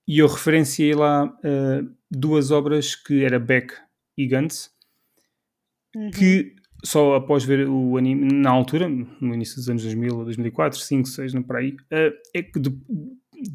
E 0.07 0.19
eu 0.19 0.27
referenciei 0.27 0.95
lá 0.95 1.25
uh, 1.27 1.91
duas 2.11 2.51
obras 2.51 2.95
que 2.97 3.25
era 3.25 3.39
Beck 3.39 3.73
e 4.17 4.27
Gantz 4.27 4.71
Uhum. 5.95 6.11
que 6.11 6.55
só 6.83 7.15
após 7.17 7.45
ver 7.45 7.69
o 7.69 7.99
anime 7.99 8.33
na 8.33 8.49
altura, 8.51 8.89
no 8.89 9.35
início 9.35 9.57
dos 9.57 9.69
anos 9.69 9.83
2000, 9.83 10.25
2004, 10.25 10.79
5, 10.81 11.07
6, 11.07 11.35
não 11.35 11.43
por 11.43 11.57
aí, 11.57 11.77
eh, 11.91 12.13
é 12.35 12.43
que 12.43 12.59
de- 12.59 12.75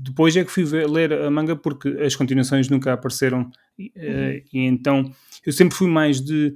depois 0.04 0.38
é 0.38 0.46
que 0.46 0.52
fui 0.52 0.64
ver- 0.64 0.88
ler 0.88 1.12
a 1.14 1.32
manga 1.32 1.56
porque 1.56 1.90
as 2.00 2.16
continuações 2.16 2.70
nunca 2.70 2.94
apareceram. 2.94 3.50
E, 3.78 3.92
eh, 3.96 4.44
e 4.54 4.60
então 4.60 5.12
eu 5.46 5.52
sempre 5.52 5.76
fui 5.76 5.88
mais 5.90 6.22
de 6.22 6.54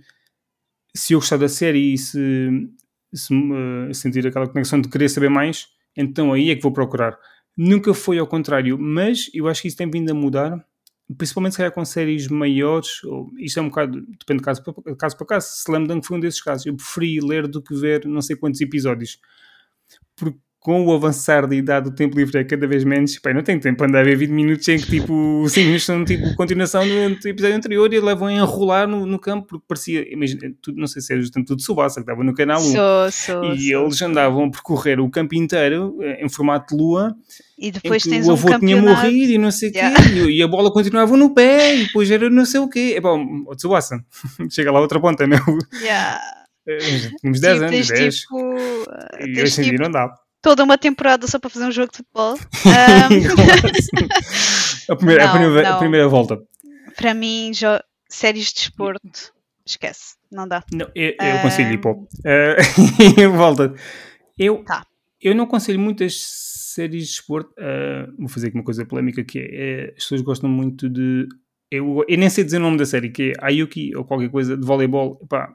se 0.95 1.13
eu 1.13 1.19
gostar 1.19 1.37
da 1.37 1.49
série 1.49 1.93
e 1.93 1.97
se, 1.97 2.49
se 3.13 3.33
eh, 3.33 3.93
sentir 3.93 4.25
aquela 4.27 4.47
conexão 4.47 4.79
de 4.81 4.89
querer 4.89 5.09
saber 5.09 5.29
mais, 5.29 5.67
então 5.95 6.33
aí 6.33 6.49
é 6.49 6.55
que 6.55 6.61
vou 6.61 6.73
procurar. 6.73 7.17
Nunca 7.57 7.93
foi 7.93 8.17
ao 8.19 8.27
contrário, 8.27 8.77
mas 8.77 9.29
eu 9.33 9.47
acho 9.47 9.61
que 9.61 9.67
isso 9.67 9.77
tem 9.77 9.89
vindo 9.89 10.11
a 10.11 10.13
mudar, 10.13 10.65
principalmente 11.17 11.53
se 11.53 11.57
calhar 11.57 11.71
com 11.71 11.83
séries 11.83 12.27
maiores, 12.27 13.03
ou, 13.03 13.29
isto 13.37 13.59
é 13.59 13.61
um 13.61 13.69
bocado, 13.69 14.01
depende 14.01 14.39
de 14.39 14.45
caso 14.45 14.63
para 14.63 14.95
caso. 14.95 15.17
Para 15.17 15.27
caso. 15.27 15.47
Slam 15.59 15.83
Dunk 15.83 16.05
foi 16.05 16.17
um 16.17 16.19
desses 16.19 16.41
casos. 16.41 16.65
Eu 16.65 16.75
preferi 16.75 17.19
ler 17.19 17.47
do 17.47 17.61
que 17.61 17.75
ver 17.75 18.05
não 18.05 18.21
sei 18.21 18.35
quantos 18.35 18.61
episódios. 18.61 19.19
Porque 20.15 20.39
com 20.61 20.85
o 20.85 20.93
avançar 20.93 21.47
da 21.47 21.55
idade 21.55 21.89
do 21.89 21.95
tempo 21.95 22.15
livre 22.15 22.37
é 22.39 22.43
cada 22.43 22.67
vez 22.67 22.83
menos, 22.83 23.19
não 23.33 23.41
tenho 23.41 23.59
tempo 23.59 23.79
para 23.79 23.87
andar 23.87 24.01
a 24.01 24.03
ver 24.03 24.15
20 24.15 24.29
minutos 24.29 24.67
em 24.67 24.77
que 24.77 24.85
tipo, 24.85 25.43
5 25.49 25.59
minutos 25.65 25.85
são 25.85 26.05
tipo 26.05 26.35
continuação 26.35 26.87
do, 26.87 27.27
episódio 27.27 27.55
anterior 27.57 27.91
e 27.91 27.99
levam 27.99 28.27
a 28.27 28.33
enrolar 28.33 28.87
no, 28.87 29.07
no 29.07 29.17
campo 29.17 29.47
porque 29.47 29.65
parecia, 29.67 30.05
imagina, 30.13 30.53
tudo, 30.61 30.79
não 30.79 30.85
sei 30.85 31.01
se 31.01 31.11
era 31.13 31.19
justamente 31.21 31.47
tudo 31.47 31.63
Subasa 31.63 31.95
que 31.95 32.01
estava 32.01 32.23
no 32.23 32.31
canal 32.35 32.61
1 32.61 32.63
Sou, 32.63 33.11
sou, 33.11 33.53
e 33.55 33.71
sou, 33.71 33.81
eles 33.85 34.01
andavam 34.03 34.45
a 34.45 34.51
percorrer 34.51 34.99
o 34.99 35.09
campo 35.09 35.33
inteiro 35.33 35.97
eh, 35.99 36.23
em 36.23 36.29
formato 36.29 36.75
de 36.75 36.79
lua 36.81 37.15
E 37.57 37.71
depois 37.71 38.03
tens 38.03 38.27
o 38.27 38.29
um 38.29 38.33
avô 38.33 38.47
tinha 38.59 38.59
campeonato. 38.59 39.01
morrido 39.07 39.33
e 39.33 39.37
não 39.39 39.49
sei 39.49 39.69
o 39.69 39.71
Yeah. 39.73 39.97
quê, 39.99 40.09
e, 40.29 40.37
e 40.37 40.43
a 40.43 40.47
bola 40.47 40.71
continuava 40.71 41.17
no 41.17 41.33
pé, 41.33 41.75
e 41.75 41.85
depois 41.85 42.11
era 42.11 42.29
não 42.29 42.45
sei 42.45 42.59
o 42.59 42.69
quê. 42.69 42.93
É 42.95 43.01
bom, 43.01 43.25
o 43.47 43.55
Tsubasa, 43.55 44.03
chega 44.51 44.71
lá 44.71 44.79
outra 44.79 44.99
ponta, 44.99 45.25
não? 45.25 45.37
Yeah. 45.81 46.19
Eh, 46.67 46.77
Tínhamos 47.19 47.39
10 47.41 47.53
Tipo, 47.55 47.65
anos, 47.65 47.87
tens 47.87 47.99
10, 47.99 48.15
tipo, 48.19 48.37
uh, 48.37 49.25
e 49.25 49.41
hoje 49.41 49.61
em 49.61 49.63
dia 49.63 49.71
tipo 49.71 49.83
não 49.83 49.89
dá. 49.91 50.13
Toda 50.41 50.63
uma 50.63 50.77
temporada 50.77 51.27
só 51.27 51.39
para 51.39 51.49
fazer 51.49 51.65
um 51.65 51.71
jogo 51.71 51.91
de 51.91 51.97
futebol. 51.97 52.35
Um, 52.35 52.37
a, 54.91 54.95
primeira, 54.95 55.23
a, 55.23 55.27
Não, 55.27 55.33
primeira, 55.39 55.69
a 55.69 55.77
primeira 55.77 56.07
volta. 56.07 56.39
para 56.95 57.13
mim, 57.13 57.51
séries 58.09 58.47
de 58.47 58.53
desporto, 58.55 59.33
esquece, 59.65 60.15
não 60.31 60.47
dá. 60.47 60.63
Não, 60.71 60.87
eu, 60.95 61.09
eu 61.19 61.39
consigo 61.41 61.69
Ah. 61.69 61.73
ir. 61.73 61.81
Eh, 63.21 63.27
volta. 63.29 63.73
Eu, 64.37 64.63
Tá. 64.65 64.85
eu 65.21 65.35
não 65.35 65.43
aconselho 65.45 65.79
muitas 65.79 66.15
séries 66.73 67.07
de 67.07 67.13
esporte. 67.13 67.49
Uh, 67.59 68.11
vou 68.17 68.29
fazer 68.29 68.47
aqui 68.47 68.57
uma 68.57 68.63
coisa 68.63 68.85
polémica 68.85 69.23
que 69.23 69.39
é, 69.39 69.43
é, 69.43 69.83
as 69.89 70.03
pessoas 70.03 70.21
gostam 70.21 70.49
muito 70.49 70.89
de. 70.89 71.27
Eu, 71.69 72.03
eu 72.07 72.17
nem 72.17 72.29
sei 72.29 72.43
dizer 72.43 72.57
o 72.57 72.61
nome 72.61 72.77
da 72.77 72.85
série, 72.85 73.09
que 73.09 73.31
é 73.31 73.33
Ayuki 73.45 73.95
ou 73.95 74.03
qualquer 74.03 74.29
coisa 74.29 74.57
de 74.57 74.65
voleibol. 74.65 75.19
Epá, 75.23 75.53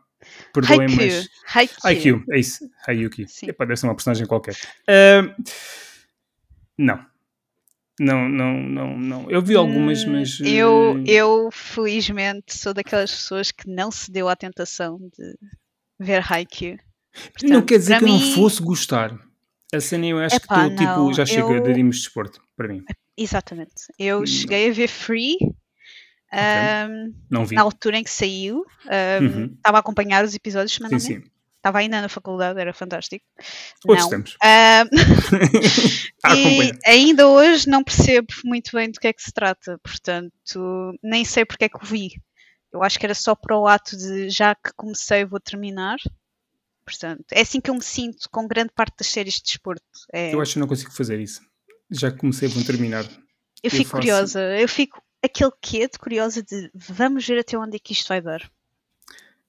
perdoem, 0.52 0.88
mas. 0.94 1.28
Haikyuu, 1.84 2.24
é 2.30 2.38
isso. 2.38 2.68
Ayuki. 2.86 3.26
Epá, 3.42 3.64
deve 3.64 3.76
ser 3.76 3.86
uma 3.86 3.94
personagem 3.94 4.26
qualquer. 4.26 4.54
Uh, 4.88 5.34
não. 6.78 7.04
Não, 7.98 8.28
não, 8.28 8.60
não, 8.60 8.98
não. 8.98 9.30
Eu 9.30 9.40
vi 9.40 9.54
algumas, 9.54 10.04
hum, 10.04 10.12
mas. 10.12 10.38
Eu, 10.40 11.02
eu, 11.06 11.48
felizmente, 11.50 12.56
sou 12.56 12.74
daquelas 12.74 13.10
pessoas 13.10 13.50
que 13.50 13.68
não 13.68 13.90
se 13.90 14.10
deu 14.10 14.28
à 14.28 14.36
tentação 14.36 14.98
de 14.98 15.34
ver 15.98 16.22
Haikyuu. 16.30 16.78
Portanto, 17.32 17.50
não 17.50 17.62
quer 17.62 17.78
dizer 17.78 17.98
que 17.98 18.04
mim... 18.04 18.20
eu 18.20 18.26
não 18.26 18.34
fosse 18.34 18.62
gostar. 18.62 19.18
A 19.74 19.80
cena 19.80 20.06
eu 20.06 20.18
acho 20.18 20.36
Epá, 20.36 20.68
que 20.68 20.76
tu, 20.76 20.78
tipo, 20.78 21.12
já 21.14 21.26
chega 21.26 21.52
eu... 21.52 21.62
de 21.62 21.82
desporto, 21.82 22.40
para 22.56 22.68
mim. 22.68 22.84
Exatamente. 23.16 23.86
Eu 23.98 24.20
não. 24.20 24.26
cheguei 24.26 24.68
a 24.68 24.72
ver 24.72 24.88
Free 24.88 25.38
okay. 26.32 27.56
na 27.56 27.62
altura 27.62 27.98
em 27.98 28.04
que 28.04 28.10
saiu. 28.10 28.64
Um, 28.86 29.24
uhum. 29.24 29.54
Estava 29.56 29.78
a 29.78 29.80
acompanhar 29.80 30.24
os 30.24 30.34
episódios 30.34 30.72
semanalmente. 30.72 31.04
Sim, 31.04 31.22
sim. 31.22 31.30
Estava 31.56 31.78
ainda 31.78 32.00
na 32.00 32.08
faculdade, 32.08 32.60
era 32.60 32.72
fantástico. 32.72 33.24
Hoje 33.86 34.00
não. 34.00 34.06
estamos. 34.06 34.36
Um, 34.40 36.32
e 36.36 36.72
ainda 36.86 37.26
hoje 37.26 37.68
não 37.68 37.82
percebo 37.82 38.28
muito 38.44 38.70
bem 38.72 38.88
do 38.88 39.00
que 39.00 39.08
é 39.08 39.12
que 39.12 39.22
se 39.22 39.32
trata, 39.32 39.76
portanto, 39.82 40.92
nem 41.02 41.24
sei 41.24 41.44
porque 41.44 41.64
é 41.64 41.68
que 41.68 41.76
o 41.76 41.84
vi. 41.84 42.22
Eu 42.72 42.84
acho 42.84 42.98
que 42.98 43.06
era 43.06 43.14
só 43.14 43.34
para 43.34 43.58
o 43.58 43.66
ato 43.66 43.96
de 43.96 44.30
já 44.30 44.54
que 44.54 44.72
comecei, 44.76 45.24
vou 45.24 45.40
terminar. 45.40 45.96
Portanto, 46.84 47.24
é 47.32 47.40
assim 47.40 47.60
que 47.60 47.68
eu 47.68 47.74
me 47.74 47.82
sinto 47.82 48.28
com 48.30 48.46
grande 48.46 48.70
parte 48.72 48.98
das 48.98 49.08
séries 49.08 49.34
de 49.34 49.42
desporto. 49.42 49.82
É... 50.12 50.32
Eu 50.32 50.40
acho 50.40 50.52
que 50.52 50.60
não 50.60 50.68
consigo 50.68 50.92
fazer 50.92 51.18
isso. 51.18 51.40
Já 51.90 52.12
que 52.12 52.18
comecei, 52.18 52.48
vou 52.48 52.62
terminar. 52.62 53.04
Eu, 53.04 53.10
eu 53.64 53.70
fico 53.72 53.90
faço... 53.90 53.92
curiosa. 53.92 54.40
Eu 54.56 54.68
fico 54.68 55.02
aquele 55.22 55.52
quê 55.61 55.88
de 55.88 55.98
curiosa 55.98 56.42
de 56.42 56.70
vamos 56.74 57.26
ver 57.26 57.38
até 57.38 57.57
onde 57.59 57.76
é 57.76 57.79
que 57.79 57.92
isto 57.92 58.09
vai 58.09 58.20
dar. 58.20 58.50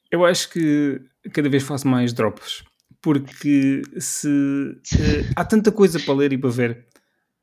Eu 0.09 0.25
acho 0.25 0.49
que 0.49 1.01
cada 1.33 1.49
vez 1.49 1.63
faço 1.63 1.87
mais 1.87 2.13
drops. 2.13 2.63
Porque 3.01 3.83
se 3.99 4.27
uh, 4.27 5.31
há 5.35 5.45
tanta 5.45 5.71
coisa 5.71 5.99
para 5.99 6.13
ler 6.13 6.33
e 6.33 6.37
para 6.37 6.49
ver 6.49 6.87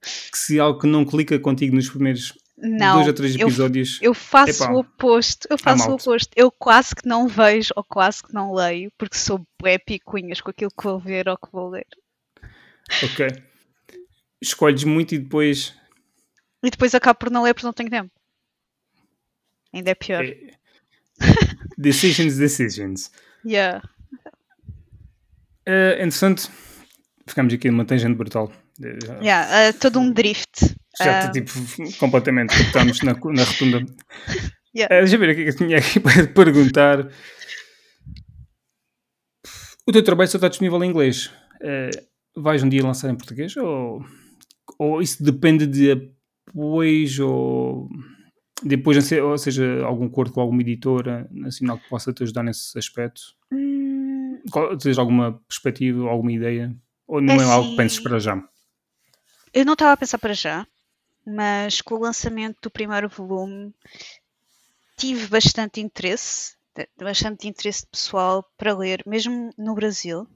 que 0.02 0.37
se 0.37 0.58
algo 0.58 0.80
que 0.80 0.87
não 0.87 1.04
clica 1.04 1.38
contigo 1.38 1.74
nos 1.74 1.88
primeiros 1.88 2.34
não, 2.56 2.96
dois 2.96 3.08
ou 3.08 3.14
três 3.14 3.34
episódios. 3.34 3.98
Eu, 4.00 4.10
eu 4.10 4.14
faço 4.14 4.64
epá, 4.64 4.72
o 4.72 4.78
oposto. 4.78 5.46
Eu 5.50 5.58
faço 5.58 5.90
o 5.90 5.94
oposto. 5.94 6.30
Eu 6.37 6.50
quase 6.50 6.94
que 6.94 7.06
não 7.06 7.28
vejo 7.28 7.72
ou 7.76 7.84
quase 7.84 8.22
que 8.22 8.32
não 8.32 8.52
leio 8.52 8.92
porque 8.98 9.16
sou 9.16 9.44
bué 9.60 9.78
picuinhas 9.78 10.40
com 10.40 10.50
aquilo 10.50 10.70
que 10.70 10.84
vou 10.84 10.98
ver 10.98 11.28
ou 11.28 11.37
que 11.37 11.50
vou 11.52 11.70
ler. 11.70 11.87
Ok. 13.02 13.28
Escolhes 14.40 14.84
muito 14.84 15.14
e 15.14 15.18
depois. 15.18 15.74
E 16.64 16.70
depois 16.70 16.94
acabo 16.94 17.18
por 17.18 17.31
não 17.31 17.42
ler 17.42 17.53
porque 17.53 17.66
não 17.66 17.74
tenho 17.74 17.90
tempo. 17.90 18.11
Ainda 19.72 19.90
é 19.90 19.94
pior. 19.94 20.24
É... 20.24 20.35
decisions, 21.77 22.38
decisions. 22.38 23.11
Yeah. 23.44 23.87
Uh, 25.68 25.94
interessante. 25.96 26.48
Ficamos 27.27 27.53
aqui 27.53 27.70
numa 27.70 27.85
tangente 27.85 28.16
brutal. 28.16 28.50
Já... 28.81 29.14
Yeah, 29.20 29.70
uh, 29.70 29.79
todo 29.79 30.00
um 30.00 30.11
drift. 30.11 30.74
Já 30.98 31.20
está 31.20 31.33
tipo 31.33 31.50
completamente, 31.98 32.55
estamos 32.55 33.00
na, 33.03 33.12
na 33.12 33.44
rotunda. 33.44 33.85
Yeah. 34.77 34.92
Uh, 34.92 35.00
deixa 35.03 35.14
eu 35.14 35.20
ver 35.20 35.31
o 35.31 35.35
que 35.37 35.42
é 35.42 35.48
eu 35.50 35.57
tinha 35.57 35.79
aqui 35.79 36.00
para 36.03 36.27
perguntar. 36.27 37.09
O 39.87 39.92
teu 39.92 40.03
trabalho 40.03 40.29
só 40.29 40.37
está 40.37 40.48
disponível 40.48 40.83
em 40.83 40.90
inglês. 40.90 41.27
Uh, 41.62 42.42
vais 42.42 42.61
um 42.61 42.68
dia 42.68 42.83
lançar 42.83 43.09
em 43.09 43.14
português? 43.14 43.57
Ou, 43.57 44.05
ou 44.77 45.00
isso 45.00 45.22
depende 45.22 45.64
de 45.64 46.12
apoios 46.54 47.18
ou 47.18 47.88
depois, 48.62 49.10
ou 49.12 49.36
seja, 49.36 49.84
algum 49.84 50.06
acordo 50.06 50.32
com 50.32 50.40
alguma 50.40 50.62
editora 50.62 51.28
nacional 51.30 51.78
que 51.78 51.88
possa 51.88 52.12
te 52.12 52.22
ajudar 52.22 52.44
nesse 52.44 52.78
aspecto? 52.78 53.20
Hum... 53.52 54.40
Tens 54.80 54.98
alguma 54.98 55.40
perspectiva, 55.48 56.08
alguma 56.08 56.32
ideia? 56.32 56.74
Ou 57.06 57.20
não 57.20 57.34
é, 57.34 57.38
é 57.38 57.44
algo 57.44 57.70
que 57.70 57.76
penses 57.76 57.98
para 57.98 58.18
já? 58.18 58.42
Eu 59.52 59.64
não 59.64 59.72
estava 59.72 59.92
a 59.92 59.96
pensar 59.96 60.18
para 60.18 60.32
já, 60.32 60.66
mas 61.26 61.80
com 61.80 61.96
o 61.96 62.00
lançamento 62.00 62.58
do 62.62 62.70
primeiro 62.70 63.08
volume 63.08 63.74
tive 64.96 65.26
bastante 65.26 65.80
interesse, 65.80 66.54
bastante 66.98 67.48
interesse 67.48 67.86
pessoal 67.86 68.44
para 68.56 68.76
ler, 68.76 69.02
mesmo 69.06 69.50
no 69.58 69.74
Brasil. 69.74 70.26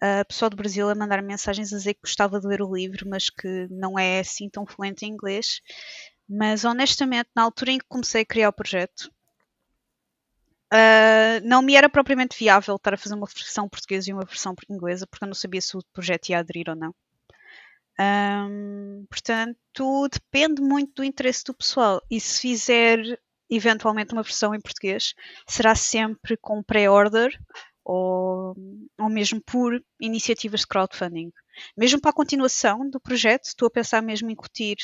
A 0.00 0.24
pessoal 0.24 0.50
do 0.50 0.56
Brasil 0.56 0.88
a 0.88 0.94
mandar 0.94 1.22
mensagens 1.22 1.72
a 1.72 1.76
dizer 1.76 1.94
que 1.94 2.02
gostava 2.02 2.38
de 2.38 2.46
ler 2.46 2.60
o 2.60 2.74
livro, 2.74 3.08
mas 3.08 3.30
que 3.30 3.66
não 3.70 3.98
é 3.98 4.20
assim 4.20 4.48
tão 4.48 4.66
fluente 4.66 5.06
em 5.06 5.10
inglês. 5.10 5.60
Mas 6.28 6.64
honestamente, 6.64 7.30
na 7.34 7.42
altura 7.42 7.72
em 7.72 7.78
que 7.78 7.86
comecei 7.88 8.22
a 8.22 8.26
criar 8.26 8.48
o 8.50 8.52
projeto, 8.52 9.10
uh, 10.72 11.40
não 11.44 11.62
me 11.62 11.74
era 11.74 11.88
propriamente 11.88 12.36
viável 12.38 12.76
estar 12.76 12.94
a 12.94 12.98
fazer 12.98 13.14
uma 13.14 13.26
versão 13.26 13.68
portuguesa 13.68 14.10
e 14.10 14.12
uma 14.12 14.24
versão 14.24 14.54
inglesa, 14.68 15.06
porque 15.06 15.24
eu 15.24 15.28
não 15.28 15.34
sabia 15.34 15.60
se 15.60 15.76
o 15.76 15.82
projeto 15.92 16.28
ia 16.28 16.38
aderir 16.38 16.68
ou 16.68 16.76
não. 16.76 16.94
Um, 17.98 19.06
portanto, 19.08 20.08
depende 20.12 20.60
muito 20.60 20.96
do 20.96 21.04
interesse 21.04 21.44
do 21.44 21.54
pessoal. 21.54 22.02
E 22.10 22.20
se 22.20 22.40
fizer 22.40 22.98
eventualmente 23.48 24.12
uma 24.12 24.22
versão 24.22 24.54
em 24.54 24.60
português, 24.60 25.14
será 25.46 25.74
sempre 25.74 26.36
com 26.36 26.62
pré-order 26.62 27.38
ou, 27.88 28.52
ou 28.98 29.08
mesmo 29.08 29.40
por 29.40 29.80
iniciativas 30.00 30.60
de 30.60 30.66
crowdfunding. 30.66 31.30
Mesmo 31.76 32.00
para 32.00 32.10
a 32.10 32.14
continuação 32.14 32.90
do 32.90 32.98
projeto, 32.98 33.44
estou 33.44 33.68
a 33.68 33.70
pensar 33.70 34.02
mesmo 34.02 34.28
em 34.28 34.32
incutir 34.32 34.76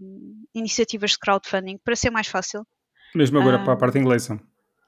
um, 0.00 0.44
iniciativas 0.54 1.10
de 1.10 1.18
crowdfunding 1.18 1.78
para 1.84 1.94
ser 1.94 2.10
mais 2.10 2.26
fácil. 2.26 2.66
Mesmo 3.14 3.38
agora 3.38 3.58
um, 3.58 3.64
para 3.64 3.74
a 3.74 3.76
parte 3.76 3.98
inglesa? 3.98 4.40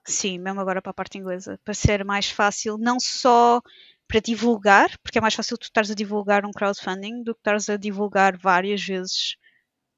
Sim, 0.06 0.38
mesmo 0.38 0.58
agora 0.58 0.80
para 0.80 0.90
a 0.90 0.94
parte 0.94 1.18
inglesa. 1.18 1.60
Para 1.62 1.74
ser 1.74 2.02
mais 2.02 2.30
fácil, 2.30 2.78
não 2.78 2.98
só 2.98 3.60
para 4.08 4.20
divulgar, 4.20 4.98
porque 5.02 5.18
é 5.18 5.20
mais 5.20 5.34
fácil 5.34 5.58
tu 5.58 5.64
estares 5.64 5.90
a 5.90 5.94
divulgar 5.94 6.46
um 6.46 6.52
crowdfunding 6.52 7.22
do 7.22 7.34
que 7.34 7.40
estares 7.40 7.68
a 7.68 7.76
divulgar 7.76 8.38
várias 8.38 8.82
vezes 8.82 9.36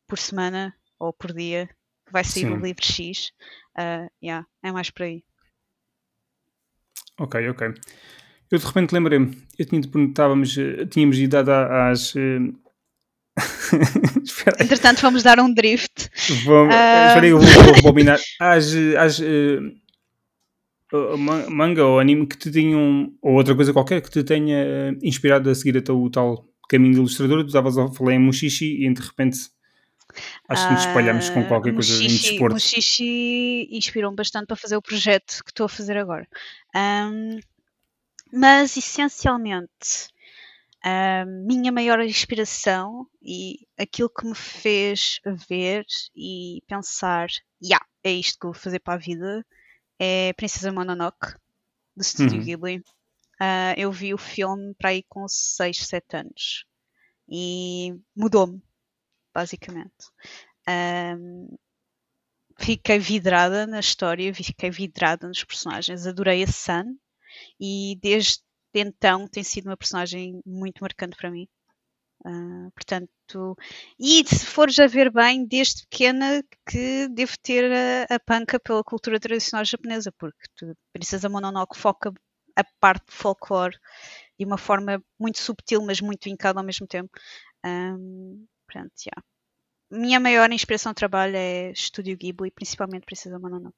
por 0.09 0.19
semana 0.19 0.75
ou 0.99 1.13
por 1.13 1.33
dia 1.33 1.69
que 2.07 2.13
vai 2.13 2.25
sair 2.25 2.47
Sim. 2.47 2.55
o 2.55 2.61
livro 2.61 2.85
X. 2.85 3.31
Uh, 3.79 4.11
yeah, 4.21 4.45
é 4.65 4.73
mais 4.73 4.91
por 4.91 5.05
aí. 5.05 5.25
Ok, 7.23 7.49
ok. 7.51 7.69
Eu 8.51 8.59
de 8.59 8.67
repente 8.67 8.93
lembrei-me, 8.93 9.39
eu 9.57 9.65
tinha 9.65 9.81
perguntávamos, 9.81 10.59
eh, 10.59 10.87
tínhamos 10.87 11.19
ido 11.19 11.37
às. 11.37 12.15
Uh... 13.73 14.63
Entretanto, 14.63 15.01
vamos 15.01 15.23
dar 15.23 15.41
um 15.41 15.55
drift. 15.55 16.11
Vamos, 16.45 16.75
uh... 16.75 17.09
Espera 17.09 17.23
aí, 17.23 17.31
eu 17.31 17.39
vou, 17.39 17.49
vou 17.49 17.73
rebobinar. 17.73 18.21
Às, 18.39 18.75
às 18.99 19.19
uh, 19.21 21.17
manga 21.49 21.83
ou 21.83 21.99
anime 21.99 22.27
que 22.27 22.37
te 22.37 22.51
tenham, 22.51 23.11
ou 23.23 23.33
outra 23.33 23.55
coisa 23.55 23.73
qualquer 23.73 24.03
que 24.03 24.11
te 24.11 24.23
tenha 24.23 24.57
eh, 24.59 24.93
inspirado 25.03 25.49
a 25.49 25.55
seguir 25.55 25.79
até 25.79 25.91
o 25.91 26.11
tal 26.11 26.47
caminho 26.69 26.93
de 26.93 26.99
ilustrador. 26.99 27.41
Tu 27.41 27.47
estavas 27.47 27.79
a 27.79 27.89
falar 27.89 28.13
em 28.13 28.19
Mushishi 28.19 28.85
e 28.85 28.93
de 28.93 29.01
repente 29.01 29.39
acho 30.49 30.67
que 30.67 30.75
nos 30.75 30.87
espalhamos 30.87 31.31
com 31.31 31.45
qualquer 31.47 31.75
coisa 31.75 31.93
Mushishi, 31.95 32.05
em 32.05 32.31
desporto. 32.31 32.55
Mushishi 32.55 33.69
inspirou-me 33.71 34.17
bastante 34.17 34.47
para 34.47 34.57
fazer 34.57 34.77
o 34.77 34.83
projeto 34.83 35.43
que 35.45 35.51
estou 35.51 35.67
a 35.67 35.69
fazer 35.69 35.97
agora. 35.97 36.27
Um, 36.75 37.39
mas 38.33 38.77
essencialmente 38.77 40.13
a 40.83 41.25
minha 41.25 41.71
maior 41.71 42.01
inspiração 42.01 43.07
e 43.23 43.67
aquilo 43.79 44.11
que 44.11 44.27
me 44.27 44.35
fez 44.35 45.21
ver 45.49 45.85
e 46.15 46.63
pensar, 46.67 47.29
yeah, 47.63 47.85
é 48.03 48.11
isto 48.11 48.39
que 48.41 48.47
vou 48.47 48.55
fazer 48.55 48.81
para 48.81 48.95
a 48.95 48.99
vida, 48.99 49.47
é 49.99 50.33
Princesa 50.33 50.73
Mononoke, 50.73 51.35
do 51.97 52.03
Studio 52.03 52.39
uhum. 52.39 52.45
Ghibli. 52.45 52.79
Uh, 53.41 53.75
eu 53.77 53.93
vi 53.93 54.13
o 54.13 54.19
filme 54.19 54.75
para 54.75 54.91
aí 54.91 55.05
com 55.09 55.27
6, 55.29 55.77
7 55.87 56.17
anos 56.17 56.65
e 57.29 57.95
mudou-me, 58.15 58.61
basicamente. 59.35 60.11
Um, 60.69 61.57
fiquei 62.59 62.99
vidrada 62.99 63.67
na 63.67 63.81
história, 63.81 64.35
fiquei 64.35 64.71
vidrada 64.71 65.27
nos 65.29 65.45
personagens, 65.45 66.07
adorei 66.07 66.43
a 66.43 66.47
Sun 66.47 66.97
e 67.61 67.99
desde 68.01 68.41
então 68.75 69.29
tem 69.29 69.43
sido 69.43 69.67
uma 69.67 69.77
personagem 69.77 70.41
muito 70.47 70.81
marcante 70.81 71.17
para 71.17 71.31
mim. 71.31 71.47
Uh, 72.25 72.71
portanto, 72.73 73.57
e 73.99 74.25
se 74.25 74.47
fores 74.47 74.79
a 74.79 74.87
ver 74.87 75.11
bem, 75.11 75.45
desde 75.45 75.83
pequena 75.89 76.43
que 76.69 77.09
devo 77.09 77.33
ter 77.43 77.71
a, 77.73 78.15
a 78.15 78.21
panca 78.21 78.61
pela 78.61 78.85
cultura 78.85 79.19
tradicional 79.19 79.65
japonesa, 79.65 80.13
porque 80.13 80.47
tu, 80.57 80.73
Princesa 80.93 81.29
Mononoke 81.29 81.77
foca 81.77 82.13
a 82.55 82.65
parte 82.81 83.07
de 83.07 83.15
folclore 83.15 83.77
de 84.39 84.45
uma 84.45 84.57
forma 84.59 85.03
muito 85.19 85.39
subtil, 85.39 85.83
mas 85.83 86.01
muito 86.01 86.25
vincada 86.25 86.61
ao 86.61 86.65
mesmo 86.65 86.87
tempo. 86.87 87.11
Um, 87.65 88.47
portanto, 88.73 88.93
yeah. 89.07 89.23
Minha 89.91 90.19
maior 90.19 90.51
inspiração 90.51 90.93
de 90.93 90.97
trabalho 90.97 91.37
é 91.37 91.71
Estúdio 91.73 92.17
Ghibli, 92.17 92.51
principalmente 92.51 93.05
Princesa 93.05 93.39
Mononoke. 93.39 93.77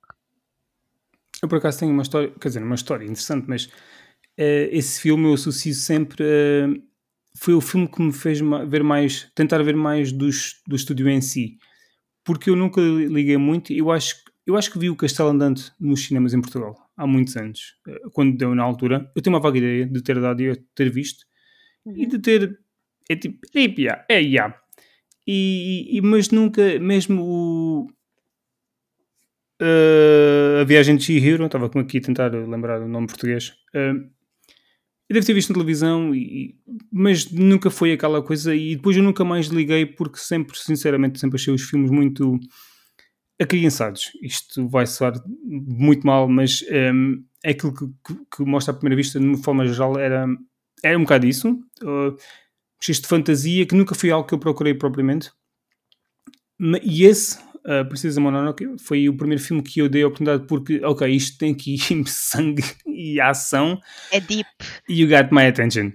Eu 1.42 1.48
por 1.48 1.58
acaso 1.58 1.80
tenho 1.80 1.92
uma 1.92 2.02
história, 2.02 2.30
quer 2.40 2.48
dizer, 2.48 2.62
uma 2.62 2.76
história 2.76 3.04
interessante, 3.04 3.46
mas 3.48 3.64
uh, 3.66 4.68
esse 4.70 5.00
filme 5.00 5.28
eu 5.28 5.34
associo 5.34 5.74
sempre 5.74 6.24
a 6.24 6.94
foi 7.36 7.54
o 7.54 7.60
filme 7.60 7.88
que 7.88 8.00
me 8.00 8.12
fez 8.12 8.40
ver 8.68 8.82
mais, 8.84 9.30
tentar 9.34 9.62
ver 9.62 9.76
mais 9.76 10.12
do, 10.12 10.28
do 10.66 10.76
estúdio 10.76 11.08
em 11.08 11.20
si. 11.20 11.58
Porque 12.24 12.48
eu 12.48 12.56
nunca 12.56 12.80
liguei 12.80 13.36
muito, 13.36 13.72
eu 13.72 13.90
acho, 13.90 14.16
eu 14.46 14.56
acho 14.56 14.70
que 14.70 14.78
vi 14.78 14.88
o 14.88 14.96
Castelo 14.96 15.28
Andante 15.28 15.72
nos 15.78 16.04
cinemas 16.04 16.32
em 16.32 16.40
Portugal, 16.40 16.74
há 16.96 17.06
muitos 17.06 17.36
anos, 17.36 17.76
eh, 17.86 18.00
quando 18.12 18.36
deu 18.36 18.54
na 18.54 18.62
altura. 18.62 19.10
Eu 19.14 19.20
tenho 19.20 19.34
uma 19.34 19.42
vaga 19.42 19.58
ideia 19.58 19.84
de 19.84 20.02
ter 20.02 20.20
dado 20.20 20.40
e 20.40 20.56
ter 20.74 20.90
visto, 20.90 21.26
uhum. 21.84 21.94
e 21.96 22.06
de 22.06 22.18
ter, 22.18 22.58
é 23.10 23.16
tipo, 23.16 23.38
é, 23.54 23.60
yeah, 23.60 24.06
é, 24.08 24.20
yeah. 24.20 24.58
E, 25.26 25.96
e, 25.96 26.00
mas 26.02 26.30
nunca, 26.30 26.78
mesmo 26.78 27.22
o, 27.22 27.86
uh, 29.62 30.60
a 30.60 30.64
viagem 30.64 30.96
de 30.96 31.04
Chihiro, 31.04 31.46
estava 31.46 31.66
aqui 31.66 31.98
a 31.98 32.02
tentar 32.02 32.32
lembrar 32.32 32.82
o 32.82 32.88
nome 32.88 33.06
português, 33.06 33.54
uh, 33.74 34.14
eu 35.08 35.14
devo 35.14 35.26
ter 35.26 35.34
visto 35.34 35.50
na 35.50 35.54
televisão, 35.54 36.14
e, 36.14 36.56
mas 36.90 37.30
nunca 37.30 37.70
foi 37.70 37.92
aquela 37.92 38.22
coisa. 38.22 38.54
E 38.54 38.76
depois 38.76 38.96
eu 38.96 39.02
nunca 39.02 39.22
mais 39.22 39.46
liguei 39.48 39.84
porque 39.84 40.18
sempre, 40.18 40.58
sinceramente, 40.58 41.20
sempre 41.20 41.36
achei 41.36 41.52
os 41.52 41.62
filmes 41.62 41.90
muito 41.90 42.40
acriançados. 43.40 44.12
Isto 44.22 44.66
vai 44.68 44.86
soar 44.86 45.12
muito 45.44 46.06
mal, 46.06 46.26
mas 46.26 46.62
um, 46.62 46.74
ehm, 46.74 47.24
é 47.44 47.50
aquilo 47.50 47.74
que, 47.74 47.86
que, 47.86 48.20
que, 48.36 48.44
mostra 48.44 48.72
à 48.72 48.76
primeira 48.76 48.96
vista, 48.96 49.20
de 49.20 49.26
uma 49.26 49.36
forma 49.36 49.66
geral, 49.66 49.98
era, 49.98 50.26
era 50.82 50.98
um 50.98 51.02
bocado 51.02 51.26
isso. 51.26 51.50
Uh, 51.82 52.16
de 52.80 53.08
fantasia, 53.08 53.66
que 53.66 53.74
nunca 53.74 53.94
foi 53.94 54.10
algo 54.10 54.26
que 54.26 54.34
eu 54.34 54.38
procurei 54.38 54.74
propriamente. 54.74 55.30
E 56.82 57.04
esse, 57.04 57.38
uh, 57.64 57.84
Princesa 57.88 58.20
Mononoke, 58.20 58.66
foi 58.78 59.08
o 59.08 59.16
primeiro 59.16 59.42
filme 59.42 59.62
que 59.62 59.80
eu 59.80 59.88
dei 59.88 60.02
a 60.02 60.06
oportunidade 60.06 60.46
porque, 60.46 60.80
ok, 60.84 61.08
isto 61.08 61.38
tem 61.38 61.52
aqui 61.52 61.78
sangue 62.06 62.64
e 62.86 63.20
ação. 63.20 63.80
É 64.12 64.20
deep. 64.20 64.48
You 64.88 65.08
got 65.08 65.32
my 65.32 65.46
attention. 65.46 65.92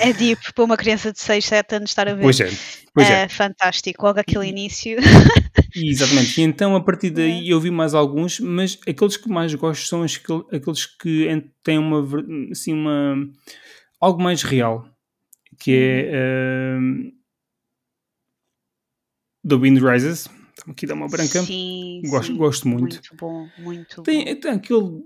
É 0.00 0.12
deep 0.12 0.52
para 0.54 0.64
uma 0.64 0.76
criança 0.76 1.12
de 1.12 1.18
6, 1.18 1.44
7 1.44 1.74
anos 1.76 1.90
estar 1.90 2.08
a 2.08 2.14
ver. 2.14 2.22
Pois 2.22 2.40
é. 2.40 2.50
Pois 2.94 3.10
é, 3.10 3.22
é. 3.22 3.28
fantástico. 3.28 4.06
Logo 4.06 4.20
aquele 4.20 4.46
início. 4.46 4.98
Exatamente. 5.74 6.40
E 6.40 6.44
então 6.44 6.76
a 6.76 6.80
partir 6.80 7.10
daí 7.10 7.48
é. 7.48 7.52
eu 7.52 7.60
vi 7.60 7.70
mais 7.70 7.94
alguns, 7.94 8.38
mas 8.38 8.78
aqueles 8.86 9.16
que 9.16 9.28
mais 9.28 9.52
gosto 9.54 9.86
são 9.86 10.04
aqueles 10.52 10.86
que 10.86 11.28
têm 11.64 11.78
uma, 11.78 12.06
assim, 12.50 12.72
uma 12.72 13.16
algo 14.00 14.22
mais 14.22 14.42
real, 14.42 14.84
que 15.62 16.08
é 16.10 16.76
uh, 16.76 17.12
The 19.48 19.56
Wind 19.56 19.78
Rises. 19.80 20.28
Aqui 20.68 20.86
dá 20.86 20.94
uma 20.94 21.08
branca. 21.08 21.42
Sim, 21.42 22.02
gosto, 22.06 22.32
sim. 22.32 22.36
gosto 22.36 22.68
muito. 22.68 22.94
Muito 22.94 23.16
bom, 23.16 23.48
muito 23.58 24.02
tem, 24.02 24.24
bom. 24.24 24.40
Tem 24.40 24.50
aquele 24.52 25.02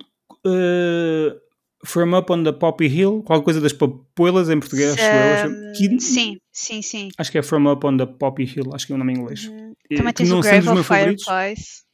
uh, 0.47 1.41
From 1.85 2.19
Up 2.19 2.33
on 2.33 2.43
the 2.43 2.53
Poppy 2.53 2.87
Hill, 2.87 3.23
qualquer 3.23 3.45
coisa 3.45 3.61
das 3.61 3.73
papoilas 3.73 4.51
em 4.51 4.59
português, 4.59 4.95
um, 4.95 5.73
que, 5.73 6.01
sim, 6.01 6.39
sim, 6.53 6.83
sim. 6.83 7.09
Acho 7.17 7.31
que 7.31 7.39
é 7.39 7.43
From 7.43 7.71
Up 7.71 7.87
on 7.87 7.97
the 7.97 8.07
Poppy 8.07 8.45
Hill, 8.45 8.75
acho 8.75 8.87
que 8.87 8.93
é 8.93 8.97
o 8.97 8.99
nome 8.99 9.13
em 9.13 9.17
inglês. 9.19 9.47
Uhum. 9.47 9.75
Também 9.95 10.13
tens 10.13 10.31
o 10.33 10.41
Grave 10.41 10.69
of 10.69 10.83
Fireflies. 10.83 11.86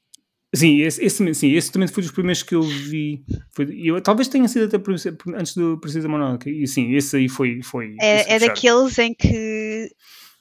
Sim 0.54 0.82
esse, 0.82 1.02
esse, 1.02 1.34
sim, 1.34 1.52
esse 1.52 1.72
também 1.72 1.88
foi 1.88 2.02
dos 2.02 2.12
primeiros 2.12 2.42
que 2.42 2.54
eu 2.54 2.62
vi. 2.62 3.24
Foi, 3.54 3.66
eu, 3.82 4.00
talvez 4.02 4.28
tenha 4.28 4.46
sido 4.48 4.64
até 4.66 4.76
antes 5.34 5.54
do 5.54 5.78
Precisa 5.78 6.08
Monarca. 6.08 6.50
E 6.50 6.66
sim, 6.66 6.94
esse 6.94 7.16
aí 7.16 7.28
foi. 7.28 7.60
foi 7.62 7.96
é, 7.98 8.34
é 8.34 8.38
daqueles 8.38 8.98
em 8.98 9.14
que 9.14 9.90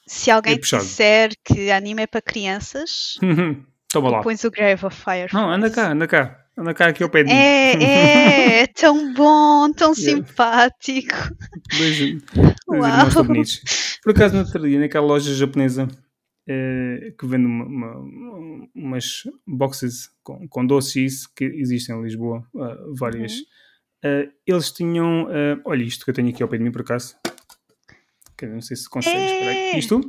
se 0.06 0.30
alguém 0.30 0.54
é 0.54 0.58
disser 0.58 1.30
que 1.42 1.70
anime 1.70 2.02
é 2.02 2.06
para 2.06 2.20
crianças, 2.20 3.18
Toma 3.90 4.10
lá. 4.10 4.20
pões 4.22 4.44
o 4.44 4.50
Grave 4.50 4.84
of 4.84 4.94
Fireflies. 4.94 5.32
Não, 5.32 5.50
anda 5.50 5.70
cá, 5.70 5.92
anda 5.92 6.06
cá. 6.06 6.38
Anda 6.56 6.74
cá 6.74 6.88
aqui 6.88 7.02
ao 7.02 7.08
pé 7.08 7.24
de 7.24 7.30
mim. 7.30 7.38
É, 7.38 7.72
é, 7.82 8.62
é 8.62 8.66
tão 8.66 9.14
bom, 9.14 9.72
tão 9.72 9.94
simpático. 9.96 11.14
Dois, 11.78 11.98
dois 11.98 12.14
irmãos 12.68 13.14
bonitos. 13.14 13.62
Por 14.02 14.10
acaso, 14.10 14.34
no 14.34 14.40
outro 14.40 14.68
dia, 14.68 14.78
naquela 14.78 15.06
loja 15.06 15.34
japonesa 15.34 15.88
é, 16.48 17.14
que 17.18 17.26
vende 17.26 17.46
uma, 17.46 17.64
uma, 17.64 18.68
umas 18.74 19.22
boxes 19.46 20.10
com, 20.22 20.48
com 20.48 20.66
doces 20.66 21.26
que 21.26 21.44
existem 21.44 21.96
em 21.96 22.02
Lisboa, 22.02 22.46
uh, 22.54 22.94
várias. 22.94 23.32
Uhum. 23.32 23.42
Uh, 24.04 24.32
eles 24.46 24.72
tinham. 24.72 25.26
Uh, 25.26 25.60
olha 25.64 25.84
isto 25.84 26.04
que 26.04 26.10
eu 26.10 26.14
tenho 26.14 26.28
aqui 26.30 26.42
ao 26.42 26.48
pé 26.48 26.58
de 26.58 26.64
mim, 26.64 26.72
por 26.72 26.80
acaso. 26.80 27.16
Que 28.36 28.46
não 28.46 28.60
sei 28.60 28.76
se 28.76 28.90
consegues. 28.90 29.16
É, 29.16 29.78
isto? 29.78 30.00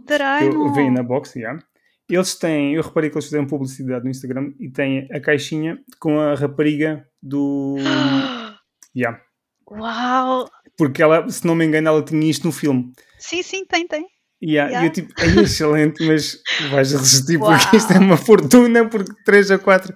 Eu 0.42 0.74
venho 0.74 0.92
na 0.92 1.04
box. 1.04 1.36
Yeah. 1.36 1.64
Eles 2.10 2.36
têm, 2.36 2.74
eu 2.74 2.82
reparei 2.82 3.10
que 3.10 3.16
eles 3.16 3.26
fizeram 3.26 3.46
publicidade 3.46 4.04
no 4.04 4.10
Instagram 4.10 4.54
e 4.60 4.70
têm 4.70 5.08
a 5.12 5.20
caixinha 5.20 5.80
com 6.00 6.20
a 6.20 6.34
rapariga 6.34 7.08
do. 7.22 7.76
yeah. 8.96 9.22
Uau! 9.70 10.50
Porque 10.78 11.02
ela, 11.02 11.30
se 11.30 11.46
não 11.46 11.56
me 11.56 11.66
engano, 11.66 11.88
ela 11.88 12.04
tinha 12.04 12.30
isto 12.30 12.46
no 12.46 12.52
filme. 12.52 12.92
Sim, 13.20 13.44
sim, 13.44 13.66
tem, 13.66 13.88
tem. 13.88 14.08
Yeah, 14.44 14.70
yeah. 14.70 14.84
E 14.84 14.88
eu 14.88 14.92
tipo, 14.92 15.14
é 15.22 15.42
excelente, 15.42 16.06
mas 16.06 16.42
vais 16.70 16.92
resistir 16.92 17.38
Uau. 17.38 17.58
porque 17.58 17.78
isto 17.78 17.94
é 17.94 18.00
uma 18.00 18.18
fortuna, 18.18 18.88
porque 18.90 19.14
3 19.24 19.52
a 19.52 19.60
4. 19.60 19.96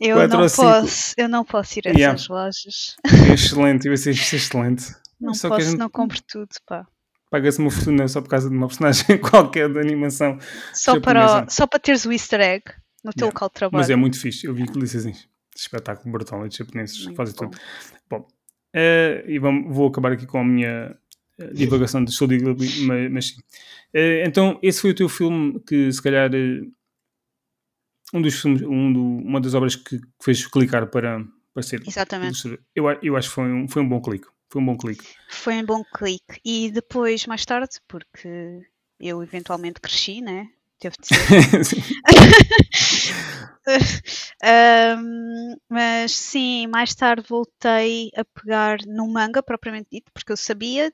Eu 0.00 0.16
4 0.16 0.38
não 0.38 0.48
posso, 0.48 1.14
eu 1.16 1.28
não 1.28 1.44
posso 1.44 1.78
ir 1.78 1.88
a 1.88 1.90
yeah. 1.90 2.14
essas 2.14 2.28
lojas. 2.28 2.96
É 3.28 3.34
excelente, 3.34 3.86
eu 3.86 3.96
sei 3.96 4.12
isto 4.12 4.34
é 4.34 4.38
excelente. 4.38 4.94
Não 5.20 5.34
só 5.34 5.48
posso, 5.48 5.70
gente... 5.70 5.78
não 5.78 5.90
compro 5.90 6.18
tudo, 6.26 6.48
pá 6.66 6.86
paga-se 7.30 7.58
uma 7.58 7.70
fortuna 7.70 8.08
só 8.08 8.20
por 8.20 8.28
causa 8.28 8.48
de 8.48 8.56
uma 8.56 8.66
personagem 8.66 9.18
qualquer 9.20 9.68
de 9.68 9.78
animação. 9.78 10.38
Só 10.72 11.00
para, 11.00 11.44
o, 11.44 11.50
só 11.50 11.66
para 11.66 11.78
teres 11.78 12.04
o 12.04 12.12
easter 12.12 12.40
egg 12.40 12.64
no 13.04 13.12
teu 13.12 13.26
yeah. 13.26 13.34
local 13.34 13.48
de 13.48 13.54
trabalho. 13.54 13.78
Mas 13.78 13.90
é 13.90 13.96
muito 13.96 14.18
fixe. 14.18 14.46
Eu 14.46 14.54
vi 14.54 14.66
que 14.66 14.78
disse 14.78 14.96
assim, 14.96 15.12
espetáculo 15.54 16.10
brutal 16.10 16.46
de 16.48 16.56
japoneses 16.56 17.06
que 17.06 17.14
fazem 17.14 17.34
tudo. 17.34 17.56
Bom, 18.08 18.20
uh, 18.20 19.28
e 19.28 19.38
vamos, 19.38 19.74
vou 19.74 19.88
acabar 19.88 20.12
aqui 20.12 20.26
com 20.26 20.38
a 20.38 20.44
minha 20.44 20.96
divagação 21.52 22.04
de 22.04 22.12
Show 22.12 22.28
mas, 22.86 23.10
mas 23.10 23.26
sim. 23.28 23.40
Uh, 23.94 24.26
então, 24.26 24.58
esse 24.62 24.80
foi 24.80 24.90
o 24.90 24.94
teu 24.94 25.08
filme 25.08 25.60
que 25.60 25.92
se 25.92 26.02
calhar 26.02 26.30
um 28.12 28.22
dos 28.22 28.40
filmes, 28.40 28.62
um 28.62 28.92
do, 28.92 29.02
uma 29.02 29.40
das 29.40 29.54
obras 29.54 29.76
que 29.76 30.00
fez 30.22 30.46
clicar 30.46 30.86
para, 30.88 31.24
para 31.52 31.62
ser. 31.62 31.82
Exatamente. 31.86 32.58
Eu, 32.74 32.84
eu 33.02 33.16
acho 33.16 33.28
que 33.28 33.34
foi 33.34 33.44
um, 33.44 33.68
foi 33.68 33.82
um 33.82 33.88
bom 33.88 34.00
clique. 34.00 34.26
Foi 34.48 34.62
um 34.62 34.66
bom 34.66 34.76
clique. 34.76 35.04
Foi 35.28 35.54
um 35.54 35.64
bom 35.64 35.82
clique. 35.84 36.40
E 36.44 36.70
depois, 36.70 37.26
mais 37.26 37.44
tarde, 37.44 37.80
porque 37.88 38.60
eu 39.00 39.22
eventualmente 39.22 39.80
cresci, 39.80 40.20
né? 40.20 40.48
Teve 40.78 40.96
de 41.00 41.08
ser. 41.08 41.78
um, 44.98 45.56
mas 45.68 46.12
sim, 46.12 46.66
mais 46.66 46.94
tarde 46.94 47.24
voltei 47.28 48.10
a 48.14 48.24
pegar 48.24 48.78
no 48.86 49.08
manga 49.08 49.42
propriamente 49.42 49.88
dito, 49.90 50.12
porque 50.12 50.32
eu 50.32 50.36
sabia 50.36 50.92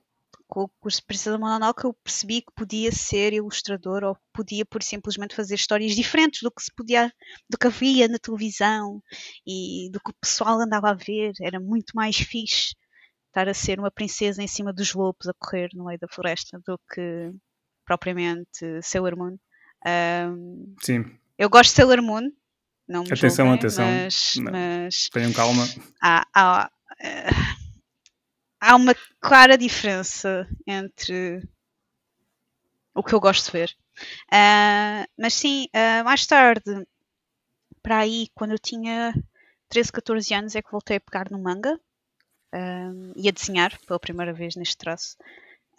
com 0.52 0.64
o 0.64 0.68
curso 0.80 1.00
de 1.00 1.06
Princesa 1.06 1.38
Mononoke 1.38 1.86
eu 1.86 1.94
percebi 1.94 2.42
que 2.42 2.52
podia 2.54 2.92
ser 2.92 3.32
ilustrador 3.32 4.04
ou 4.04 4.18
podia 4.34 4.66
por 4.66 4.82
simplesmente 4.82 5.34
fazer 5.34 5.54
histórias 5.54 5.96
diferentes 5.96 6.42
do 6.42 6.50
que 6.50 6.62
se 6.62 6.70
podia 6.76 7.10
do 7.48 7.56
que 7.56 7.68
havia 7.68 8.06
na 8.06 8.18
televisão 8.18 9.02
e 9.46 9.88
do 9.90 9.98
que 9.98 10.10
o 10.10 10.14
pessoal 10.20 10.60
andava 10.60 10.90
a 10.90 10.94
ver 10.94 11.32
era 11.40 11.58
muito 11.58 11.96
mais 11.96 12.18
fixe 12.18 12.74
estar 13.28 13.48
a 13.48 13.54
ser 13.54 13.78
uma 13.78 13.90
princesa 13.90 14.42
em 14.42 14.46
cima 14.46 14.74
dos 14.74 14.92
lobos 14.92 15.26
a 15.26 15.32
correr 15.38 15.70
no 15.72 15.86
meio 15.86 15.98
da 15.98 16.06
floresta 16.06 16.60
do 16.66 16.78
que 16.92 17.32
propriamente 17.86 18.82
Sailor 18.82 19.16
Moon. 19.16 19.38
Um, 19.86 20.74
Sim. 20.82 21.16
Eu 21.38 21.48
gosto 21.48 21.70
de 21.70 21.76
Sailor 21.76 22.02
Moon. 22.02 22.30
Não 22.86 23.04
me 23.04 23.08
atenção, 23.10 23.46
julguem, 23.46 23.54
atenção. 23.54 23.86
Mas, 23.86 24.34
mas 24.36 25.08
Tenham 25.10 25.32
calma. 25.32 25.64
Há, 26.02 26.26
há, 26.34 26.70
há 28.62 28.76
uma 28.76 28.94
clara 29.20 29.58
diferença 29.58 30.48
entre 30.64 31.42
o 32.94 33.02
que 33.02 33.12
eu 33.12 33.20
gosto 33.20 33.46
de 33.46 33.50
ver. 33.50 33.76
Uh, 34.32 35.04
mas 35.18 35.34
sim, 35.34 35.66
uh, 35.74 36.04
mais 36.04 36.24
tarde, 36.24 36.86
para 37.82 37.98
aí, 37.98 38.28
quando 38.34 38.52
eu 38.52 38.58
tinha 38.58 39.12
13, 39.68 39.90
14 39.92 40.34
anos, 40.34 40.54
é 40.54 40.62
que 40.62 40.70
voltei 40.70 40.98
a 40.98 41.00
pegar 41.00 41.28
no 41.28 41.42
manga 41.42 41.78
um, 42.54 43.12
e 43.16 43.28
a 43.28 43.32
desenhar 43.32 43.76
pela 43.80 43.98
primeira 43.98 44.32
vez 44.32 44.54
neste 44.54 44.76
traço. 44.76 45.16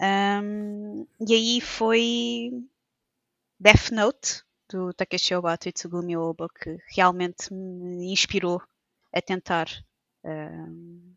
Um, 0.02 1.08
e 1.26 1.34
aí 1.34 1.62
foi 1.62 2.52
Death 3.58 3.92
Note, 3.92 4.44
do 4.70 4.92
Takeshi 4.94 5.36
Obata 5.36 5.70
e 5.70 5.72
Tsugumi 5.72 6.18
Oba, 6.18 6.50
que 6.50 6.78
realmente 6.88 7.54
me 7.54 8.12
inspirou 8.12 8.62
a 9.14 9.22
tentar 9.22 9.68
um, 10.26 11.13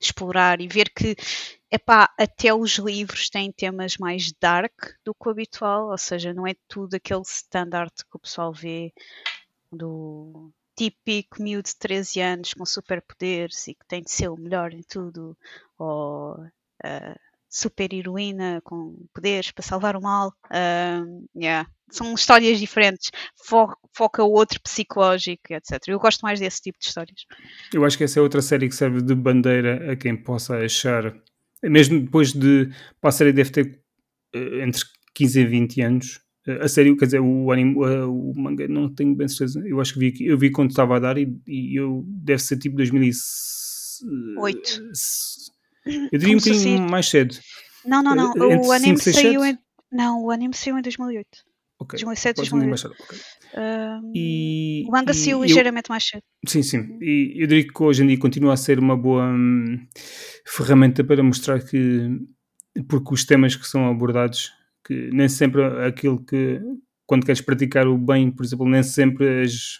explorar 0.00 0.60
e 0.60 0.68
ver 0.68 0.90
que 0.90 1.16
epá, 1.70 2.12
até 2.18 2.54
os 2.54 2.76
livros 2.78 3.28
têm 3.28 3.52
temas 3.52 3.96
mais 3.96 4.32
dark 4.32 4.72
do 5.04 5.14
que 5.14 5.28
o 5.28 5.30
habitual, 5.30 5.90
ou 5.90 5.98
seja, 5.98 6.32
não 6.32 6.46
é 6.46 6.54
tudo 6.66 6.94
aquele 6.94 7.22
standard 7.22 7.92
que 7.92 8.16
o 8.16 8.20
pessoal 8.20 8.52
vê 8.52 8.92
do 9.70 10.50
típico 10.76 11.42
miúdo 11.42 11.68
de 11.68 11.76
13 11.76 12.20
anos 12.20 12.54
com 12.54 12.64
superpoderes 12.64 13.66
e 13.68 13.74
que 13.74 13.86
tem 13.86 14.02
de 14.02 14.10
ser 14.10 14.28
o 14.28 14.36
melhor 14.36 14.72
em 14.72 14.82
tudo, 14.82 15.36
ou 15.76 16.34
uh, 16.36 17.20
super 17.48 17.92
heroína 17.92 18.60
com 18.62 18.94
poderes 19.14 19.50
para 19.50 19.64
salvar 19.64 19.96
o 19.96 20.02
mal. 20.02 20.32
Uh, 20.46 21.26
yeah. 21.36 21.68
São 21.90 22.14
histórias 22.14 22.60
diferentes, 22.60 23.10
Fo 23.46 23.68
foca 23.96 24.22
o 24.22 24.30
outro 24.30 24.60
psicológico, 24.60 25.54
etc. 25.54 25.88
Eu 25.88 25.98
gosto 25.98 26.20
mais 26.20 26.38
desse 26.38 26.60
tipo 26.60 26.78
de 26.78 26.86
histórias. 26.86 27.24
Eu 27.72 27.84
acho 27.84 27.96
que 27.96 28.04
essa 28.04 28.20
é 28.20 28.22
outra 28.22 28.42
série 28.42 28.68
que 28.68 28.74
serve 28.74 29.00
de 29.00 29.14
bandeira 29.14 29.90
a 29.90 29.96
quem 29.96 30.14
possa 30.14 30.58
achar, 30.58 31.14
mesmo 31.62 32.00
depois 32.00 32.32
de. 32.32 32.68
Para 33.00 33.08
a 33.08 33.12
série 33.12 33.32
deve 33.32 33.50
ter 33.50 33.80
uh, 34.36 34.60
entre 34.60 34.82
15 35.14 35.40
e 35.40 35.46
20 35.46 35.80
anos. 35.80 36.20
Uh, 36.46 36.62
a 36.62 36.68
sério, 36.68 36.96
quer 36.96 37.06
dizer, 37.06 37.20
o, 37.20 37.50
anime, 37.50 37.74
o 37.76 38.34
manga 38.36 38.68
não 38.68 38.94
tenho 38.94 39.14
bem 39.14 39.26
certeza. 39.26 39.66
Eu 39.66 39.80
acho 39.80 39.94
que 39.94 40.00
vi, 40.00 40.26
eu 40.26 40.38
vi 40.38 40.50
quando 40.50 40.70
estava 40.70 40.96
a 40.96 41.00
dar 41.00 41.16
e, 41.16 41.40
e 41.46 41.80
eu 41.80 42.04
deve 42.06 42.42
ser 42.42 42.58
tipo 42.58 42.76
2008. 42.76 44.92
Eu 46.12 46.18
diria 46.18 46.36
um 46.36 46.40
bocadinho 46.40 46.90
mais 46.90 47.08
cedo. 47.08 47.34
Não, 47.84 48.02
não, 48.02 48.14
não. 48.14 48.32
o 48.32 48.72
anime 48.72 48.98
5, 48.98 49.00
6, 49.00 49.16
saiu 49.16 49.40
7? 49.42 49.54
em. 49.54 49.58
Não, 49.90 50.22
o 50.24 50.30
anime 50.30 50.54
saiu 50.54 50.78
em 50.78 50.82
2008. 50.82 51.26
Ok. 51.80 51.98
2007, 51.98 52.36
2008. 52.36 52.86
Okay. 52.86 53.18
Uh, 53.54 54.12
e, 54.14 54.84
o 54.86 54.90
manga 54.90 55.14
saiu 55.14 55.42
ligeiramente 55.42 55.88
mais 55.88 56.04
cedo. 56.04 56.22
Sim, 56.46 56.62
sim. 56.62 56.98
E 57.00 57.36
eu 57.36 57.46
diria 57.46 57.66
que 57.66 57.82
hoje 57.82 58.02
em 58.02 58.06
dia 58.08 58.18
continua 58.18 58.52
a 58.52 58.56
ser 58.56 58.78
uma 58.78 58.96
boa 58.96 59.24
hum, 59.24 59.78
ferramenta 60.44 61.04
para 61.04 61.22
mostrar 61.22 61.62
que. 61.62 62.08
Porque 62.88 63.14
os 63.14 63.24
temas 63.24 63.56
que 63.56 63.66
são 63.66 63.88
abordados, 63.88 64.52
que 64.84 65.10
nem 65.12 65.28
sempre 65.28 65.62
aquilo 65.86 66.24
que. 66.24 66.60
Quando 67.06 67.24
queres 67.24 67.40
praticar 67.40 67.86
o 67.86 67.96
bem, 67.96 68.30
por 68.30 68.44
exemplo, 68.44 68.68
nem 68.68 68.82
sempre 68.82 69.42
as, 69.42 69.78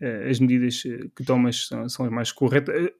eh, 0.00 0.30
as 0.30 0.38
medidas 0.38 0.80
que 0.80 1.24
tomas 1.24 1.66
são, 1.66 1.88
são 1.88 2.06
as 2.06 2.12
mais 2.12 2.30
corretas. 2.30 2.92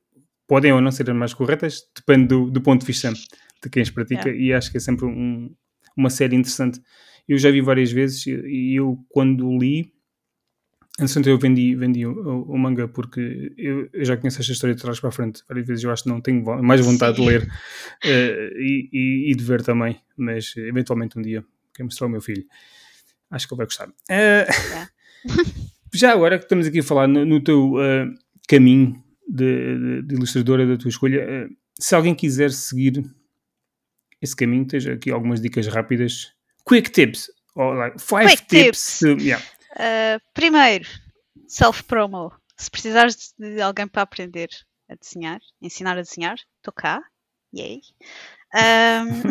Podem 0.46 0.72
ou 0.72 0.80
não 0.80 0.92
ser 0.92 1.10
as 1.10 1.16
mais 1.16 1.34
corretas, 1.34 1.82
depende 1.94 2.28
do, 2.28 2.50
do 2.50 2.60
ponto 2.60 2.80
de 2.80 2.86
vista 2.86 3.12
de 3.12 3.70
quem 3.70 3.82
as 3.82 3.90
pratica, 3.90 4.30
e 4.30 4.52
acho 4.52 4.70
que 4.70 4.76
é 4.76 4.80
sempre 4.80 5.06
um, 5.06 5.54
uma 5.96 6.10
série 6.10 6.36
interessante 6.36 6.80
eu 7.28 7.38
já 7.38 7.50
vi 7.50 7.60
várias 7.60 7.90
vezes 7.90 8.26
e 8.26 8.74
eu 8.78 8.98
quando 9.08 9.56
li 9.58 9.92
Entretanto, 10.98 11.28
eu 11.28 11.38
vendi, 11.38 11.74
vendi 11.74 12.06
o, 12.06 12.44
o, 12.44 12.56
manga 12.56 12.88
porque 12.88 13.52
eu, 13.58 13.86
eu, 13.92 14.02
já 14.02 14.16
conheço 14.16 14.40
esta 14.40 14.50
história 14.50 14.74
de 14.74 14.80
trás 14.80 14.98
para 14.98 15.10
a 15.10 15.12
frente. 15.12 15.42
Várias 15.46 15.66
vezes 15.66 15.84
eu 15.84 15.90
acho 15.90 16.04
que 16.04 16.08
não 16.08 16.22
tenho 16.22 16.42
mais 16.62 16.80
vontade 16.80 17.18
Sim. 17.18 17.22
de 17.22 17.28
ler 17.28 17.42
uh, 17.42 18.58
e, 18.58 18.88
e, 18.90 19.30
e, 19.30 19.34
de 19.34 19.44
ver 19.44 19.62
também, 19.62 20.00
mas 20.16 20.54
eventualmente 20.56 21.18
um 21.18 21.20
dia 21.20 21.44
quero 21.74 21.84
mostrar 21.84 22.06
ao 22.06 22.10
meu 22.10 22.22
filho. 22.22 22.46
Acho 23.30 23.46
que 23.46 23.52
ele 23.52 23.58
vai 23.58 23.66
gostar. 23.66 23.88
Uh, 23.90 25.60
já 25.92 26.12
agora 26.12 26.38
que 26.38 26.46
estamos 26.46 26.66
aqui 26.66 26.78
a 26.78 26.82
falar 26.82 27.06
no, 27.06 27.26
no 27.26 27.44
teu 27.44 27.74
uh, 27.74 28.14
caminho 28.48 29.04
de, 29.28 29.78
de, 29.78 30.02
de, 30.02 30.14
ilustradora 30.14 30.66
da 30.66 30.76
tua 30.76 30.88
escolha, 30.88 31.48
se 31.78 31.94
alguém 31.94 32.14
quiser 32.14 32.50
seguir 32.50 33.04
esse 34.20 34.34
caminho, 34.34 34.66
tens 34.66 34.86
aqui 34.86 35.10
algumas 35.10 35.40
dicas 35.40 35.66
rápidas 35.66 36.32
quick 36.64 36.90
tips 36.90 37.30
or 37.54 37.76
like 37.76 38.00
five 38.00 38.26
quick 38.26 38.46
tips. 38.46 38.98
tips. 38.98 38.98
To, 39.00 39.22
yeah. 39.22 39.42
Uh, 39.72 40.20
primeiro, 40.34 40.86
self 41.46 41.84
promo. 41.84 42.32
Se 42.58 42.70
precisares 42.70 43.34
de 43.38 43.60
alguém 43.60 43.86
para 43.86 44.02
aprender 44.02 44.48
a 44.88 44.94
desenhar, 44.94 45.40
ensinar 45.60 45.98
a 45.98 46.02
desenhar, 46.02 46.36
estou 46.58 46.72
cá. 46.72 47.02
Yay. 47.54 47.80
Um, 48.54 49.22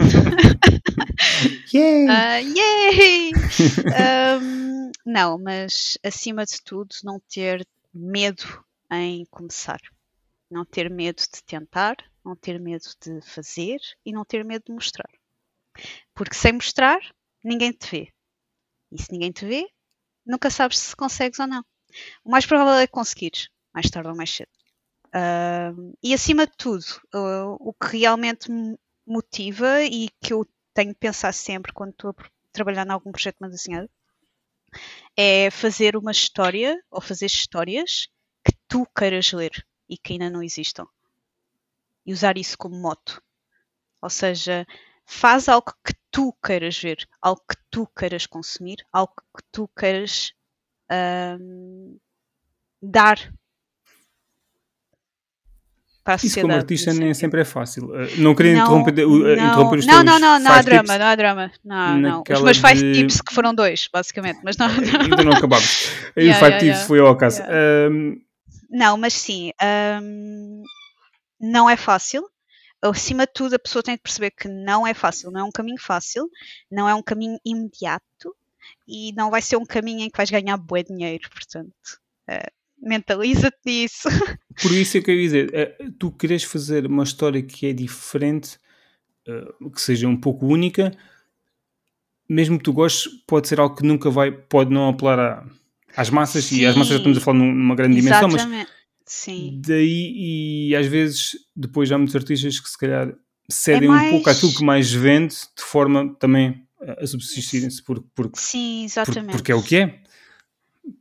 yay! 1.74 2.06
Uh, 2.06 2.40
yay! 2.56 3.32
um, 4.42 4.92
não, 5.06 5.40
mas 5.40 5.98
acima 6.04 6.46
de 6.46 6.62
tudo, 6.64 6.94
não 7.04 7.20
ter 7.30 7.66
medo 7.94 8.64
em 8.92 9.26
começar. 9.26 9.80
Não 10.50 10.64
ter 10.64 10.90
medo 10.90 11.22
de 11.22 11.44
tentar, 11.44 11.98
não 12.24 12.36
ter 12.36 12.60
medo 12.60 12.86
de 13.02 13.22
fazer 13.22 13.80
e 14.06 14.12
não 14.12 14.24
ter 14.24 14.44
medo 14.46 14.66
de 14.68 14.74
mostrar. 14.74 15.10
Porque 16.14 16.36
sem 16.36 16.54
mostrar, 16.54 17.00
ninguém 17.44 17.72
te 17.72 17.90
vê. 17.90 18.14
E 18.92 19.02
se 19.02 19.12
ninguém 19.12 19.32
te 19.32 19.46
vê, 19.46 19.68
nunca 20.26 20.50
sabes 20.50 20.80
se 20.80 20.96
consegues 20.96 21.40
ou 21.40 21.48
não. 21.48 21.64
O 22.24 22.32
mais 22.32 22.46
provável 22.46 22.74
é 22.74 22.88
conseguires, 22.88 23.50
mais 23.74 23.90
tarde 23.90 24.10
ou 24.10 24.16
mais 24.16 24.32
cedo. 24.32 24.50
Uh, 25.08 25.98
e 26.04 26.14
acima 26.14 26.46
de 26.46 26.54
tudo, 26.58 26.86
uh, 27.14 27.56
o 27.60 27.74
que 27.74 27.98
realmente 27.98 28.52
me 28.52 28.78
motiva 29.06 29.82
e 29.84 30.10
que 30.22 30.34
eu 30.34 30.46
tenho 30.74 30.94
que 30.94 31.00
pensar 31.00 31.34
sempre 31.34 31.72
quando 31.72 31.92
estou 31.92 32.12
a 32.12 32.30
trabalhar 32.52 32.86
em 32.86 32.92
algum 32.92 33.12
projeto 33.12 33.38
de 33.42 33.50
desenhado 33.50 33.90
é 35.16 35.50
fazer 35.52 35.96
uma 35.96 36.12
história 36.12 36.78
ou 36.92 37.00
fazer 37.00 37.28
histórias 37.28 38.10
tu 38.76 38.86
queiras 38.94 39.32
ler 39.32 39.66
e 39.90 39.98
que 39.98 40.12
ainda 40.12 40.30
não 40.30 40.44
existam. 40.44 40.86
E 42.06 42.12
usar 42.12 42.38
isso 42.38 42.58
como 42.58 42.76
moto. 42.76 43.24
Ou 44.02 44.10
seja, 44.10 44.68
faz 45.06 45.48
algo 45.48 45.74
que 45.82 45.94
tu 46.12 46.36
queiras 46.44 46.78
ver, 46.78 47.08
algo 47.22 47.42
que 47.50 47.56
tu 47.72 47.88
queiras 47.98 48.26
consumir, 48.26 48.86
algo 48.92 49.14
que 49.16 49.44
tu 49.50 49.70
queiras 49.80 50.34
um, 51.40 51.98
dar 52.82 53.18
Isso 56.22 56.42
como 56.42 56.54
artista 56.54 56.94
nem 56.94 57.14
sempre 57.14 57.42
é 57.42 57.46
fácil. 57.46 57.86
Uh, 57.86 58.10
não 58.18 58.36
queria 58.36 58.56
não, 58.56 58.62
interromper, 58.62 59.06
uh, 59.06 59.10
não, 59.10 59.48
interromper 59.48 59.80
os 59.80 59.86
Não, 59.86 60.04
não, 60.04 60.20
não, 60.20 60.38
não 60.38 60.52
há 60.52 60.62
drama, 60.62 60.98
não 60.98 61.06
há 61.06 61.16
drama. 61.16 61.52
Não, 61.64 61.98
não. 61.98 62.24
Os 62.30 62.42
meus 62.42 62.58
five 62.58 62.76
de... 62.76 62.94
tips 62.94 63.22
que 63.22 63.34
foram 63.34 63.56
dois, 63.56 63.88
basicamente, 63.92 64.42
mas 64.44 64.58
não. 64.58 64.68
não. 64.68 65.02
Ainda 65.02 65.24
não 65.24 65.32
acabámos. 65.32 65.90
Aí 66.18 66.26
yeah, 66.26 66.38
o 66.38 66.40
five 66.40 66.52
yeah, 66.52 66.60
tips 66.60 66.76
yeah. 66.76 66.88
foi 66.88 67.00
ao 67.00 67.08
acaso. 67.08 67.42
Yeah. 67.42 67.90
Um... 67.90 68.25
Não, 68.70 68.98
mas 68.98 69.14
sim, 69.14 69.52
um, 70.02 70.64
não 71.40 71.70
é 71.70 71.78
fácil 71.78 72.24
acima 72.90 73.26
de 73.26 73.34
tudo, 73.34 73.56
a 73.56 73.60
pessoa 73.60 73.84
tem 73.84 73.98
que 73.98 74.04
perceber 74.04 74.32
que 74.32 74.48
não 74.48 74.86
é 74.86 74.94
fácil, 74.94 75.32
não 75.32 75.42
é 75.42 75.44
um 75.44 75.52
caminho 75.52 75.80
fácil, 75.80 76.30
não 76.70 76.88
é 76.88 76.94
um 76.94 77.02
caminho 77.02 77.40
imediato 77.46 78.36
e 78.88 79.12
não 79.14 79.32
vai 79.32 79.42
ser 79.42 79.58
um 79.58 79.66
caminho 79.66 80.02
em 80.02 80.10
que 80.10 80.18
vais 80.18 80.30
ganhar 80.30 80.58
bué 80.58 80.84
dinheiro, 80.84 81.30
portanto, 81.30 82.00
uh, 82.30 82.52
mentaliza-te 82.78 83.58
nisso. 83.66 84.08
Por 84.62 84.72
isso 84.72 84.98
é 84.98 85.02
eu 85.06 85.16
ia 85.16 85.22
dizer, 85.22 85.78
uh, 85.80 85.92
tu 85.94 86.12
queres 86.12 86.44
fazer 86.44 86.86
uma 86.86 87.04
história 87.04 87.42
que 87.42 87.68
é 87.68 87.74
diferente, 87.74 88.60
uh, 89.28 89.70
que 89.72 89.82
seja 89.82 90.08
um 90.08 90.20
pouco 90.20 90.46
única, 90.46 90.92
mesmo 92.28 92.58
que 92.58 92.64
tu 92.64 92.74
gostes, 92.74 93.12
pode 93.28 93.48
ser 93.48 93.60
algo 93.60 93.76
que 93.76 93.86
nunca 93.86 94.10
vai, 94.10 94.32
pode 94.32 94.72
não 94.72 94.90
apelar 94.90 95.20
a, 95.20 95.48
às 95.96 96.10
massas, 96.10 96.46
Sim, 96.46 96.60
e 96.60 96.66
às 96.66 96.76
massas 96.76 96.92
já 96.92 96.98
estamos 96.98 97.18
a 97.18 97.22
falar 97.22 97.40
numa 97.40 97.76
grande 97.76 97.96
dimensão, 97.96 98.30
mas 98.30 98.68
Sim. 99.06 99.62
Daí, 99.64 100.70
e 100.70 100.76
às 100.76 100.88
vezes, 100.88 101.32
depois 101.56 101.92
há 101.92 101.98
muitos 101.98 102.16
artistas 102.16 102.60
que 102.60 102.70
se 102.70 102.78
calhar 102.78 103.14
cedem 103.50 103.88
é 103.88 103.92
mais... 103.92 104.08
um 104.08 104.12
pouco 104.12 104.30
àquilo 104.30 104.54
que 104.54 104.64
mais 104.64 104.92
vende, 104.92 105.36
de 105.36 105.64
forma 105.64 106.16
também 106.16 106.66
a 106.82 107.06
subsistirem-se, 107.06 107.84
porque, 107.84 108.08
porque, 108.16 108.40
Sim, 108.40 108.84
exatamente. 108.84 109.32
porque 109.32 109.52
é 109.52 109.56
o 109.56 109.64
que 109.64 109.78
é. 109.78 110.00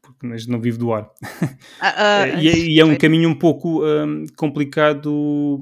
Porque 0.00 0.26
nós 0.26 0.46
não 0.46 0.60
vive 0.60 0.78
do 0.78 0.92
ar. 0.92 1.04
Uh, 1.04 1.44
uh, 1.44 2.38
e, 2.40 2.48
é, 2.48 2.58
e, 2.58 2.80
é 2.80 2.84
um 2.84 2.96
caminho 2.96 3.28
um 3.28 3.34
pouco 3.34 3.84
um, 3.84 4.26
complicado, 4.36 5.60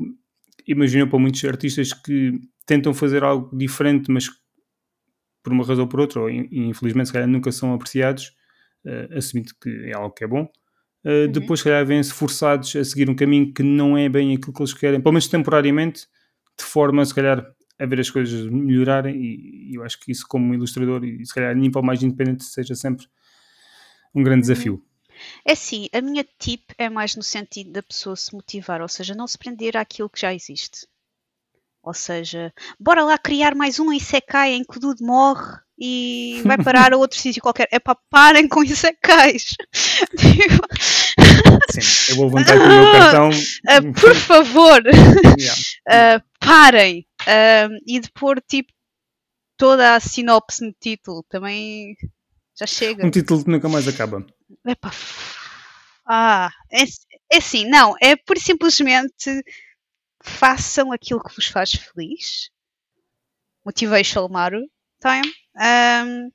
imagino, 0.67 1.09
para 1.09 1.19
muitos 1.19 1.45
artistas 1.45 1.93
que 1.93 2.41
tentam 2.67 2.95
fazer 2.95 3.25
algo 3.25 3.57
diferente, 3.57 4.11
mas 4.11 4.29
por 5.43 5.53
uma 5.53 5.65
razão 5.65 5.85
ou 5.85 5.89
por 5.89 6.01
outra, 6.01 6.21
ou 6.21 6.31
infelizmente, 6.31 7.07
se 7.07 7.13
calhar 7.13 7.29
nunca 7.29 7.51
são 7.51 7.75
apreciados, 7.75 8.33
uh, 8.85 9.17
assumindo 9.17 9.53
que 9.61 9.91
é 9.91 9.95
algo 9.95 10.15
que 10.15 10.25
é 10.25 10.27
bom. 10.27 10.45
Uh, 11.05 11.27
uhum. 11.27 11.33
Depois, 11.33 11.61
se 11.61 11.65
calhar, 11.65 11.85
vêm-se 11.85 12.13
forçados 12.13 12.75
a 12.77 12.85
seguir 12.85 13.11
um 13.11 13.15
caminho 13.15 13.53
que 13.53 13.63
não 13.63 13.97
é 13.97 14.09
bem 14.09 14.35
aquilo 14.35 14.53
que 14.53 14.63
eles 14.63 14.75
querem, 14.75 15.01
pelo 15.01 15.13
menos 15.13 15.27
temporariamente, 15.29 16.07
de 16.59 16.65
forma, 16.65 17.05
se 17.05 17.15
calhar, 17.15 17.45
a 17.79 17.87
ver 17.87 18.01
as 18.01 18.11
coisas 18.11 18.47
melhorarem. 18.49 19.17
E, 19.17 19.73
e 19.73 19.75
eu 19.75 19.83
acho 19.83 19.99
que 19.99 20.13
isso, 20.13 20.27
como 20.29 20.55
ilustrador, 20.55 21.05
e 21.05 21.25
se 21.27 21.35
calhar 21.35 21.55
nível 21.57 21.83
mais 21.83 22.03
independente, 22.03 22.45
seja 22.45 22.75
sempre 22.75 23.07
um 24.15 24.23
grande 24.23 24.47
uhum. 24.47 24.53
desafio. 24.53 24.85
É 25.45 25.55
sim, 25.55 25.89
a 25.93 26.01
minha 26.01 26.27
tip 26.39 26.71
é 26.79 26.89
mais 26.89 27.15
no 27.17 27.23
sentido 27.23 27.73
da 27.73 27.83
pessoa 27.83 28.17
se 28.17 28.35
motivar, 28.35 28.81
ou 28.81 28.89
seja, 28.89 29.15
não 29.15 29.27
se 29.27 29.39
prender 29.39 29.77
àquilo 29.77 30.11
que 30.11 30.21
já 30.21 30.35
existe. 30.35 30.87
Ou 31.83 31.93
seja, 31.93 32.53
bora 32.79 33.05
lá 33.05 33.19
criar 33.19 33.55
mais 33.55 33.81
um 33.81 33.93
Isekai 33.93 34.53
em 34.53 34.65
que 34.65 34.77
o 34.77 34.81
Dude 34.81 35.03
morre 35.03 35.59
e 35.85 36.41
vai 36.45 36.57
parar 36.63 36.93
a 36.93 36.97
outro 36.97 37.19
sítio 37.19 37.43
qualquer. 37.43 37.67
É 37.73 37.81
para 37.81 37.99
parem 38.09 38.47
com 38.47 38.63
Isekais. 38.63 39.57
Sim, 41.73 42.11
eu 42.11 42.17
vou 42.17 42.27
levantar 42.27 42.55
aqui 42.55 42.65
o 42.65 42.69
meu 42.69 42.93
cartão. 42.93 43.31
Uh, 43.31 43.93
por 44.01 44.15
favor, 44.15 44.81
yeah. 45.37 46.21
uh, 46.21 46.25
parem. 46.39 47.05
Uh, 47.23 47.75
e 47.85 47.99
de 47.99 48.09
pôr 48.13 48.41
tipo 48.41 48.73
toda 49.57 49.97
a 49.97 50.01
sinopse 50.01 50.65
no 50.65 50.73
título 50.73 51.25
também 51.29 51.97
já 52.57 52.67
chega. 52.67 53.05
Um 53.05 53.11
título 53.11 53.43
que 53.43 53.51
nunca 53.51 53.69
mais 53.69 53.89
acaba. 53.89 54.25
Epá. 54.65 54.93
Ah, 56.07 56.53
é, 56.71 56.85
é 57.33 57.39
assim, 57.39 57.69
não, 57.69 57.97
é 58.01 58.15
por 58.15 58.39
simplesmente 58.39 59.43
façam 60.23 60.93
aquilo 60.93 61.21
que 61.21 61.35
vos 61.35 61.47
faz 61.47 61.73
feliz. 61.73 62.51
Motivational 63.65 64.29
Maru 64.29 64.63
time. 65.01 65.42
Um, 65.57 66.31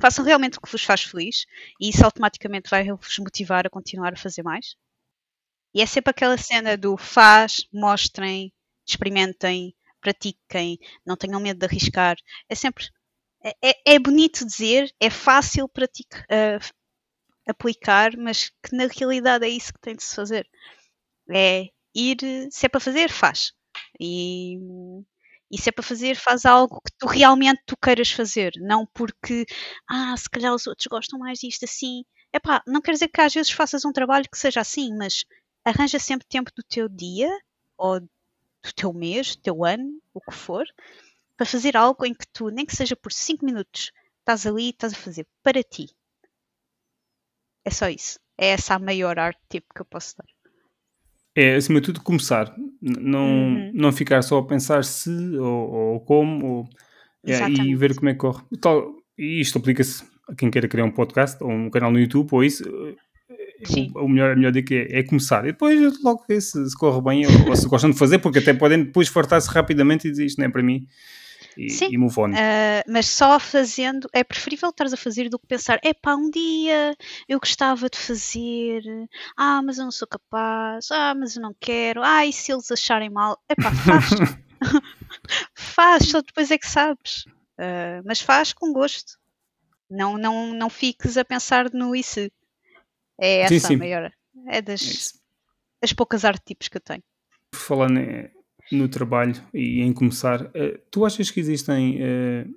façam 0.00 0.24
realmente 0.24 0.58
o 0.58 0.60
que 0.60 0.70
vos 0.70 0.84
faz 0.84 1.02
feliz 1.02 1.46
e 1.80 1.90
isso 1.90 2.04
automaticamente 2.04 2.70
vai 2.70 2.84
vos 2.90 3.18
motivar 3.18 3.66
a 3.66 3.70
continuar 3.70 4.12
a 4.14 4.16
fazer 4.16 4.42
mais. 4.42 4.76
E 5.74 5.80
é 5.82 5.86
sempre 5.86 6.10
aquela 6.10 6.36
cena 6.36 6.76
do 6.76 6.96
faz, 6.96 7.66
mostrem, 7.72 8.52
experimentem, 8.86 9.74
pratiquem, 10.00 10.78
não 11.06 11.16
tenham 11.16 11.40
medo 11.40 11.58
de 11.60 11.66
arriscar. 11.66 12.16
É 12.48 12.54
sempre. 12.54 12.88
É, 13.42 13.70
é, 13.70 13.94
é 13.94 13.98
bonito 13.98 14.44
dizer, 14.44 14.92
é 15.00 15.08
fácil 15.08 15.68
praticar, 15.68 16.24
uh, 16.24 16.74
aplicar, 17.48 18.16
mas 18.16 18.50
que 18.62 18.74
na 18.76 18.86
realidade 18.86 19.44
é 19.46 19.48
isso 19.48 19.72
que 19.72 19.80
tem 19.80 19.96
de 19.96 20.02
se 20.02 20.14
fazer. 20.14 20.48
É 21.30 21.68
ir, 21.94 22.18
se 22.50 22.66
é 22.66 22.68
para 22.68 22.80
fazer, 22.80 23.10
faz. 23.10 23.52
E, 23.98 24.58
E 25.50 25.58
se 25.58 25.68
é 25.68 25.72
para 25.72 25.82
fazer, 25.84 26.16
faz 26.16 26.44
algo 26.46 26.80
que 26.80 26.92
tu 26.98 27.06
realmente 27.06 27.62
tu 27.66 27.76
queiras 27.76 28.10
fazer, 28.10 28.52
não 28.58 28.86
porque, 28.86 29.44
ah, 29.88 30.16
se 30.16 30.28
calhar 30.30 30.54
os 30.54 30.66
outros 30.66 30.86
gostam 30.86 31.18
mais 31.18 31.38
disto 31.40 31.64
assim. 31.64 32.04
Epá, 32.32 32.62
não 32.66 32.80
quer 32.80 32.92
dizer 32.92 33.08
que 33.08 33.20
às 33.20 33.34
vezes 33.34 33.50
faças 33.52 33.84
um 33.84 33.92
trabalho 33.92 34.26
que 34.30 34.38
seja 34.38 34.60
assim, 34.60 34.94
mas 34.96 35.24
arranja 35.64 35.98
sempre 35.98 36.26
tempo 36.28 36.50
do 36.56 36.62
teu 36.62 36.88
dia 36.88 37.28
ou 37.76 38.00
do 38.00 38.72
teu 38.76 38.92
mês, 38.92 39.36
do 39.36 39.42
teu 39.42 39.64
ano, 39.64 40.00
o 40.14 40.20
que 40.20 40.32
for, 40.34 40.64
para 41.36 41.46
fazer 41.46 41.76
algo 41.76 42.06
em 42.06 42.14
que 42.14 42.26
tu, 42.32 42.48
nem 42.50 42.66
que 42.66 42.76
seja 42.76 42.96
por 42.96 43.12
5 43.12 43.44
minutos, 43.44 43.92
estás 44.20 44.46
ali 44.46 44.66
e 44.66 44.70
estás 44.70 44.92
a 44.94 44.96
fazer 44.96 45.26
para 45.42 45.62
ti. 45.64 45.88
É 47.64 47.70
só 47.70 47.88
isso. 47.88 48.18
É 48.36 48.48
essa 48.48 48.74
a 48.74 48.78
maior 48.78 49.18
arte 49.18 49.40
tipo 49.48 49.72
que 49.74 49.80
eu 49.80 49.86
posso 49.86 50.14
dar. 50.18 50.26
É, 51.40 51.56
acima 51.56 51.80
de 51.80 51.86
tudo, 51.86 52.02
começar. 52.02 52.54
Não, 52.82 53.26
uhum. 53.26 53.70
não 53.72 53.92
ficar 53.92 54.20
só 54.20 54.36
a 54.38 54.46
pensar 54.46 54.84
se 54.84 55.10
ou, 55.38 55.70
ou 55.70 56.00
como, 56.00 56.46
ou, 56.46 56.68
é, 57.24 57.48
e 57.48 57.74
ver 57.74 57.94
como 57.94 58.10
é 58.10 58.12
que 58.12 58.18
corre. 58.18 58.42
Tal, 58.60 58.92
e 59.16 59.40
isto 59.40 59.56
aplica-se 59.56 60.04
a 60.28 60.34
quem 60.34 60.50
queira 60.50 60.68
criar 60.68 60.84
um 60.84 60.90
podcast 60.90 61.42
ou 61.42 61.50
um 61.50 61.70
canal 61.70 61.90
no 61.90 61.98
YouTube 61.98 62.28
ou 62.32 62.44
isso. 62.44 62.62
Sim. 63.64 63.90
O, 63.94 64.04
o 64.04 64.08
melhor, 64.08 64.32
a 64.32 64.36
melhor 64.36 64.52
dica 64.52 64.74
é, 64.74 64.98
é, 64.98 65.02
começar 65.02 65.44
e 65.44 65.52
depois 65.52 66.02
logo 66.02 66.24
ver 66.28 66.42
se, 66.42 66.68
se 66.68 66.76
corre 66.76 67.00
bem 67.00 67.26
ou, 67.26 67.48
ou, 67.48 67.56
se 67.56 67.66
gostam 67.66 67.90
de 67.90 67.98
fazer, 67.98 68.18
porque 68.18 68.40
até 68.40 68.52
podem 68.52 68.84
depois 68.84 69.08
fartar-se 69.08 69.48
rapidamente 69.48 70.08
e 70.08 70.10
dizer 70.10 70.26
isto 70.26 70.38
não 70.38 70.46
é 70.46 70.50
para 70.50 70.62
mim 70.62 70.86
e, 71.56 71.70
Sim, 71.70 71.88
e 71.90 71.98
move 71.98 72.18
on. 72.18 72.30
Uh, 72.30 72.82
mas 72.88 73.06
só 73.06 73.38
fazendo, 73.38 74.08
é 74.12 74.22
preferível 74.22 74.70
estares 74.70 74.92
a 74.92 74.96
fazer 74.96 75.28
do 75.28 75.38
que 75.38 75.46
pensar, 75.46 75.78
é 75.82 75.92
pá, 75.92 76.14
um 76.14 76.30
dia 76.30 76.96
eu 77.28 77.38
gostava 77.38 77.88
de 77.88 77.98
fazer, 77.98 78.82
ah, 79.36 79.60
mas 79.62 79.78
eu 79.78 79.84
não 79.84 79.90
sou 79.90 80.08
capaz, 80.08 80.90
ah, 80.90 81.14
mas 81.14 81.36
eu 81.36 81.42
não 81.42 81.54
quero, 81.58 82.02
ah, 82.02 82.24
e 82.24 82.32
se 82.32 82.52
eles 82.52 82.70
acharem 82.70 83.10
mal, 83.10 83.38
é 83.48 83.54
pá, 83.54 83.70
faz. 83.84 84.10
faz, 85.54 86.08
só 86.08 86.20
depois 86.20 86.50
é 86.50 86.58
que 86.58 86.66
sabes. 86.68 87.24
Uh, 87.58 88.02
mas 88.04 88.20
faz 88.20 88.52
com 88.52 88.72
gosto. 88.72 89.18
Não, 89.90 90.16
não, 90.16 90.54
não 90.54 90.70
fiques 90.70 91.16
a 91.16 91.24
pensar 91.24 91.70
no 91.72 92.00
se. 92.02 92.32
É 93.20 93.40
essa 93.40 93.54
sim, 93.54 93.60
sim. 93.60 93.74
a 93.74 93.78
maior. 93.78 94.12
É 94.46 94.62
das 94.62 95.14
é 95.82 95.84
as 95.84 95.92
poucas 95.92 96.24
artetipos 96.24 96.68
que 96.68 96.76
eu 96.76 96.80
tenho. 96.80 97.02
Falando 97.54 97.98
no 98.72 98.88
trabalho 98.88 99.34
e 99.52 99.80
em 99.80 99.92
começar, 99.92 100.42
uh, 100.42 100.78
tu 100.90 101.04
achas 101.04 101.30
que 101.30 101.40
existem 101.40 101.96
uh, 101.96 102.54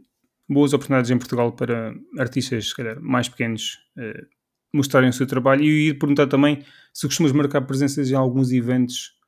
boas 0.48 0.74
oportunidades 0.74 1.12
em 1.12 1.18
Portugal 1.18 1.52
para 1.52 1.94
artistas, 2.18 2.70
se 2.70 2.76
calhar, 2.76 3.00
mais 3.02 3.28
pequenos 3.28 3.80
uh, 3.98 4.26
mostrarem 4.74 5.10
o 5.10 5.14
seu 5.14 5.28
trabalho? 5.28 5.64
E 5.64 5.90
ir 5.90 6.00
perguntar 6.00 6.28
também 6.28 6.64
se 6.94 7.08
costumas 7.08 7.32
marcar 7.32 7.62
presenças 7.62 8.10
em 8.10 8.16
alguns 8.16 8.52
eventos 8.52 9.22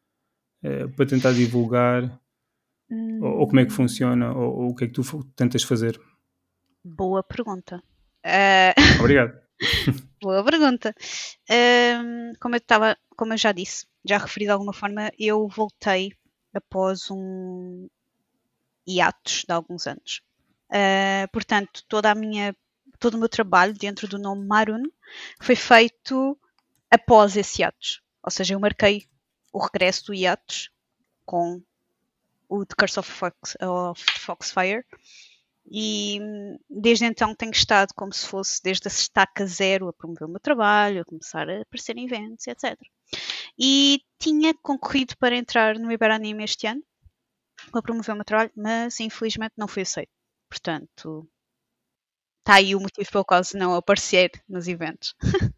para 0.96 1.06
tentar 1.06 1.32
divulgar, 1.32 2.20
hum. 2.90 3.20
ou, 3.22 3.40
ou, 3.42 3.48
como 3.48 3.60
é 3.60 3.66
que 3.66 3.72
funciona, 3.72 4.34
ou, 4.34 4.62
ou, 4.62 4.70
o 4.72 4.76
que 4.76 4.86
é 4.86 4.88
que 4.88 4.94
tu 4.94 5.24
tentas 5.36 5.62
fazer? 5.62 6.02
Boa 6.84 7.22
pergunta. 7.22 7.84
Obrigado. 9.00 9.40
Boa 10.22 10.44
pergunta. 10.44 10.96
Um, 11.52 12.34
como 12.40 12.56
eu 12.56 12.58
estava, 12.58 12.98
como 13.16 13.34
eu 13.34 13.38
já 13.38 13.52
disse, 13.52 13.86
já 14.04 14.18
referi 14.18 14.46
de 14.46 14.52
alguma 14.52 14.74
forma, 14.74 15.12
eu 15.20 15.48
voltei 15.48 16.14
após 16.58 17.10
um 17.12 17.88
hiatus 18.88 19.44
de 19.48 19.54
alguns 19.54 19.88
anos. 19.88 20.22
Uh, 20.70 21.28
portanto, 21.32 21.84
toda 21.88 22.12
a 22.12 22.16
minha, 22.16 22.56
todo 23.00 23.16
o 23.16 23.18
meu 23.18 23.30
trabalho 23.30 23.74
dentro 23.74 24.08
do 24.08 24.18
nome 24.18 24.46
Marun 24.46 24.84
foi 25.42 25.56
feito 25.56 26.38
após 26.90 27.36
esse 27.36 27.62
hiatus. 27.62 28.02
Ou 28.24 28.32
seja, 28.32 28.54
eu 28.54 28.60
marquei 28.60 29.08
o 29.52 29.60
regresso 29.60 30.06
do 30.08 30.14
hiatus 30.14 30.70
com 31.26 31.62
o 32.50 32.66
The 32.66 32.76
Curse 32.78 33.00
of, 33.00 33.12
Fox, 33.12 33.58
of 33.62 34.04
Foxfire 34.20 34.86
e 35.70 36.20
desde 36.70 37.06
então 37.06 37.34
tenho 37.34 37.52
estado 37.52 37.94
como 37.96 38.14
se 38.14 38.28
fosse 38.28 38.62
desde 38.62 38.88
a 38.88 38.92
estaca 38.92 39.46
zero 39.48 39.88
a 39.88 39.94
promover 39.94 40.28
o 40.28 40.32
meu 40.32 40.40
trabalho, 40.40 41.02
a 41.02 41.06
começar 41.06 41.50
a 41.50 41.62
aparecer 41.62 41.98
em 41.98 42.06
eventos, 42.06 42.46
etc. 42.48 42.78
E 43.58 44.02
tinha 44.20 44.54
concorrido 44.62 45.16
para 45.18 45.36
entrar 45.36 45.78
no 45.80 45.92
Iberanime 45.92 46.44
este 46.44 46.68
ano, 46.68 46.84
para 47.72 47.82
promover 47.82 48.14
o 48.14 48.16
meu 48.16 48.26
trabalho, 48.26 48.52
mas 48.56 49.00
infelizmente 49.00 49.54
não 49.58 49.68
fui 49.68 49.84
aceito. 49.84 50.12
Portanto, 50.50 51.28
está 52.40 52.56
aí 52.56 52.76
o 52.76 52.80
motivo 52.80 53.12
pelo 53.12 53.26
qual 53.26 53.42
não 53.56 53.76
aparecer 53.76 54.32
nos 54.48 54.68
eventos. 54.68 55.16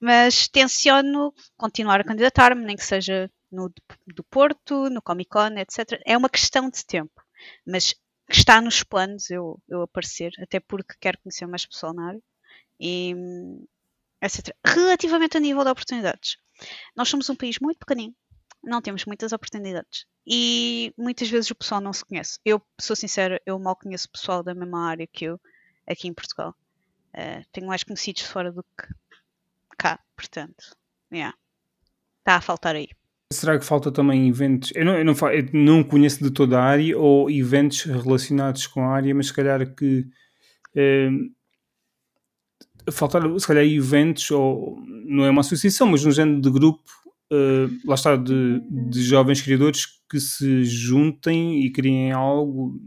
mas 0.00 0.48
tenciono 0.48 1.32
continuar 1.56 2.00
a 2.00 2.04
candidatar-me, 2.04 2.64
nem 2.64 2.76
que 2.76 2.84
seja 2.84 3.30
no 3.50 3.72
do 4.06 4.24
Porto, 4.24 4.90
no 4.90 5.00
Comic 5.02 5.30
Con, 5.30 5.56
etc. 5.56 6.00
É 6.04 6.16
uma 6.16 6.28
questão 6.28 6.68
de 6.68 6.84
tempo, 6.84 7.22
mas 7.66 7.94
está 8.28 8.60
nos 8.60 8.82
planos 8.82 9.30
eu, 9.30 9.60
eu 9.68 9.82
aparecer, 9.82 10.32
até 10.40 10.60
porque 10.60 10.94
quero 11.00 11.18
conhecer 11.20 11.46
mais 11.46 11.64
pessoal 11.66 11.94
na 11.94 12.08
área. 12.08 12.22
E, 12.80 13.14
etc. 14.22 14.54
Relativamente 14.64 15.36
a 15.36 15.40
nível 15.40 15.64
de 15.64 15.70
oportunidades, 15.70 16.36
nós 16.96 17.08
somos 17.08 17.28
um 17.30 17.34
país 17.34 17.58
muito 17.60 17.78
pequenino, 17.78 18.14
não 18.62 18.82
temos 18.82 19.04
muitas 19.04 19.32
oportunidades 19.32 20.06
e 20.26 20.92
muitas 20.98 21.28
vezes 21.28 21.50
o 21.50 21.54
pessoal 21.54 21.80
não 21.80 21.92
se 21.92 22.04
conhece. 22.04 22.38
Eu 22.44 22.60
sou 22.80 22.96
sincera, 22.96 23.40
eu 23.46 23.58
mal 23.58 23.76
conheço 23.76 24.10
pessoal 24.10 24.42
da 24.42 24.54
mesma 24.54 24.88
área 24.88 25.06
que 25.06 25.24
eu 25.24 25.40
aqui 25.86 26.08
em 26.08 26.14
Portugal. 26.14 26.54
Uh, 27.14 27.44
tenho 27.52 27.66
mais 27.66 27.82
conhecidos 27.82 28.22
fora 28.22 28.52
do 28.52 28.62
que 28.62 28.88
cá, 29.78 30.00
portanto, 30.16 30.76
yeah. 31.12 31.36
está 32.18 32.36
a 32.36 32.40
faltar 32.40 32.74
aí. 32.74 32.88
Será 33.32 33.58
que 33.58 33.64
falta 33.64 33.90
também 33.90 34.28
eventos? 34.28 34.70
Eu 34.74 34.84
não, 34.84 34.98
eu, 34.98 35.04
não, 35.04 35.14
eu 35.32 35.48
não 35.52 35.84
conheço 35.84 36.22
de 36.22 36.30
toda 36.30 36.58
a 36.58 36.64
área 36.64 36.96
ou 36.96 37.30
eventos 37.30 37.82
relacionados 37.84 38.66
com 38.66 38.82
a 38.82 38.94
área, 38.94 39.14
mas 39.14 39.28
se 39.28 39.34
calhar 39.34 39.74
que 39.74 40.06
eh, 40.76 41.08
faltar 42.92 43.22
se 43.38 43.46
calhar 43.46 43.64
eventos 43.64 44.30
ou 44.30 44.78
não 45.04 45.24
é 45.24 45.30
uma 45.30 45.40
associação, 45.40 45.86
mas 45.86 46.04
um 46.04 46.10
género 46.10 46.40
de 46.40 46.50
grupo 46.50 46.82
uh, 47.32 47.88
lá 47.88 47.94
está 47.94 48.16
de, 48.16 48.60
de, 48.90 49.02
jovens 49.02 49.40
criadores 49.42 49.86
que 50.08 50.20
se 50.20 50.64
juntem 50.64 51.64
e 51.64 51.70
criem 51.70 52.12
algo 52.12 52.80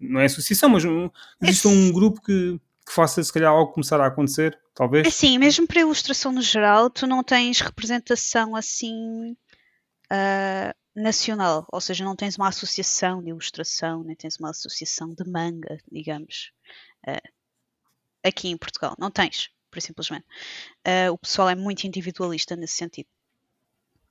não 0.00 0.20
é 0.20 0.24
associação, 0.24 0.70
mas 0.70 0.84
um, 0.84 1.10
existe 1.42 1.68
um 1.68 1.92
grupo 1.92 2.22
que, 2.22 2.58
que 2.86 2.92
faça 2.92 3.22
se 3.22 3.32
calhar 3.32 3.52
algo 3.52 3.72
começar 3.72 4.00
a 4.00 4.06
acontecer, 4.06 4.58
talvez. 4.74 5.06
Assim, 5.06 5.38
mesmo 5.38 5.66
para 5.66 5.78
a 5.78 5.82
ilustração 5.82 6.32
no 6.32 6.40
geral, 6.40 6.88
tu 6.88 7.06
não 7.06 7.22
tens 7.22 7.60
representação 7.60 8.56
assim 8.56 9.36
uh, 10.10 10.74
nacional, 10.96 11.66
ou 11.70 11.80
seja, 11.80 12.04
não 12.04 12.16
tens 12.16 12.36
uma 12.36 12.48
associação 12.48 13.22
de 13.22 13.28
ilustração, 13.28 14.02
nem 14.02 14.16
tens 14.16 14.38
uma 14.38 14.50
associação 14.50 15.12
de 15.14 15.30
manga, 15.30 15.76
digamos. 15.90 16.52
Uh, 17.06 17.41
aqui 18.22 18.48
em 18.48 18.56
Portugal. 18.56 18.94
Não 18.98 19.10
tens, 19.10 19.50
por 19.70 19.80
simplesmente. 19.80 20.26
Uh, 20.86 21.12
o 21.12 21.18
pessoal 21.18 21.48
é 21.48 21.54
muito 21.54 21.84
individualista 21.86 22.56
nesse 22.56 22.74
sentido. 22.74 23.08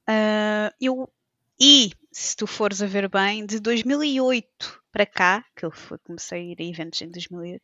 Uh, 0.10 0.74
eu, 0.80 1.12
e, 1.60 1.92
se 2.12 2.36
tu 2.36 2.48
fores 2.48 2.82
a 2.82 2.88
ver 2.88 3.08
bem, 3.10 3.46
de 3.46 3.60
2008 3.60 4.84
para 4.92 5.06
cá, 5.06 5.46
que 5.56 5.66
eu 5.66 5.72
comecei 6.04 6.42
a 6.42 6.52
ir 6.52 6.58
a 6.60 6.64
eventos 6.64 7.02
em 7.02 7.10
2008, 7.10 7.64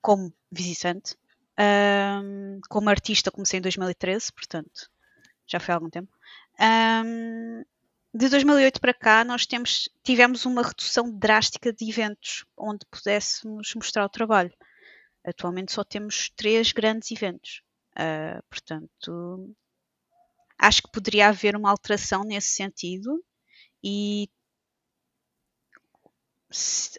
como 0.00 0.32
visitante, 0.50 1.16
um, 1.58 2.60
como 2.68 2.88
artista 2.88 3.30
comecei 3.30 3.58
em 3.58 3.62
2013, 3.62 4.32
portanto, 4.32 4.90
já 5.46 5.58
foi 5.60 5.72
há 5.72 5.76
algum 5.76 5.90
tempo. 5.90 6.10
De 8.14 8.28
2008 8.28 8.80
para 8.80 8.94
cá, 8.94 9.24
nós 9.24 9.44
temos, 9.44 9.88
tivemos 10.02 10.46
uma 10.46 10.62
redução 10.62 11.10
drástica 11.10 11.72
de 11.72 11.88
eventos 11.88 12.44
onde 12.56 12.86
pudéssemos 12.90 13.74
mostrar 13.74 14.04
o 14.04 14.08
trabalho. 14.08 14.52
Atualmente 15.28 15.72
só 15.72 15.84
temos 15.84 16.30
três 16.30 16.72
grandes 16.72 17.10
eventos. 17.10 17.62
Uh, 17.92 18.42
portanto, 18.48 19.54
acho 20.58 20.82
que 20.82 20.90
poderia 20.92 21.28
haver 21.28 21.56
uma 21.56 21.70
alteração 21.70 22.22
nesse 22.22 22.48
sentido 22.48 23.22
e 23.82 24.28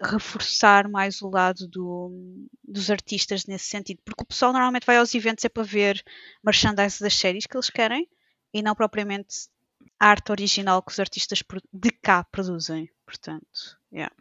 reforçar 0.01 0.87
mais 0.87 1.21
o 1.21 1.29
lado 1.29 1.67
do, 1.67 2.47
dos 2.63 2.91
artistas 2.91 3.45
nesse 3.45 3.65
sentido, 3.65 3.99
porque 4.05 4.23
o 4.23 4.27
pessoal 4.27 4.53
normalmente 4.53 4.85
vai 4.85 4.97
aos 4.97 5.15
eventos 5.15 5.43
é 5.43 5.49
para 5.49 5.63
ver 5.63 6.03
merchandise 6.43 6.99
das 6.99 7.15
séries 7.15 7.47
que 7.47 7.57
eles 7.57 7.69
querem 7.69 8.07
e 8.53 8.61
não 8.61 8.75
propriamente 8.75 9.49
a 9.99 10.07
arte 10.07 10.31
original 10.31 10.83
que 10.83 10.91
os 10.91 10.99
artistas 10.99 11.41
de 11.73 11.91
cá 11.91 12.23
produzem. 12.25 12.89
Portanto, 13.05 13.79
yeah. 13.91 14.13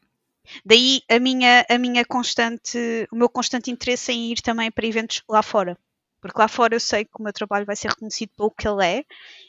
Daí 0.64 1.02
a 1.08 1.18
minha, 1.18 1.64
a 1.68 1.78
minha 1.78 2.04
constante, 2.04 3.06
o 3.12 3.16
meu 3.16 3.28
constante 3.28 3.70
interesse 3.70 4.12
em 4.12 4.32
ir 4.32 4.40
também 4.40 4.70
para 4.70 4.86
eventos 4.86 5.22
lá 5.28 5.42
fora. 5.42 5.76
Porque 6.20 6.38
lá 6.38 6.48
fora 6.48 6.74
eu 6.74 6.80
sei 6.80 7.04
que 7.04 7.12
o 7.18 7.22
meu 7.22 7.32
trabalho 7.32 7.66
vai 7.66 7.76
ser 7.76 7.88
reconhecido 7.88 8.30
pelo 8.36 8.50
que 8.50 8.66
ele 8.66 8.84
é 8.84 9.04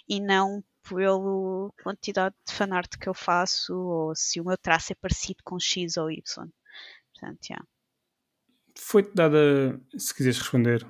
e 0.08 0.20
não 0.20 0.64
pela 0.88 1.72
quantidade 1.84 2.36
de 2.48 2.54
fanart 2.54 2.98
que 2.98 3.10
eu 3.10 3.14
faço 3.14 3.76
ou 3.76 4.16
se 4.16 4.40
o 4.40 4.46
meu 4.46 4.58
traço 4.58 4.92
é 4.92 4.96
parecido 4.96 5.40
com 5.44 5.60
X 5.60 5.98
ou 5.98 6.12
Y. 6.12 6.22
Portanto, 7.14 7.50
yeah. 7.50 7.66
Foi-te 8.78 9.12
dada, 9.14 9.80
se 9.98 10.14
quiseres 10.14 10.40
responder, 10.40 10.86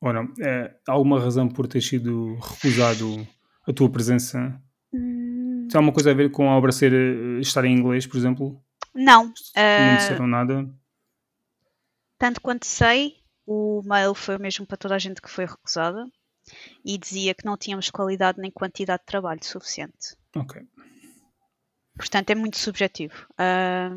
ou 0.00 0.12
não, 0.12 0.32
é, 0.40 0.76
alguma 0.86 1.18
razão 1.18 1.48
por 1.48 1.66
ter 1.66 1.80
sido 1.80 2.36
recusado 2.36 3.26
a 3.66 3.72
tua 3.72 3.90
presença? 3.90 4.60
Hum... 4.92 5.66
Tem 5.70 5.78
alguma 5.78 5.92
coisa 5.92 6.10
a 6.10 6.14
ver 6.14 6.30
com 6.30 6.50
a 6.50 6.56
obra 6.56 6.70
ser, 6.70 6.92
eh, 6.92 7.40
estar 7.40 7.64
em 7.64 7.74
inglês, 7.74 8.06
por 8.06 8.18
exemplo? 8.18 8.62
Não. 8.94 9.24
Não 9.26 9.32
ah, 9.56 9.96
disseram 9.96 10.26
nada? 10.26 10.68
tanto 12.24 12.40
quanto 12.40 12.66
sei, 12.66 13.16
o 13.46 13.82
mail 13.84 14.14
foi 14.14 14.36
o 14.36 14.40
mesmo 14.40 14.66
para 14.66 14.76
toda 14.78 14.94
a 14.94 14.98
gente 14.98 15.20
que 15.20 15.30
foi 15.30 15.44
recusada 15.44 16.06
e 16.84 16.96
dizia 16.96 17.34
que 17.34 17.44
não 17.44 17.56
tínhamos 17.56 17.90
qualidade 17.90 18.40
nem 18.40 18.50
quantidade 18.50 19.00
de 19.00 19.06
trabalho 19.06 19.44
suficiente. 19.44 20.16
Ok. 20.34 20.62
Portanto, 21.96 22.30
é 22.30 22.34
muito 22.34 22.58
subjetivo. 22.58 23.26
Ah, 23.36 23.90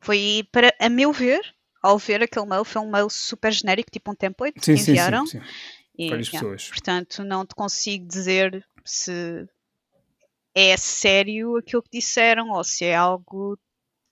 foi 0.00 0.48
para, 0.52 0.72
a 0.78 0.88
meu 0.88 1.12
ver, 1.12 1.40
ao 1.82 1.98
ver 1.98 2.22
aquele 2.22 2.46
mail, 2.46 2.64
foi 2.64 2.80
um 2.80 2.90
mail 2.90 3.10
super 3.10 3.52
genérico, 3.52 3.90
tipo 3.90 4.10
um 4.10 4.14
template 4.14 4.64
Sim, 4.64 4.74
que 4.74 4.80
sim, 4.80 4.90
enviaram. 4.92 5.26
sim, 5.26 5.40
sim. 5.40 5.46
E, 5.98 6.10
Várias 6.10 6.28
yeah, 6.28 6.48
pessoas. 6.48 6.68
Portanto, 6.68 7.24
não 7.24 7.44
te 7.44 7.56
consigo 7.56 8.06
dizer 8.06 8.64
se 8.84 9.48
é 10.58 10.76
sério 10.76 11.56
aquilo 11.56 11.82
que 11.82 11.90
disseram 11.98 12.50
ou 12.50 12.64
se 12.64 12.84
é 12.84 12.94
algo. 12.96 13.58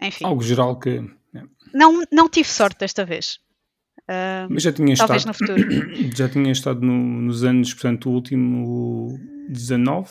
Enfim, 0.01 0.25
Algo 0.25 0.43
geral 0.43 0.79
que. 0.79 0.91
é. 1.35 1.43
não, 1.75 2.03
não 2.13 2.29
tive 2.29 2.49
sorte 2.49 2.81
desta 2.81 3.05
vez. 3.05 3.39
Ah, 4.09 4.47
Mas 4.51 4.63
já 4.63 4.73
tinha 4.73 4.95
talvez 4.97 5.23
estado. 5.27 5.27
no 5.27 5.35
futuro. 5.57 6.13
Já 6.17 6.29
tinha 6.29 6.53
estado 6.53 6.81
no- 6.81 7.23
nos 7.23 7.43
anos, 7.43 7.73
portanto, 7.75 8.09
o 8.09 8.13
último 8.13 9.19
19? 9.49 10.09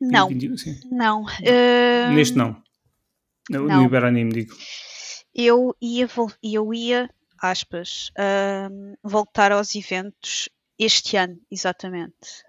Não, 0.00 0.28
21, 0.28 0.56
sim. 0.56 0.80
não. 0.90 1.26
Ah, 1.28 2.10
Neste 2.12 2.36
não. 2.36 2.62
No, 3.50 3.66
não. 3.66 3.76
no 3.80 3.84
Iberanime, 3.84 4.30
digo. 4.32 4.54
eu 5.34 5.74
ia, 5.82 6.08
eu 6.42 6.72
ia 6.72 7.10
aspas, 7.42 8.10
ahm, 8.16 8.94
voltar 9.02 9.52
aos 9.52 9.74
eventos 9.74 10.48
este 10.78 11.16
ano, 11.16 11.36
exatamente. 11.50 12.42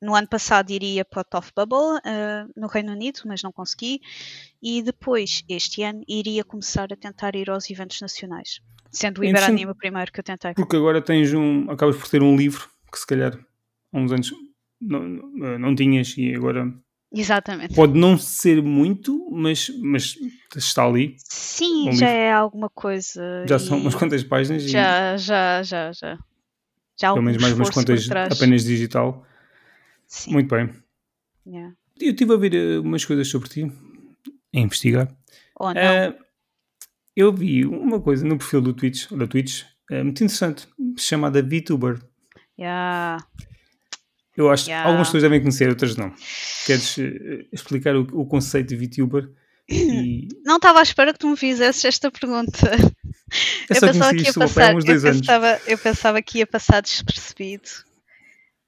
No 0.00 0.14
ano 0.14 0.28
passado 0.28 0.70
iria 0.70 1.04
para 1.04 1.20
o 1.20 1.24
Top 1.24 1.46
Bubble 1.56 2.00
ah, 2.04 2.46
no 2.56 2.66
Reino 2.66 2.92
Unido, 2.92 3.20
mas 3.26 3.42
não 3.42 3.52
consegui. 3.52 4.00
E 4.62 4.82
depois, 4.82 5.42
este 5.48 5.82
ano, 5.82 6.02
iria 6.06 6.44
começar 6.44 6.92
a 6.92 6.96
tentar 6.96 7.34
ir 7.34 7.50
aos 7.50 7.70
eventos 7.70 8.00
nacionais. 8.00 8.60
Sendo 8.90 9.20
o. 9.20 9.24
Iberanime 9.24 9.70
o 9.70 9.74
primeiro 9.74 10.12
que 10.12 10.20
eu 10.20 10.24
tentei. 10.24 10.54
Porque 10.54 10.76
agora 10.76 11.00
tens 11.00 11.32
um. 11.32 11.70
Acabas 11.70 11.96
por 11.96 12.08
ter 12.08 12.22
um 12.22 12.36
livro 12.36 12.68
que 12.92 12.98
se 12.98 13.06
calhar 13.06 13.38
há 13.92 13.98
uns 13.98 14.12
anos 14.12 14.32
não, 14.80 15.00
não, 15.58 15.74
tinhas 15.74 16.14
e 16.16 16.34
agora 16.34 16.72
Exatamente. 17.12 17.74
pode 17.74 17.98
não 17.98 18.18
ser 18.18 18.62
muito, 18.62 19.28
mas, 19.30 19.70
mas 19.82 20.16
está 20.54 20.84
ali. 20.84 21.16
Sim, 21.18 21.88
um 21.88 21.92
já 21.92 22.06
livro. 22.06 22.20
é 22.20 22.32
alguma 22.32 22.70
coisa. 22.70 23.44
Já 23.46 23.56
e 23.56 23.60
são 23.60 23.78
umas 23.78 23.94
quantas 23.94 24.22
páginas 24.22 24.64
e 24.64 24.68
Já, 24.68 25.16
já, 25.16 25.62
já, 25.62 25.92
já. 25.92 26.18
Já 26.98 27.10
há 27.10 27.12
pelo 27.12 27.24
menos 27.24 27.40
mais 27.40 27.54
umas 27.54 27.70
quantas 27.70 28.08
apenas 28.10 28.64
digital. 28.64 29.26
Sim. 30.06 30.32
Muito 30.32 30.48
bem. 30.54 30.72
yeah. 31.46 31.74
Eu 32.00 32.10
estive 32.10 32.34
a 32.34 32.36
ver 32.36 32.54
eh, 32.54 32.78
umas 32.78 33.04
coisas 33.04 33.26
sobre 33.28 33.48
ti, 33.48 33.72
a 34.54 34.58
investigar. 34.58 35.08
Não. 35.58 35.70
Eh, 35.72 36.16
eu 37.16 37.32
vi 37.32 37.64
uma 37.64 38.00
coisa 38.00 38.24
no 38.26 38.36
perfil 38.36 38.60
do 38.60 38.74
Twitch, 38.74 39.10
da 39.12 39.26
Twitch, 39.26 39.62
eh, 39.90 40.02
muito 40.02 40.22
interessante, 40.22 40.68
chamada 40.98 41.42
VTuber. 41.42 41.98
Yeah. 42.58 43.24
Eu 44.36 44.50
acho 44.50 44.64
que 44.64 44.70
Yeah. 44.70 44.86
algumas 44.88 45.08
pessoas 45.08 45.22
devem 45.22 45.40
conhecer, 45.40 45.68
outras 45.70 45.96
não. 45.96 46.12
Queres 46.66 46.98
eh, 46.98 47.46
explicar 47.52 47.96
o, 47.96 48.02
o 48.12 48.26
conceito 48.26 48.68
de 48.68 48.76
VTuber? 48.76 49.30
E 49.68 50.28
Não 50.44 50.56
estava 50.56 50.80
à 50.80 50.82
espera 50.82 51.12
que 51.14 51.18
tu 51.18 51.28
me 51.30 51.36
fizesses 51.36 51.84
esta 51.84 52.10
pergunta. 52.10 52.70
eu 52.70 53.66
Eu 53.70 53.76
só 53.76 53.86
pensava, 53.86 54.14
que 54.14 54.22
ia 54.22 54.32
passar, 54.34 54.74
eu, 54.74 55.02
pensava, 55.02 55.60
eu 55.66 55.78
pensava 55.78 56.22
que 56.22 56.38
ia 56.38 56.46
passar 56.46 56.82
despercebido. 56.82 57.68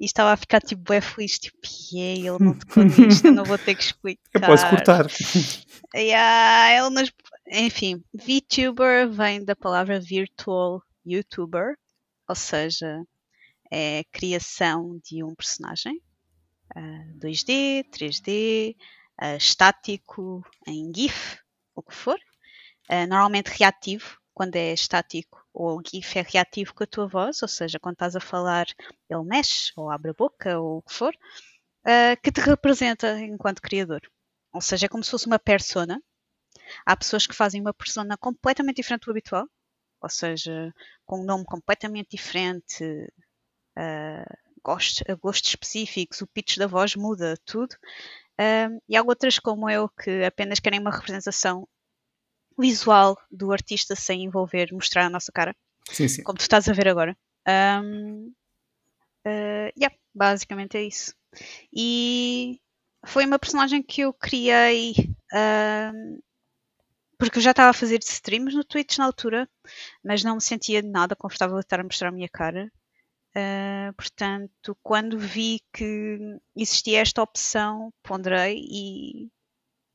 E 0.00 0.04
estava 0.04 0.32
a 0.32 0.36
ficar 0.36 0.60
tipo 0.60 0.82
bué 0.82 1.00
feliz, 1.00 1.38
tipo, 1.38 1.58
"Yay, 1.92 2.28
ele 2.28 2.38
não 2.38 2.54
tocou 2.56 2.84
nisto, 2.84 3.26
eu 3.26 3.32
não 3.32 3.44
vou 3.44 3.58
ter 3.58 3.74
que 3.74 3.82
explicar. 3.82 4.22
Eu 4.34 4.40
posso 4.40 4.68
cortar. 4.68 5.06
Yeah, 5.94 6.76
ele 6.76 6.90
nos... 6.90 7.10
Enfim, 7.50 8.04
VTuber 8.12 9.08
vem 9.08 9.42
da 9.42 9.56
palavra 9.56 9.98
virtual 9.98 10.82
YouTuber, 11.06 11.76
ou 12.28 12.34
seja, 12.34 13.02
é 13.70 14.00
a 14.00 14.04
criação 14.12 15.00
de 15.02 15.24
um 15.24 15.34
personagem 15.34 15.98
ah, 16.74 17.04
2D, 17.18 17.84
3D, 17.90 18.76
ah, 19.18 19.36
estático, 19.36 20.44
em 20.66 20.92
GIF, 20.94 21.38
o 21.74 21.82
que 21.82 21.94
for. 21.94 22.18
Ah, 22.88 23.06
normalmente 23.06 23.48
reativo, 23.48 24.18
quando 24.34 24.56
é 24.56 24.72
estático, 24.72 25.37
ou 25.58 25.78
o 25.78 25.82
GIF 25.84 26.18
é 26.18 26.22
reativo 26.22 26.72
com 26.72 26.84
a 26.84 26.86
tua 26.86 27.08
voz, 27.08 27.42
ou 27.42 27.48
seja, 27.48 27.80
quando 27.80 27.94
estás 27.94 28.14
a 28.14 28.20
falar, 28.20 28.66
ele 29.10 29.24
mexe, 29.24 29.72
ou 29.76 29.90
abre 29.90 30.12
a 30.12 30.14
boca, 30.14 30.58
ou 30.60 30.78
o 30.78 30.82
que 30.82 30.94
for, 30.94 31.12
ah, 31.84 32.16
que 32.22 32.32
te 32.32 32.40
representa 32.40 33.18
enquanto 33.20 33.60
criador. 33.62 34.00
Ou 34.52 34.60
seja, 34.60 34.86
é 34.86 34.88
como 34.88 35.04
se 35.04 35.10
fosse 35.10 35.26
uma 35.26 35.38
persona. 35.38 36.02
Há 36.86 36.96
pessoas 36.96 37.26
que 37.26 37.34
fazem 37.34 37.60
uma 37.60 37.74
persona 37.74 38.16
completamente 38.16 38.76
diferente 38.76 39.06
do 39.06 39.10
habitual, 39.10 39.48
ou 40.00 40.08
seja, 40.10 40.72
com 41.06 41.20
um 41.20 41.24
nome 41.24 41.44
completamente 41.44 42.10
diferente, 42.12 42.84
ah, 43.76 44.24
gostos, 44.62 45.02
gostos 45.20 45.50
específicos, 45.50 46.20
o 46.22 46.26
pitch 46.26 46.58
da 46.58 46.66
voz 46.66 46.94
muda, 46.96 47.36
tudo. 47.44 47.76
Um, 48.40 48.80
e 48.88 48.96
há 48.96 49.02
outras 49.02 49.38
como 49.40 49.68
eu 49.68 49.88
que 49.88 50.24
apenas 50.24 50.60
querem 50.60 50.78
uma 50.80 50.92
representação 50.92 51.68
visual 52.58 53.16
do 53.30 53.52
artista 53.52 53.94
sem 53.94 54.24
envolver, 54.24 54.72
mostrar 54.72 55.06
a 55.06 55.10
nossa 55.10 55.30
cara, 55.32 55.54
Sim, 55.90 56.08
sim. 56.08 56.22
como 56.22 56.38
tu 56.38 56.42
estás 56.42 56.68
a 56.68 56.72
ver 56.72 56.88
agora. 56.88 57.16
Um, 57.46 58.32
uh, 59.26 59.72
yeah, 59.78 59.94
basicamente 60.14 60.76
é 60.76 60.82
isso. 60.82 61.14
E 61.72 62.60
foi 63.06 63.24
uma 63.24 63.38
personagem 63.38 63.82
que 63.82 64.02
eu 64.02 64.12
criei 64.12 64.94
um, 65.32 66.18
porque 67.18 67.38
eu 67.38 67.42
já 67.42 67.50
estava 67.50 67.70
a 67.70 67.74
fazer 67.74 67.98
streams 68.00 68.54
no 68.54 68.64
Twitch 68.64 68.96
na 68.98 69.04
altura, 69.04 69.48
mas 70.04 70.22
não 70.22 70.36
me 70.36 70.40
sentia 70.40 70.80
nada 70.80 71.16
confortável 71.16 71.56
a 71.56 71.60
estar 71.60 71.80
a 71.80 71.84
mostrar 71.84 72.08
a 72.08 72.12
minha 72.12 72.28
cara. 72.28 72.70
Uh, 73.36 73.92
portanto, 73.94 74.76
quando 74.82 75.18
vi 75.18 75.60
que 75.72 76.38
existia 76.56 77.00
esta 77.00 77.22
opção, 77.22 77.92
ponderei 78.02 78.64
e 78.70 79.28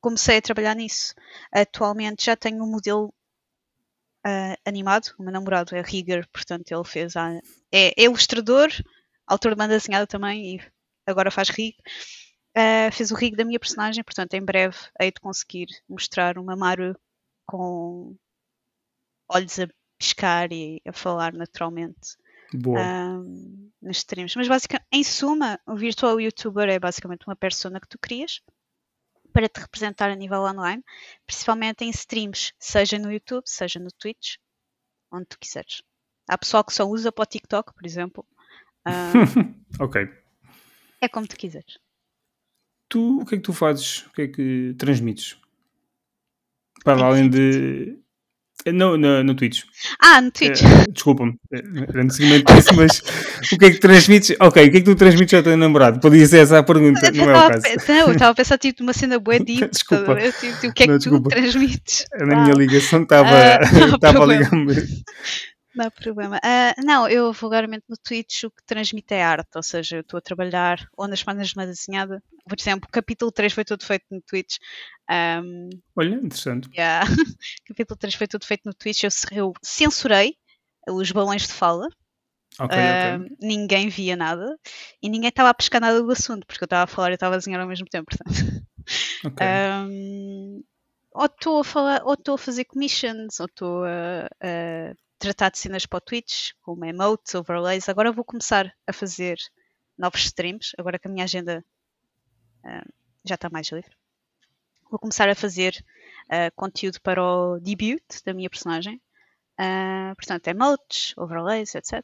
comecei 0.04 0.38
a 0.38 0.42
trabalhar 0.42 0.76
nisso. 0.76 1.16
Atualmente 1.50 2.26
já 2.26 2.36
tenho 2.36 2.62
um 2.62 2.70
modelo 2.70 3.08
uh, 4.28 4.56
animado, 4.66 5.16
o 5.18 5.24
meu 5.24 5.32
namorado 5.32 5.74
é 5.76 5.82
rigger, 5.82 6.28
portanto 6.28 6.70
ele 6.70 6.84
fez 6.84 7.16
a, 7.16 7.32
é, 7.72 7.90
é 7.98 8.04
ilustrador, 8.04 8.68
autor 9.26 9.52
de 9.52 9.58
banda 9.58 9.78
desenhada 9.78 10.06
também 10.06 10.58
e 10.58 10.62
agora 11.08 11.32
faz 11.32 11.50
rig. 11.50 11.74
Uh, 12.56 12.92
fez 12.92 13.10
o 13.12 13.16
rig 13.16 13.36
da 13.36 13.46
minha 13.46 13.60
personagem, 13.60 14.04
portanto 14.04 14.34
em 14.34 14.44
breve 14.44 14.78
hei 15.00 15.10
de 15.10 15.22
conseguir 15.22 15.68
mostrar 15.90 16.38
uma 16.38 16.56
Maru 16.56 16.96
com 17.48 18.16
olhos 19.30 19.58
a 19.58 19.68
piscar 19.98 20.52
e 20.52 20.82
a 20.86 20.92
falar 20.92 21.34
naturalmente 21.34 22.18
Boa. 22.54 22.80
um, 22.80 23.72
nos 23.82 23.98
streams. 23.98 24.36
Mas 24.36 24.50
basicamente, 24.50 24.86
em 24.92 25.04
suma, 25.04 25.58
o 25.66 25.76
virtual 25.76 26.20
youtuber 26.20 26.70
é 26.70 26.78
basicamente 26.78 27.26
uma 27.26 27.38
persona 27.38 27.80
que 27.80 27.88
tu 27.88 27.98
crias 27.98 28.42
para 29.34 29.50
te 29.50 29.60
representar 29.60 30.10
a 30.10 30.16
nível 30.16 30.42
online, 30.42 30.84
principalmente 31.26 31.84
em 31.84 31.90
streams, 31.90 32.54
seja 32.60 33.00
no 33.00 33.12
YouTube, 33.12 33.44
seja 33.46 33.80
no 33.80 33.90
Twitch, 33.92 34.38
onde 35.12 35.26
tu 35.26 35.38
quiseres. 35.40 35.82
Há 36.30 36.38
pessoal 36.38 36.64
que 36.64 36.74
só 36.74 36.86
usa 36.86 37.12
para 37.12 37.24
o 37.24 37.26
TikTok, 37.26 37.74
por 37.74 37.86
exemplo. 37.86 38.26
Um, 38.88 39.56
ok. 39.84 40.08
é 41.02 41.10
como 41.10 41.28
tu 41.28 41.36
quiseres. 41.36 41.80
Tu, 42.88 43.22
o 43.22 43.26
que 43.26 43.36
é 43.36 43.38
que 43.38 43.44
tu 43.44 43.54
fazes? 43.54 44.06
O 44.06 44.12
que 44.12 44.22
é 44.22 44.28
que 44.28 44.76
transmites? 44.78 45.38
Para 46.84 47.00
Em 47.00 47.04
além 47.04 47.30
de. 47.30 48.00
No, 48.68 48.98
no, 48.98 49.24
no 49.24 49.36
Twitch. 49.36 49.64
Ah, 50.00 50.22
no 50.22 50.32
Twitch. 50.32 50.62
Eh, 50.62 50.92
Desculpa-me, 50.92 51.38
eh, 51.52 51.62
era 51.90 52.04
no 52.04 52.12
seguimento 52.12 52.54
disso, 52.54 52.70
mas 52.78 53.02
o 53.54 53.58
que 53.58 53.66
é 53.66 53.72
que 53.72 53.80
transmites? 53.80 54.36
Ok, 54.40 54.68
o 54.68 54.72
que 54.72 54.78
é 54.78 54.80
que 54.80 54.86
tu 54.86 54.96
transmites 54.96 55.34
ao 55.34 55.44
teu 55.44 55.58
namorado? 55.58 56.00
Podia 56.00 56.26
ser 56.26 56.40
essa 56.40 56.60
a 56.60 56.64
pergunta, 56.64 57.08
Eu 57.08 57.14
não 57.26 57.32
é 57.32 57.46
o 57.46 57.50
caso. 57.50 57.64
não, 57.88 57.96
eu 58.08 58.12
estava 58.14 58.32
a 58.32 58.36
pensar 58.36 58.58
tipo 58.58 58.82
numa 58.84 58.94
cena 58.94 59.20
bué 59.20 59.40
deep. 59.44 59.70
Desculpa. 59.70 60.16
Tipo, 60.16 60.40
tipo, 60.40 60.68
o 60.68 60.74
que 60.74 60.84
é 60.84 60.88
Não, 60.88 60.94
que 60.94 61.00
desculpa. 61.00 61.30
tu 61.30 61.36
transmites? 61.36 62.06
Na 62.20 62.44
minha 62.44 62.54
ligação 62.56 63.04
estava 63.04 63.30
não 63.74 63.92
há 63.92 63.96
estava 63.96 64.24
a 64.24 64.26
ligar-me. 64.26 64.76
Não 65.76 65.88
há 65.88 65.92
problema. 65.92 66.40
Ah, 66.44 66.76
não, 66.84 67.10
eu 67.10 67.34
vulgarmente 67.34 67.84
no 67.90 67.96
Twitch 67.98 68.44
o 68.44 68.52
que 68.52 68.64
transmite 68.64 69.12
é 69.16 69.24
arte, 69.24 69.50
ou 69.56 69.64
seja, 69.64 69.96
eu 69.98 70.02
estou 70.02 70.20
a 70.20 70.22
trabalhar 70.22 70.88
ou 70.96 71.08
nas 71.08 71.24
páginas 71.24 71.48
de 71.50 71.56
uma 71.58 71.66
desenhada. 71.66 72.22
Por 72.48 72.56
exemplo, 72.60 72.88
o 72.88 72.92
capítulo 72.92 73.32
3 73.32 73.52
foi 73.52 73.66
todo 73.66 73.84
feito 73.84 74.06
no 74.12 74.22
Twitch. 74.22 74.58
Ahm, 75.10 75.70
Olha, 75.96 76.16
interessante. 76.16 76.70
yeah. 76.78 77.04
capítulo 77.66 77.98
3 77.98 78.14
foi 78.14 78.28
tudo 78.28 78.46
feito 78.46 78.62
no 78.66 78.74
Twitch. 78.76 79.04
Eu, 79.04 79.10
eu 79.32 79.54
censurei 79.64 80.36
os 80.88 81.12
balões 81.12 81.48
de 81.48 81.54
fala. 81.54 81.88
Ok, 82.60 82.78
Ah, 82.78 83.18
ok. 83.18 83.36
ninguém 83.42 83.90
via 83.90 84.16
nada 84.16 84.58
e 85.02 85.10
ninguém 85.10 85.30
estava 85.30 85.50
a 85.50 85.54
pescar 85.54 85.82
nada 85.82 86.02
do 86.02 86.12
assunto, 86.12 86.46
porque 86.46 86.64
eu 86.64 86.66
estava 86.66 86.84
a 86.84 86.88
falar 86.88 87.12
e 87.12 87.14
estava 87.16 87.36
a 87.36 87.38
desenhar 87.38 87.62
ao 87.62 87.68
mesmo 87.68 87.88
tempo, 87.88 88.08
portanto. 88.10 88.64
ok. 89.26 89.42
Ahm, 89.42 90.64
ou 91.12 91.26
estou 91.26 91.60
a 91.60 91.64
falar, 91.64 92.04
ou 92.04 92.14
estou 92.14 92.36
a 92.36 92.38
fazer 92.38 92.66
commissions, 92.66 93.40
ou 93.40 93.46
estou 93.46 93.84
a, 93.86 94.26
a 94.42 94.96
tratar 95.20 95.50
de 95.52 95.58
cenas 95.60 95.86
para 95.86 95.98
o 95.98 96.02
Twitch, 96.02 96.52
como 96.62 96.86
emotes, 96.86 97.36
overlays. 97.36 97.88
Agora 97.90 98.12
vou 98.12 98.26
começar 98.26 98.74
a 98.88 98.94
fazer 98.94 99.38
novos 99.98 100.26
streams, 100.26 100.72
agora 100.78 101.00
que 101.00 101.08
a 101.08 101.12
minha 101.12 101.24
agenda 101.24 101.64
uh, 102.66 102.94
já 103.24 103.36
está 103.36 103.50
mais 103.50 103.68
livre. 103.70 103.96
Vou 104.90 105.00
começar 105.00 105.30
a 105.30 105.36
fazer 105.36 105.84
uh, 106.26 106.52
conteúdo 106.56 107.00
para 107.02 107.24
o 107.24 107.60
debut 107.60 108.04
da 108.26 108.34
minha 108.34 108.50
personagem. 108.50 109.02
Uh, 109.60 110.16
portanto, 110.16 110.48
emotes, 110.48 111.14
overlays, 111.18 111.76
etc. 111.76 112.02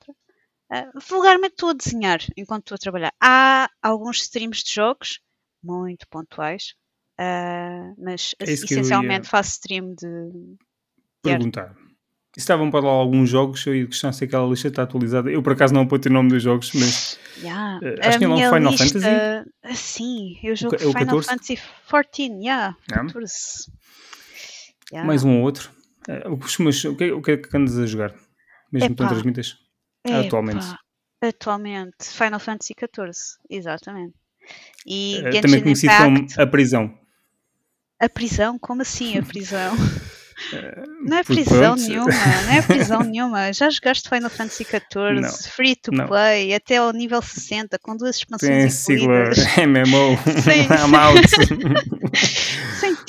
Uh, 0.72 1.00
vulgarmente 1.10 1.54
estou 1.54 1.70
a 1.70 1.74
desenhar 1.74 2.20
enquanto 2.38 2.64
estou 2.66 2.76
a 2.76 2.80
trabalhar. 2.80 3.14
Há 3.22 3.70
alguns 3.82 4.22
streams 4.22 4.64
de 4.64 4.74
jogos, 4.74 5.20
muito 5.64 6.08
pontuais, 6.10 6.74
uh, 7.20 7.96
mas 7.98 8.36
É 8.40 8.44
essencialmente 8.46 9.26
ia- 9.26 9.30
faço 9.30 9.52
stream 9.52 9.96
de. 9.96 10.58
Perguntar. 11.24 11.76
E 12.38 12.40
estavam 12.40 12.70
para 12.70 12.82
lá 12.86 12.92
alguns 12.92 13.30
jogos, 13.30 13.66
eu 13.66 13.76
ia 13.76 13.88
questionar 13.88 14.14
se 14.14 14.24
aquela 14.24 14.48
lista 14.48 14.68
está 14.68 14.84
atualizada. 14.84 15.32
Eu 15.32 15.42
por 15.42 15.54
acaso 15.54 15.74
não 15.74 15.82
apontei 15.82 16.12
o 16.12 16.14
nome 16.14 16.30
dos 16.30 16.44
jogos, 16.44 16.72
mas 16.74 17.20
Yeah. 17.42 17.80
Acho 18.02 18.12
que 18.12 18.20
tem 18.20 18.28
lá 18.28 18.36
um 18.36 18.54
Final 18.54 18.72
lista- 18.72 18.86
Fantasy. 19.00 19.50
ah, 19.64 19.74
Sim, 19.74 20.40
eu 20.44 20.56
jogo 20.56 20.76
é 20.76 20.86
o 20.86 20.92
Final 20.92 21.06
14? 21.22 21.28
Fantasy 21.30 21.56
XIV, 21.56 22.44
yeah, 22.44 22.78
Ah. 22.92 22.96
14. 23.06 23.34
Yeah. 24.92 25.08
mais 25.08 25.24
um 25.24 25.38
ou 25.40 25.44
outro. 25.44 25.72
Eh, 26.08 26.28
o 26.28 26.38
que 26.38 26.62
o 26.62 27.04
é- 27.04 27.14
o 27.14 27.22
que 27.22 27.32
é 27.32 27.38
que 27.38 27.58
andas 27.58 27.78
a 27.78 27.86
jogar? 27.86 28.14
Mesmo 28.72 28.96
que 28.96 29.02
Epá. 29.02 29.10
transmitas? 29.10 29.58
Epá, 30.06 30.20
atualmente. 30.22 30.66
Atualmente, 31.22 31.96
Final 32.06 32.40
Fantasy 32.40 32.74
XIV, 32.80 33.12
exatamente. 33.50 34.14
E 34.86 35.18
Eh, 35.18 35.32
Genshin 35.32 35.42
também 35.42 35.62
conhecido 35.64 35.94
Impact, 35.94 36.36
como 36.36 36.44
A 36.44 36.48
Prisão. 36.48 36.98
a 38.02 38.10
prisão, 38.10 38.58
como 38.60 38.82
assim 38.82 39.18
a 39.18 39.24
prisão? 39.24 39.76
não 41.06 41.18
é 41.18 41.24
prisão 41.26 41.76
pronto. 41.76 41.82
nenhuma, 41.82 42.12
não 42.46 42.54
é 42.54 42.62
prisão 42.62 43.00
nenhuma. 43.04 43.52
Já 43.52 43.70
jogaste 43.70 44.08
Final 44.08 44.30
Fantasy 44.30 44.64
XIV, 44.64 45.20
Não. 45.22 45.30
free 45.30 45.76
to 45.76 45.92
Não. 45.92 46.08
play, 46.08 46.54
até 46.54 46.78
ao 46.78 46.94
nível 46.94 47.22
60, 47.22 47.78
com 47.80 47.98
duas 47.98 48.16
Tem 48.18 48.22
expansões 48.24 48.74
sigla 48.76 49.04
incluídas. 49.04 49.58
MMO. 49.58 50.18
Sim. 50.42 50.62
I'm 50.72 50.96
out. 50.96 52.39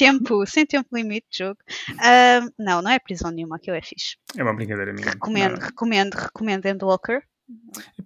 Sem 0.00 0.18
tempo, 0.18 0.46
sem 0.46 0.66
tempo 0.66 0.88
limite 0.96 1.26
de 1.30 1.38
jogo. 1.38 1.58
Ah, 1.98 2.40
não, 2.58 2.80
não 2.82 2.90
é 2.90 2.98
prisão 2.98 3.30
nenhuma, 3.30 3.56
aquilo 3.56 3.76
é 3.76 3.82
fixe. 3.82 4.16
É 4.36 4.42
uma 4.42 4.54
brincadeira 4.54 4.92
minha. 4.92 5.10
Recomendo, 5.10 5.58
recomendo, 5.58 6.14
recomendo 6.14 6.66
Endwalker. 6.66 7.22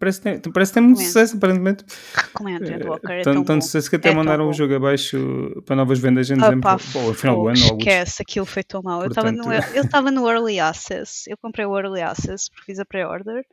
Parece 0.00 0.20
que 0.22 0.38
tem, 0.38 0.52
parece 0.52 0.70
que 0.72 0.74
tem 0.74 0.82
muito 0.82 0.96
Recomendo. 0.98 1.12
sucesso, 1.12 1.36
aparentemente. 1.36 1.84
Recomendo 2.14 2.64
Endwalker, 2.70 3.10
é 3.10 3.20
Eh, 3.20 3.22
tão 3.22 3.34
tanto, 3.34 3.46
tanto 3.46 3.56
bom. 3.58 3.60
sucesso 3.66 3.90
que 3.90 3.96
até 3.96 4.08
É 4.08 4.14
mandaram 4.14 4.48
o 4.48 4.52
jogo 4.54 4.74
abaixo 4.74 5.62
para 5.66 5.76
novas 5.76 5.98
vendas 5.98 6.30
em 6.30 6.34
dezembro, 6.34 6.68
ou 6.94 7.14
final 7.14 7.36
do 7.42 7.48
ano. 7.48 7.56
esquece, 7.58 8.22
aquilo 8.22 8.46
foi 8.46 8.64
tão 8.64 8.80
mal. 8.82 9.02
Eu 9.02 9.08
estava 9.08 9.30
no, 9.30 9.44
Portanto- 9.44 9.74
eu 9.74 9.82
estava 9.96 10.10
no 10.10 10.28
Early 10.28 10.58
Access, 10.60 11.30
eu 11.30 11.36
comprei 11.36 11.66
o 11.66 11.78
Early 11.78 12.00
Access 12.00 12.50
porque 12.50 12.64
fiz 12.72 12.78
a 12.78 12.84
pré-order 12.86 13.44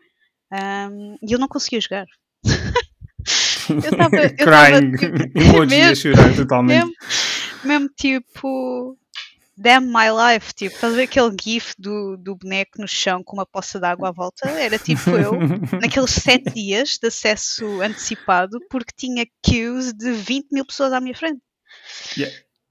ahm, 0.52 1.16
e 1.22 1.34
eu 1.34 1.38
não 1.40 1.48
conseguia 1.50 1.82
jogar. 1.82 2.06
Eu 3.70 3.96
tava- 3.96 4.18
eu 4.18 4.36
tava, 4.36 4.68
Crying, 4.68 4.92
tipo, 4.98 5.16
emoji 5.40 5.82
a 5.82 5.96
chorar 5.96 6.36
totalmente. 6.36 6.78
mesmo, 6.80 6.92
mesmo 7.68 7.90
tipo, 7.90 8.98
damn 9.58 9.86
my 9.88 10.10
life, 10.10 10.54
tipo, 10.54 10.76
estás 10.76 10.94
a 10.94 10.96
ver 10.96 11.04
aquele 11.04 11.36
gif 11.40 11.74
do, 11.78 12.18
do 12.18 12.36
boneco 12.36 12.82
no 12.82 12.88
chão 12.88 13.24
com 13.24 13.38
uma 13.38 13.46
poça 13.46 13.80
de 13.80 13.86
água 13.86 14.10
à 14.10 14.12
volta? 14.12 14.50
Era 14.50 14.78
tipo 14.80 15.10
eu, 15.12 15.34
naqueles 15.82 16.12
sete 16.12 16.52
dias 16.54 16.98
de 17.02 17.08
acesso 17.08 17.82
antecipado, 17.82 18.60
porque 18.70 18.94
tinha 18.96 19.26
queues 19.42 19.94
de 19.94 20.12
20 20.12 20.52
mil 20.52 20.66
pessoas 20.66 20.94
à 20.94 21.00
minha 21.00 21.16
frente. 21.16 21.42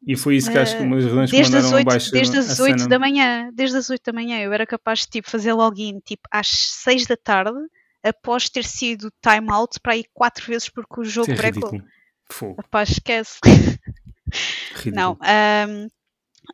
E 0.06 0.16
foi 0.16 0.36
isso 0.36 0.50
que 0.50 0.56
acho 0.56 0.76
que 0.76 0.82
umas 0.82 1.04
razões 1.04 1.30
que 1.30 1.36
Desde 1.36 1.56
as, 1.56 1.64
mandaram 1.64 1.78
8, 1.78 1.88
abaixo 1.88 2.10
desde 2.10 2.38
as 2.38 2.58
8 2.58 2.78
cena. 2.78 2.88
da 2.88 2.98
manhã, 2.98 3.50
desde 3.52 3.76
as 3.76 3.90
8 3.90 4.02
da 4.02 4.12
manhã, 4.12 4.38
eu 4.40 4.52
era 4.52 4.66
capaz 4.66 5.00
de 5.00 5.08
tipo, 5.08 5.30
fazer 5.30 5.52
login 5.52 6.00
tipo, 6.00 6.22
às 6.30 6.48
6 6.48 7.06
da 7.06 7.16
tarde, 7.16 7.58
após 8.02 8.48
ter 8.48 8.64
sido 8.64 9.12
time 9.22 9.50
out 9.50 9.78
para 9.80 9.96
ir 9.96 10.06
4 10.14 10.46
vezes 10.46 10.68
porque 10.70 11.00
o 11.00 11.04
jogo 11.04 11.30
é. 11.30 11.34
Fogo. 12.32 12.54
Rapaz, 12.62 12.90
esquece. 12.90 13.38
Ridículo. 14.74 14.94
Não, 14.94 15.18
ahm, 15.22 15.88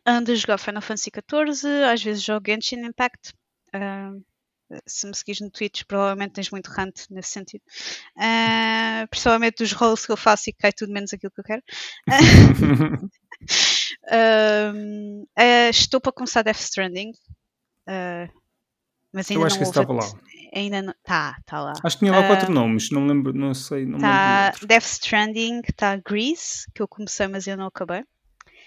ando 0.05 0.31
a 0.31 0.35
jogar 0.35 0.57
Final 0.57 0.81
Fantasy 0.81 1.11
XIV, 1.11 1.83
às 1.91 2.03
vezes 2.03 2.23
jogo 2.23 2.45
Genshin 2.47 2.85
Impact. 2.85 3.33
se 4.85 5.07
me 5.07 5.15
seguires 5.15 5.39
no 5.39 5.49
Twitch, 5.49 5.83
provavelmente 5.87 6.33
tens 6.33 6.49
muito 6.49 6.67
rant 6.67 7.05
nesse 7.09 7.31
sentido. 7.31 7.63
Ah, 8.17 9.07
principalmente 9.09 9.57
dos 9.59 9.71
roles 9.71 10.05
que 10.05 10.11
eu 10.11 10.17
faço 10.17 10.49
e 10.49 10.53
que 10.53 10.59
cai 10.59 10.73
tudo 10.73 10.91
menos 10.91 11.13
aquilo 11.13 11.31
que 11.31 11.41
eu 11.41 11.45
quero. 11.45 11.63
Ah, 14.09 15.69
estou 15.69 16.01
para 16.01 16.11
começar 16.11 16.41
Death 16.41 16.59
Stranding. 16.59 17.11
Mas 19.13 19.29
ainda 19.31 19.41
Eu 19.41 19.45
acho 19.47 19.55
não 19.55 19.59
que 19.59 19.63
esse 19.63 19.71
estava 19.79 19.93
lá. 19.93 20.21
Ainda 20.53 20.81
não. 20.81 20.93
Tá, 21.03 21.37
tá 21.45 21.61
lá. 21.61 21.73
Acho 21.83 21.97
que 21.97 22.05
tinha 22.05 22.11
lá 22.17 22.27
quatro 22.27 22.47
Ah, 22.51 22.53
nomes, 22.53 22.89
não 22.91 23.05
lembro, 23.05 23.33
não 23.33 23.53
sei, 23.53 23.85
não 23.85 23.99
Tá. 23.99 24.51
Death 24.65 24.83
Stranding, 24.85 25.61
tá 25.75 25.95
Grease, 25.97 26.65
que 26.73 26.81
eu 26.81 26.87
comecei, 26.87 27.27
mas 27.27 27.47
eu 27.47 27.57
não 27.57 27.67
acabei. 27.67 28.03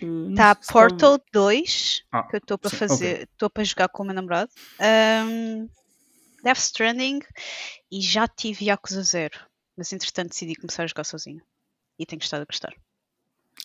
Uh, 0.02 0.34
Tá 0.34 0.52
estava- 0.52 0.72
Portal 0.72 1.20
2, 1.32 2.02
Ah, 2.12 2.22
que 2.22 2.36
eu 2.36 2.38
estou 2.38 2.58
para 2.58 2.70
fazer, 2.70 3.28
estou 3.32 3.50
para 3.50 3.64
jogar 3.64 3.88
com 3.88 4.02
o 4.02 4.06
meu 4.06 4.14
namorado. 4.14 4.50
Um, 5.26 5.68
Death 6.42 6.58
Stranding 6.58 7.20
e 7.92 8.00
já 8.00 8.26
tive 8.26 8.66
Yakuza 8.66 9.02
0, 9.02 9.38
mas 9.76 9.92
entretanto 9.92 10.30
decidi 10.30 10.54
começar 10.54 10.84
a 10.84 10.86
jogar 10.86 11.04
sozinho. 11.04 11.42
E 11.98 12.06
tenho 12.06 12.20
estado 12.20 12.42
a 12.42 12.46
gostar. 12.46 12.72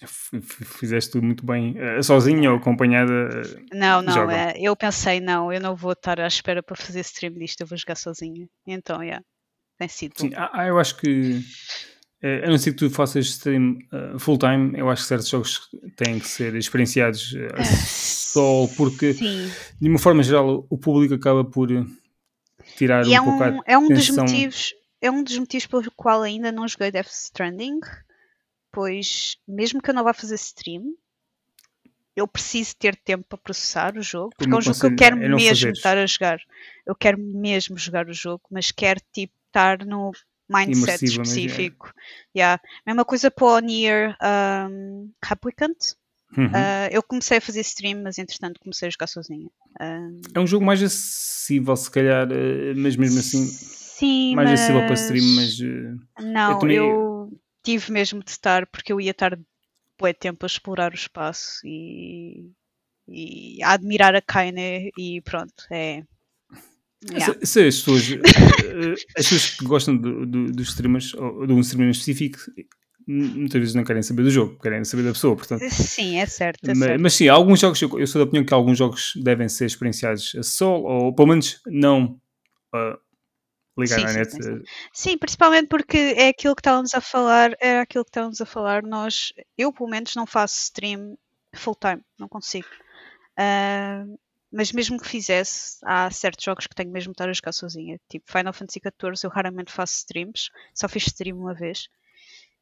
Fizeste 0.41 1.11
tudo 1.11 1.25
muito 1.25 1.45
bem, 1.45 1.75
eh, 1.77 2.01
sozinha 2.01 2.51
ou 2.51 2.57
acompanhada. 2.57 3.11
eh, 3.11 3.63
Não, 3.73 4.01
não, 4.01 4.29
é, 4.29 4.53
eu 4.57 4.75
pensei, 4.75 5.19
não, 5.19 5.51
eu 5.51 5.59
não 5.61 5.75
vou 5.75 5.93
estar 5.93 6.19
à 6.19 6.27
espera 6.27 6.61
para 6.61 6.75
fazer 6.75 6.99
stream 7.01 7.33
disto, 7.33 7.61
eu 7.61 7.67
vou 7.67 7.77
jogar 7.77 7.95
sozinha. 7.95 8.47
Então, 8.67 9.01
yeah, 9.01 9.23
tem 9.77 9.87
sido. 9.87 10.13
Sim, 10.17 10.31
ah, 10.35 10.49
ah, 10.53 10.67
eu 10.67 10.77
acho 10.79 10.97
que 10.97 11.41
a 12.43 12.49
não 12.49 12.57
ser 12.57 12.71
que 12.71 12.77
tu 12.77 12.89
faças 12.89 13.27
stream 13.27 13.77
eh, 13.93 14.17
full 14.17 14.37
time, 14.37 14.77
eu 14.77 14.89
acho 14.89 15.03
que 15.03 15.07
certos 15.07 15.29
jogos 15.29 15.69
têm 15.95 16.19
que 16.19 16.27
ser 16.27 16.55
experienciados 16.55 17.35
eh, 17.35 17.63
só 17.85 18.67
porque, 18.75 19.13
Sim, 19.13 19.51
de 19.79 19.89
uma 19.89 19.99
forma 19.99 20.23
geral, 20.23 20.65
o 20.69 20.77
público 20.77 21.13
acaba 21.13 21.43
por 21.45 21.69
tirar 22.75 23.05
e 23.05 23.13
é 23.13 23.21
um 23.21 23.25
pouco 23.25 23.43
um, 23.43 23.59
a 23.61 23.63
é 23.67 23.77
um 23.77 23.87
dos 23.87 24.05
atenção. 24.09 24.25
motivos, 24.25 24.73
é 25.01 25.11
um 25.11 25.23
dos 25.23 25.37
motivos 25.37 25.67
pelo 25.67 25.91
qual 25.95 26.23
ainda 26.23 26.51
não 26.51 26.67
joguei 26.67 26.89
Death 26.91 27.11
Stranding, 27.11 27.79
pois 28.75 29.37
mesmo 29.47 29.81
que 29.81 29.89
eu 29.89 29.93
não 29.93 30.03
vá 30.03 30.13
fazer 30.13 30.35
stream, 30.35 30.93
eu 32.13 32.27
preciso 32.27 32.75
ter 32.75 32.93
tempo 32.97 33.23
para 33.27 33.37
processar 33.37 33.97
o 33.97 34.01
jogo, 34.01 34.33
porque 34.37 34.53
é 34.53 34.57
um 34.57 34.61
jogo 34.61 34.77
que 34.77 34.85
eu 34.85 34.95
quero 34.95 35.23
é 35.23 35.29
mesmo 35.29 35.69
estar 35.69 35.97
a 35.97 36.05
jogar. 36.05 36.39
Eu 36.85 36.93
quero 36.93 37.17
mesmo 37.17 37.77
jogar 37.77 38.07
o 38.09 38.13
jogo, 38.13 38.43
mas 38.51 38.71
quero 38.71 38.99
tipo 39.13 39.33
estar 39.47 39.85
no 39.85 40.11
mindset 40.49 41.05
Imersiva, 41.05 41.21
é. 41.21 41.23
específico. 41.23 41.93
Yeah. 42.35 42.61
Mesma 42.85 43.05
coisa 43.05 43.31
para 43.31 43.45
o 43.45 43.59
Nier 43.59 44.17
um, 44.69 45.09
Replicant. 45.23 45.95
Uhum. 46.37 46.47
Uh, 46.47 46.89
eu 46.91 47.01
comecei 47.01 47.37
a 47.37 47.41
fazer 47.41 47.61
stream, 47.61 48.03
mas 48.03 48.17
entretanto 48.17 48.59
comecei 48.59 48.89
a 48.89 48.91
jogar 48.91 49.07
sozinha. 49.07 49.49
É 49.79 50.39
um 50.39 50.45
jogo 50.45 50.65
mais 50.65 50.83
acessível, 50.83 51.75
se 51.77 51.89
calhar, 51.89 52.27
eh, 52.29 52.73
mas 52.75 52.97
mesmo 52.97 53.19
assim, 53.19 53.45
sim, 53.45 54.35
mais 54.35 54.49
mas... 54.49 54.59
acessível 54.59 54.85
para 54.85 54.93
stream, 54.95 55.25
mas 55.35 55.59
eh, 55.61 56.23
Não, 56.23 56.51
eu, 56.51 56.59
também- 56.59 56.77
tive 57.65 57.91
mesmo 57.91 58.23
de 58.23 58.29
estar, 58.29 58.67
porque 58.67 58.93
eu 58.93 59.01
ia 59.01 59.11
estar 59.11 59.37
bué 59.99 60.13
tempo 60.13 60.45
a 60.45 60.47
explorar 60.47 60.91
o 60.91 60.95
espaço 60.95 61.59
e, 61.65 62.51
e 63.07 63.61
a 63.63 63.71
admirar 63.71 64.15
a 64.15 64.21
Kaine 64.21 64.91
e 64.97 65.21
pronto, 65.21 65.53
é. 65.71 66.03
Yeah. 67.11 67.33
Se, 67.41 67.45
se 67.45 67.67
as 67.67 67.79
pessoas, 67.79 68.11
eh, 68.65 68.93
as 69.17 69.29
pessoas 69.29 69.49
que 69.51 69.65
gostam 69.65 69.97
do, 69.97 70.25
do, 70.25 70.51
dos 70.51 70.69
streamers, 70.69 71.13
ou 71.13 71.45
de 71.45 71.53
um 71.53 71.59
streamer 71.59 71.91
específico, 71.91 72.39
muitas 73.07 73.59
vezes 73.59 73.75
não 73.75 73.83
querem 73.83 74.01
saber 74.01 74.23
do 74.23 74.31
jogo, 74.31 74.59
querem 74.59 74.83
saber 74.83 75.03
da 75.03 75.11
pessoa, 75.11 75.35
portanto. 75.35 75.63
Sim, 75.69 76.17
é 76.17 76.25
certo. 76.25 76.63
É 76.63 76.69
Mas, 76.69 76.79
certo. 76.79 77.01
mas 77.01 77.13
sim, 77.13 77.27
alguns 77.27 77.59
jogos, 77.59 77.81
eu, 77.81 77.99
eu 77.99 78.07
sou 78.07 78.19
da 78.19 78.25
opinião 78.25 78.45
que 78.45 78.53
alguns 78.53 78.77
jogos 78.77 79.13
devem 79.23 79.47
ser 79.47 79.65
experienciados 79.65 80.35
a 80.37 80.43
solo, 80.43 80.83
ou 80.85 81.13
pelo 81.13 81.27
menos 81.29 81.61
não 81.67 82.19
uh, 82.73 82.97
ligar 83.77 83.99
Sim, 83.99 84.05
à 84.05 84.13
net. 84.13 84.31
sim, 84.31 84.41
sim. 84.41 84.53
eh, 84.53 84.65
Sim, 84.93 85.17
principalmente 85.17 85.67
porque 85.67 85.97
é 85.97 86.29
aquilo 86.29 86.55
que 86.55 86.61
estávamos 86.61 86.93
a 86.93 87.01
falar, 87.01 87.55
era 87.59 87.81
aquilo 87.81 88.03
que 88.05 88.09
estávamos 88.09 88.41
a 88.41 88.45
falar. 88.45 88.83
Nós, 88.83 89.33
eu 89.57 89.71
pelo 89.73 89.89
menos 89.89 90.15
não 90.15 90.25
faço 90.25 90.61
stream 90.61 91.17
full 91.55 91.75
time, 91.75 92.01
não 92.17 92.27
consigo. 92.27 92.67
Ah, 93.37 94.05
mas 94.51 94.71
mesmo 94.71 94.99
que 94.99 95.07
fizesse, 95.07 95.77
há 95.83 96.09
certos 96.11 96.43
jogos 96.45 96.67
que 96.67 96.75
tenho 96.75 96.91
mesmo 96.91 97.11
de 97.11 97.15
estar 97.15 97.29
a 97.29 97.33
jogar 97.33 97.51
sozinha. 97.51 97.99
Tipo 98.09 98.31
Final 98.31 98.53
Fantasy 98.53 98.79
XIV, 98.79 99.23
eu 99.23 99.29
raramente 99.29 99.71
faço 99.71 99.95
streams, 99.97 100.49
só 100.73 100.87
fiz 100.87 101.07
stream 101.07 101.37
uma 101.37 101.53
vez. 101.53 101.89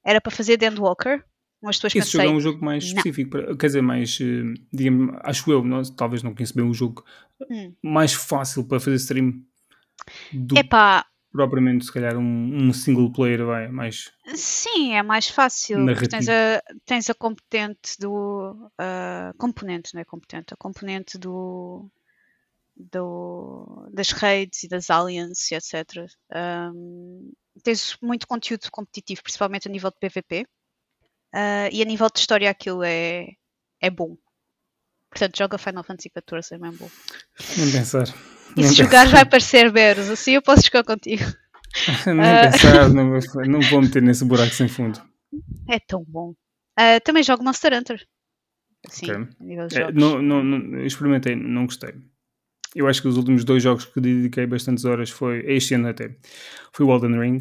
Era 0.04 0.20
para 0.22 0.32
fazer 0.32 0.58
The 0.58 0.68
Endwalker, 0.68 1.24
mas 1.62 1.78
depois 1.78 1.96
Esse 1.96 2.12
jogo 2.12 2.26
pensei, 2.26 2.28
é 2.28 2.38
um 2.38 2.40
jogo 2.42 2.66
mais 2.66 2.84
específico, 2.86 3.30
para- 3.32 3.56
quer 3.58 3.68
dizer, 3.68 3.82
mais, 3.82 4.18
eh, 4.22 4.54
digamos, 4.74 5.16
acho 5.24 5.52
eu, 5.52 5.64
não- 5.64 5.84
talvez 5.96 6.24
não 6.24 6.34
conheça 6.34 6.54
bem 6.54 6.66
o 6.66 6.74
jogo, 6.74 7.06
Hum. 7.50 7.74
mais 7.84 8.14
fácil 8.14 8.66
para 8.68 8.80
fazer 8.80 8.96
stream 8.98 9.44
do 10.32 10.58
epá, 10.58 11.06
propriamente, 11.34 11.86
se 11.86 11.92
calhar, 11.92 12.16
um, 12.16 12.68
um 12.68 12.72
single 12.72 13.12
player, 13.12 13.44
vai, 13.44 13.68
mais 13.68 14.12
Sim, 14.36 14.94
é 14.94 15.02
mais 15.02 15.28
fácil. 15.28 15.80
Tens 16.08 16.30
a, 16.30 16.62
tens 16.86 17.10
a 17.10 17.16
competente 17.16 17.98
do. 18.00 18.72
a 18.78 19.34
componente, 19.38 19.96
não 19.96 20.02
é 20.02 20.06
competente? 20.06 20.54
A 20.54 20.58
componente 20.58 21.18
do. 21.18 21.90
do 22.76 23.90
das 23.92 24.12
raids 24.12 24.64
e 24.64 24.68
das 24.68 24.90
aliens, 24.92 25.52
etc. 25.52 26.06
Um, 26.74 27.34
tens 27.64 27.98
muito 28.02 28.28
conteúdo 28.28 28.70
competitivo, 28.72 29.24
principalmente 29.24 29.68
a 29.68 29.72
nível 29.72 29.90
de 29.90 29.98
PVP. 29.98 30.46
Uh, 31.34 31.68
e 31.72 31.82
a 31.82 31.86
nível 31.86 32.08
de 32.14 32.20
história 32.20 32.48
aquilo 32.48 32.84
é, 32.84 33.28
é 33.82 33.90
bom. 33.90 34.16
Portanto, 35.10 35.38
joga 35.38 35.58
Final 35.58 35.84
Fantasy 35.84 36.12
XIV, 36.12 36.56
é 36.56 36.58
mesmo 36.60 36.78
bom. 36.78 36.92
Nem 37.58 37.72
pensar. 37.72 38.06
E 38.58 38.64
se 38.64 38.76
jogar 38.76 39.08
vai 39.08 39.22
aparecer 39.22 39.72
Beros, 39.72 40.10
assim 40.10 40.34
eu 40.34 40.42
posso 40.42 40.64
jogar 40.66 40.84
contigo. 40.84 41.24
Nem 42.06 42.52
pensar, 42.52 42.90
não, 42.90 43.10
vou- 43.10 43.46
não 43.48 43.62
vou 43.62 43.82
meter 43.82 44.02
nesse 44.02 44.24
buraco 44.26 44.54
sem 44.54 44.68
fundo. 44.68 45.02
É 45.68 45.80
tão 45.80 46.04
bom. 46.08 46.34
Ah, 46.78 47.00
também 47.00 47.24
jogo 47.24 47.44
Monster 47.44 47.74
Hunter. 47.74 48.06
Sim, 48.90 49.12
Ok. 49.12 49.28
a 49.40 49.44
nível 49.44 49.68
de 49.68 49.78
É, 49.82 49.92
não, 49.92 50.22
não, 50.22 50.44
não- 50.44 50.78
eu 50.80 50.86
experimentei, 50.86 51.36
não 51.36 51.66
gostei. 51.66 51.96
Eu 52.76 52.88
acho 52.88 53.02
que 53.02 53.08
os 53.08 53.18
últimos 53.18 53.44
dois 53.46 53.62
jogos 53.64 53.86
que 53.86 54.02
dediquei 54.02 54.46
bastantes 54.46 54.84
horas 54.86 55.10
foi, 55.10 55.40
este 55.48 55.74
ano 55.76 55.88
até, 55.88 56.16
foi 56.74 56.86
o 56.86 56.92
Elden 56.94 57.20
Ring 57.20 57.40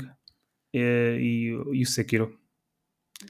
eh, 0.74 1.18
e, 1.20 1.54
o- 1.54 1.74
e 1.74 1.82
o 1.82 1.86
Sekiro. 1.86 2.38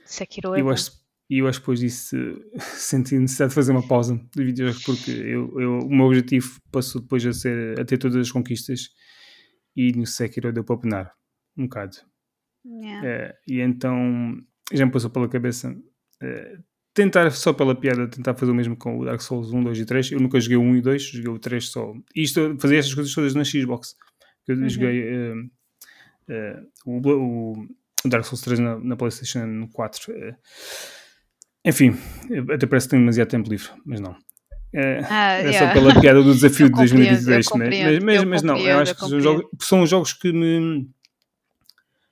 Sekiro 0.05 0.55
é 0.55 0.61
eu 0.61 0.65
bom. 0.67 0.71
acho, 0.73 0.93
e 1.35 1.39
eu 1.39 1.47
acho 1.49 1.59
que 1.59 1.63
depois 1.65 1.81
disso 1.81 2.17
senti 2.77 3.19
necessidade 3.19 3.51
de 3.51 3.55
fazer 3.55 3.73
uma 3.73 3.87
pausa 3.87 4.21
de 4.37 4.45
videojogos 4.45 4.85
porque 4.85 5.11
eu, 5.11 5.61
eu- 5.61 5.79
o 5.79 5.89
meu 5.97 6.07
objetivo 6.07 6.59
passou 6.71 7.01
depois 7.01 7.25
a 7.27 7.33
ser 7.33 7.81
a 7.81 7.85
ter 7.85 7.99
todas 7.99 8.17
as 8.17 8.31
conquistas 8.31 8.91
e 9.77 9.93
no 9.93 10.07
Sekiro 10.07 10.53
deu 10.53 10.65
para 10.65 10.77
penar 10.79 11.13
um 11.57 11.65
bocado. 11.65 11.97
Yeah. 12.65 13.09
Eh, 13.09 13.35
e 13.49 13.61
então 13.61 14.37
já 14.73 14.85
me 14.87 14.93
passou 14.93 15.11
pela 15.11 15.29
cabeça 15.29 15.75
eh, 16.23 16.59
tentar 16.95 17.31
só 17.31 17.53
pela 17.53 17.75
piada, 17.75 18.07
tentar 18.09 18.35
fazer 18.35 18.53
o 18.53 18.55
mesmo 18.55 18.77
com 18.77 18.99
o 18.99 19.05
Dark 19.05 19.21
Souls 19.23 19.53
1, 19.53 19.65
2 19.65 19.79
e 19.81 19.87
3. 19.87 20.13
Eu 20.13 20.21
nunca 20.21 20.39
joguei 20.39 20.57
o 20.59 20.61
1 20.63 20.77
e 20.77 20.81
2, 20.83 21.03
joguei 21.03 21.31
o 21.31 21.39
3 21.39 21.69
só. 21.69 21.93
E 22.15 22.23
isto, 22.23 22.57
fazia 22.61 22.79
estas 22.79 22.95
coisas 22.95 23.15
todas 23.15 23.35
na 23.35 23.45
Xbox. 23.45 23.95
Eu 24.47 24.57
Uhum. 24.57 24.69
joguei 24.69 25.03
eh, 25.03 25.35
eh, 26.29 26.63
o, 26.87 27.01
o- 27.01 27.67
Dark 28.07 28.25
Souls 28.25 28.43
3 28.43 28.59
na, 28.61 28.79
na 28.79 28.97
PlayStation 28.97 29.47
no 29.47 29.69
4. 29.71 30.13
eh. 30.13 30.37
Enfim, 31.65 31.97
até 32.53 32.67
parece 32.67 32.87
que 32.87 32.91
tenho 32.91 33.03
demasiado 33.03 33.29
tempo 33.29 33.51
livre, 33.51 33.71
mas 33.85 34.01
não. 34.01 34.17
Eh, 34.75 35.01
Ah, 35.09 35.33
é 35.35 35.51
yeah. 35.51 35.59
só 35.69 35.73
pela 35.73 36.01
piada 36.01 36.23
do 36.23 36.33
desafio 36.35 36.67
de 36.67 36.73
compreendo, 36.73 37.25
2022, 37.25 37.47
eu 37.47 37.59
mas, 37.59 38.05
mas, 38.05 38.25
mas 38.25 38.43
não, 38.43 38.57
eu 38.59 38.79
acho 38.79 38.93
eu 38.93 38.95
que 38.95 39.01
são 39.09 39.21
jogos, 39.21 39.45
são 39.61 39.87
jogos 39.87 40.13
que 40.15 40.33
me 40.33 40.89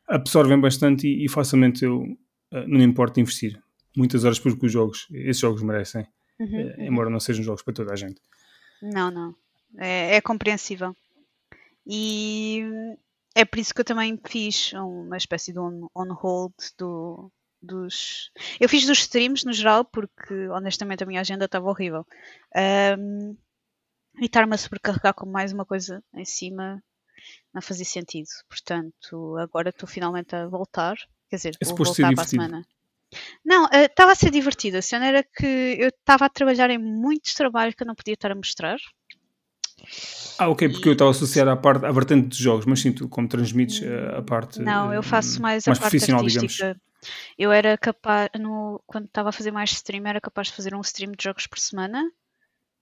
absorvem 0.07 0.61
bastante 0.61 1.07
e, 1.07 1.25
e 1.25 1.29
facilmente 1.29 1.85
eu 1.85 2.05
eh, 2.53 2.67
não 2.67 2.79
me 2.79 2.85
importo 2.85 3.21
investir 3.21 3.61
muitas 3.97 4.25
horas 4.25 4.39
porque 4.39 4.67
os 4.67 4.73
jogos, 4.73 5.07
esses 5.11 5.41
jogos 5.41 5.63
merecem, 5.63 6.07
Uhum, 6.39 6.59
eh, 6.59 6.75
uhum. 6.79 6.87
embora 6.87 7.11
não 7.11 7.21
sejam 7.21 7.45
jogos 7.45 7.63
para 7.63 7.75
toda 7.75 7.93
a 7.93 7.97
gente. 7.97 8.21
Não, 8.81 9.11
não. 9.11 9.35
É, 9.79 10.17
é 10.17 10.21
compreensível. 10.23 10.97
E 11.87 12.65
é 13.35 13.45
por 13.45 13.59
isso 13.59 13.75
que 13.75 13.81
eu 13.83 13.85
também 13.85 14.19
fiz 14.27 14.73
uma 14.73 15.17
espécie 15.19 15.53
de 15.53 15.59
on, 15.59 15.89
on 15.95 16.13
hold 16.15 16.55
do, 16.79 17.31
dos. 17.63 18.31
Eu 18.59 18.69
fiz 18.69 18.87
dos 18.87 18.99
streams 19.01 19.45
no 19.45 19.53
geral, 19.53 19.85
porque 19.85 20.49
honestamente 20.49 21.03
a 21.03 21.07
minha 21.07 21.21
agenda 21.21 21.45
estava 21.45 21.69
horrível. 21.69 22.07
Ahm, 22.55 23.37
e 24.21 24.27
estar-me 24.27 24.55
a 24.55 24.59
sobrecarregar 24.59 25.15
com 25.15 25.27
mais 25.27 25.53
uma 25.53 25.65
coisa 25.65 26.03
em 26.15 26.25
cima 26.25 26.83
não 27.53 27.63
fazia 27.63 27.85
sentido. 27.85 28.29
Portanto, 28.49 29.37
agora 29.39 29.71
estou 29.71 29.89
finalmente 29.89 30.35
a 30.35 30.47
voltar. 30.47 30.97
Quer 31.29 31.37
dizer, 31.37 31.57
É 31.61 31.65
vou 31.65 31.77
voltar 31.77 32.13
para 32.15 32.23
a 32.23 32.27
semana. 32.27 32.67
Não, 33.45 33.67
eh, 33.73 33.87
estava 33.87 34.13
a 34.13 34.15
ser 34.15 34.31
divertido. 34.31 34.79
A 34.79 34.83
cena 34.83 35.07
era 35.07 35.23
que 35.23 35.77
eu 35.79 35.89
estava 35.89 36.27
a 36.27 36.31
trabalhar 36.31 36.71
em 36.71 36.79
muitos 36.79 37.35
trabalhos 37.35 37.75
que 37.75 37.83
eu 37.83 37.87
não 37.87 37.95
podia 37.95 38.15
estar 38.15 38.31
a 38.31 38.35
mostrar. 38.35 38.79
Ah, 40.39 40.49
ok, 40.49 40.69
porque 40.71 40.89
eu 40.89 40.93
estava 40.95 41.11
associado 41.11 41.51
à 41.51 41.57
parte, 41.57 41.85
à 41.85 41.93
vertente 41.93 42.29
dos 42.29 42.39
jogos, 42.39 42.65
mas 42.65 42.81
sim, 42.81 42.93
tu 42.93 43.09
como 43.09 43.29
transmites 43.29 43.83
eh, 43.83 44.17
a 44.17 44.23
parte 44.23 44.61
Não, 44.63 44.93
eu 44.93 45.01
eh, 45.01 45.03
faço 45.03 45.41
mais, 45.43 45.67
a 45.67 45.71
mais 45.71 45.79
parte 45.79 45.91
profissional, 45.91 46.25
digamos. 46.25 46.61
artística. 46.61 46.81
Eu 47.39 47.53
era 47.53 47.77
capaz, 47.79 48.29
no, 48.39 48.83
quando 48.87 49.07
estava 49.07 49.31
a 49.31 49.33
fazer 49.33 49.51
mais 49.51 49.71
stream, 49.73 50.07
era 50.07 50.21
capaz 50.21 50.49
de 50.49 50.55
fazer 50.55 50.75
um 50.75 50.81
stream 50.81 51.13
de 51.13 51.25
jogos 51.25 51.47
por 51.47 51.59
semana. 51.59 52.11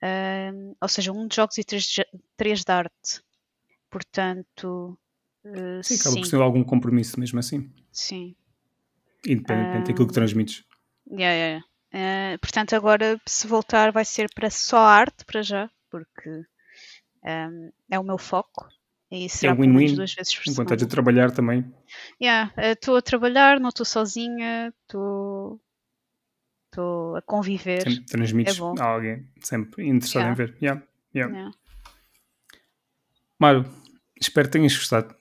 Ahm, 0.02 0.74
ou 0.80 0.88
seja, 0.88 1.12
um 1.12 1.26
de 1.26 1.36
jogos 1.36 1.58
e 1.58 1.64
três, 1.64 1.84
de- 1.84 2.06
três 2.36 2.64
de 2.64 2.72
arte. 2.72 3.22
Portanto, 3.90 4.98
eh, 5.44 5.80
Sim, 5.82 5.94
acaba 5.96 6.14
sim, 6.14 6.20
por 6.20 6.26
ser 6.26 6.36
algum 6.40 6.62
compromisso 6.64 7.18
mesmo 7.18 7.38
assim, 7.38 7.70
sim. 7.92 8.34
independentemente 9.26 9.88
daquilo 9.90 10.08
que 10.08 10.14
transmites. 10.14 10.64
Yeah, 11.10 11.34
yeah. 11.34 11.64
Eh, 11.92 12.38
portanto, 12.38 12.74
agora 12.74 13.18
se 13.26 13.46
voltar 13.46 13.92
vai 13.92 14.04
ser 14.04 14.28
para 14.34 14.50
só 14.50 14.78
arte 14.78 15.24
para 15.24 15.42
já, 15.42 15.70
porque 15.90 16.44
ahm, 17.24 17.70
é 17.90 17.98
o 17.98 18.04
meu 18.04 18.18
foco. 18.18 18.66
E 19.10 19.28
será 19.28 19.54
pelo 19.54 19.66
menos 19.66 19.80
win-win, 19.80 19.96
duas 19.96 20.14
vezes 20.14 20.34
por 20.34 20.50
Enquanto 20.50 20.72
estás 20.74 20.82
a 20.82 20.86
trabalhar 20.86 21.30
também. 21.30 21.64
Yeah, 22.20 22.52
Estou 22.58 22.96
a 22.96 23.02
trabalhar, 23.02 23.58
não 23.58 23.70
estou 23.70 23.86
sozinha, 23.86 24.72
estou 24.82 25.58
estou 26.66 27.16
a 27.16 27.22
conviver. 27.22 27.82
Sempre 27.82 28.04
transmites 28.04 28.58
É 28.58 28.82
a 28.82 28.84
alguém, 28.84 29.26
sempre 29.42 29.86
interessado 29.88 30.22
Yeah. 30.24 30.32
em 30.32 30.34
ver. 30.34 30.56
Yeah, 30.62 30.82
yeah. 31.14 31.34
Yeah. 31.34 31.54
Mário, 33.38 33.64
espero 34.20 34.48
que 34.48 34.52
tenhas 34.52 34.76
gostado. 34.76 35.14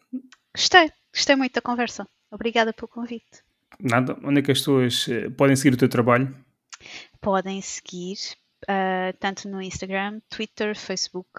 Gostei, 0.54 0.92
gostei 1.14 1.36
muito 1.36 1.54
da 1.54 1.62
conversa. 1.62 2.06
Obrigada 2.32 2.74
pelo 2.74 2.88
convite. 2.88 3.44
Nada, 3.80 4.18
onde 4.24 4.40
é 4.40 4.44
que 4.44 4.52
as 4.52 4.60
pessoas 4.60 5.08
eh, 5.08 5.30
podem 5.30 5.56
seguir 5.56 5.76
o 5.76 5.78
teu 5.78 5.88
trabalho? 5.88 6.36
Podem 7.22 7.62
seguir 7.62 8.18
ah, 8.68 9.14
tanto 9.20 9.48
no 9.48 9.62
Instagram, 9.62 10.20
Twitter, 10.30 10.76
Facebook, 10.76 11.30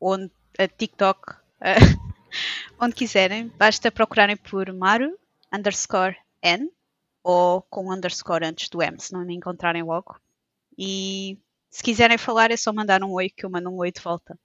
onde, 0.00 0.30
ah, 0.58 0.68
TikTok, 0.68 1.36
ah, 1.60 1.74
onde 2.80 2.94
quiserem. 2.94 3.48
Basta 3.56 3.90
procurarem 3.90 4.36
por 4.36 4.72
Maru 4.72 5.16
underscore 5.52 6.16
N 6.42 6.70
ou 7.22 7.62
com 7.62 7.92
underscore 7.92 8.46
antes 8.46 8.68
do 8.68 8.82
M, 8.82 8.98
se 8.98 9.12
não 9.12 9.24
me 9.24 9.34
encontrarem 9.34 9.82
logo. 9.82 10.18
E 10.78 11.38
se 11.70 11.82
quiserem 11.82 12.18
falar 12.18 12.50
é 12.50 12.56
só 12.56 12.72
mandar 12.72 13.02
um 13.02 13.12
oi 13.12 13.28
que 13.28 13.44
eu 13.44 13.50
mando 13.50 13.70
um 13.70 13.76
oi 13.76 13.92
de 13.92 14.00
volta. 14.00 14.38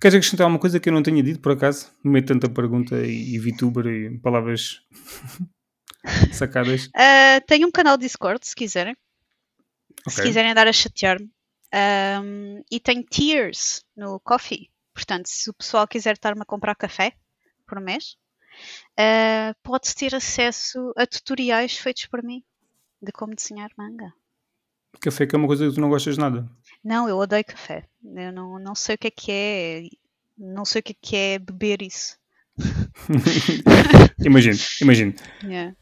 Queres 0.00 0.16
acrescentar 0.16 0.46
alguma 0.46 0.58
coisa 0.58 0.80
que 0.80 0.88
eu 0.88 0.92
não 0.92 1.02
tenha 1.02 1.22
dito, 1.22 1.40
por 1.40 1.52
acaso? 1.52 1.92
No 2.02 2.10
meio 2.10 2.24
de 2.24 2.32
tanta 2.32 2.50
pergunta 2.50 2.96
e, 3.06 3.34
e 3.34 3.38
VTuber 3.38 3.86
e 3.86 4.18
palavras 4.18 4.80
sacadas. 6.32 6.90
Ah, 6.94 7.40
tenho 7.46 7.68
um 7.68 7.70
canal 7.70 7.96
Discord, 7.96 8.44
se 8.44 8.54
quiserem. 8.56 8.96
Se 10.08 10.18
Ok. 10.18 10.24
quiserem 10.24 10.54
dar 10.54 10.66
a 10.66 10.72
chatear-me. 10.72 11.30
Um, 11.74 12.62
e 12.70 12.78
tenho 12.78 13.02
tiers 13.04 13.84
no 13.96 14.20
Coffee. 14.20 14.70
Portanto, 14.92 15.26
se 15.26 15.48
o 15.48 15.54
pessoal 15.54 15.88
quiser 15.88 16.14
estar-me 16.14 16.42
a 16.42 16.44
comprar 16.44 16.74
café 16.74 17.14
por 17.66 17.80
mês, 17.80 18.16
uh, 18.98 19.54
pode 19.62 19.94
ter 19.94 20.14
acesso 20.14 20.92
a 20.96 21.06
tutoriais 21.06 21.76
feitos 21.78 22.06
por 22.06 22.22
mim 22.22 22.44
de 23.00 23.10
como 23.10 23.34
desenhar 23.34 23.70
manga. 23.76 24.12
Café 25.00 25.26
que 25.26 25.34
é 25.34 25.38
uma 25.38 25.48
coisa 25.48 25.66
que 25.66 25.74
tu 25.74 25.80
não 25.80 25.88
gostas 25.88 26.18
nada. 26.18 26.48
Não, 26.84 27.08
eu 27.08 27.16
odeio 27.16 27.44
café. 27.44 27.88
Eu 28.04 28.32
não, 28.32 28.58
não 28.58 28.74
sei 28.74 28.96
o 28.96 28.98
que 28.98 29.06
é 29.06 29.10
que 29.10 29.32
é. 29.32 29.82
Não 30.36 30.64
sei 30.64 30.80
o 30.80 30.82
que 30.82 30.92
é 30.92 30.96
que 31.00 31.16
é 31.16 31.38
beber 31.38 31.80
isso. 31.80 32.18
imagino, 34.22 34.58
imagino. 34.82 35.14
Yeah. 35.42 35.74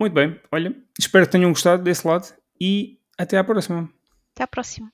Muito 0.00 0.14
bem, 0.14 0.40
olha, 0.50 0.74
espero 0.98 1.26
que 1.26 1.32
tenham 1.32 1.50
gostado 1.50 1.82
desse 1.82 2.06
lado 2.06 2.32
e 2.58 2.98
até 3.18 3.36
à 3.36 3.44
próxima. 3.44 3.92
Até 4.32 4.44
à 4.44 4.46
próxima. 4.46 4.92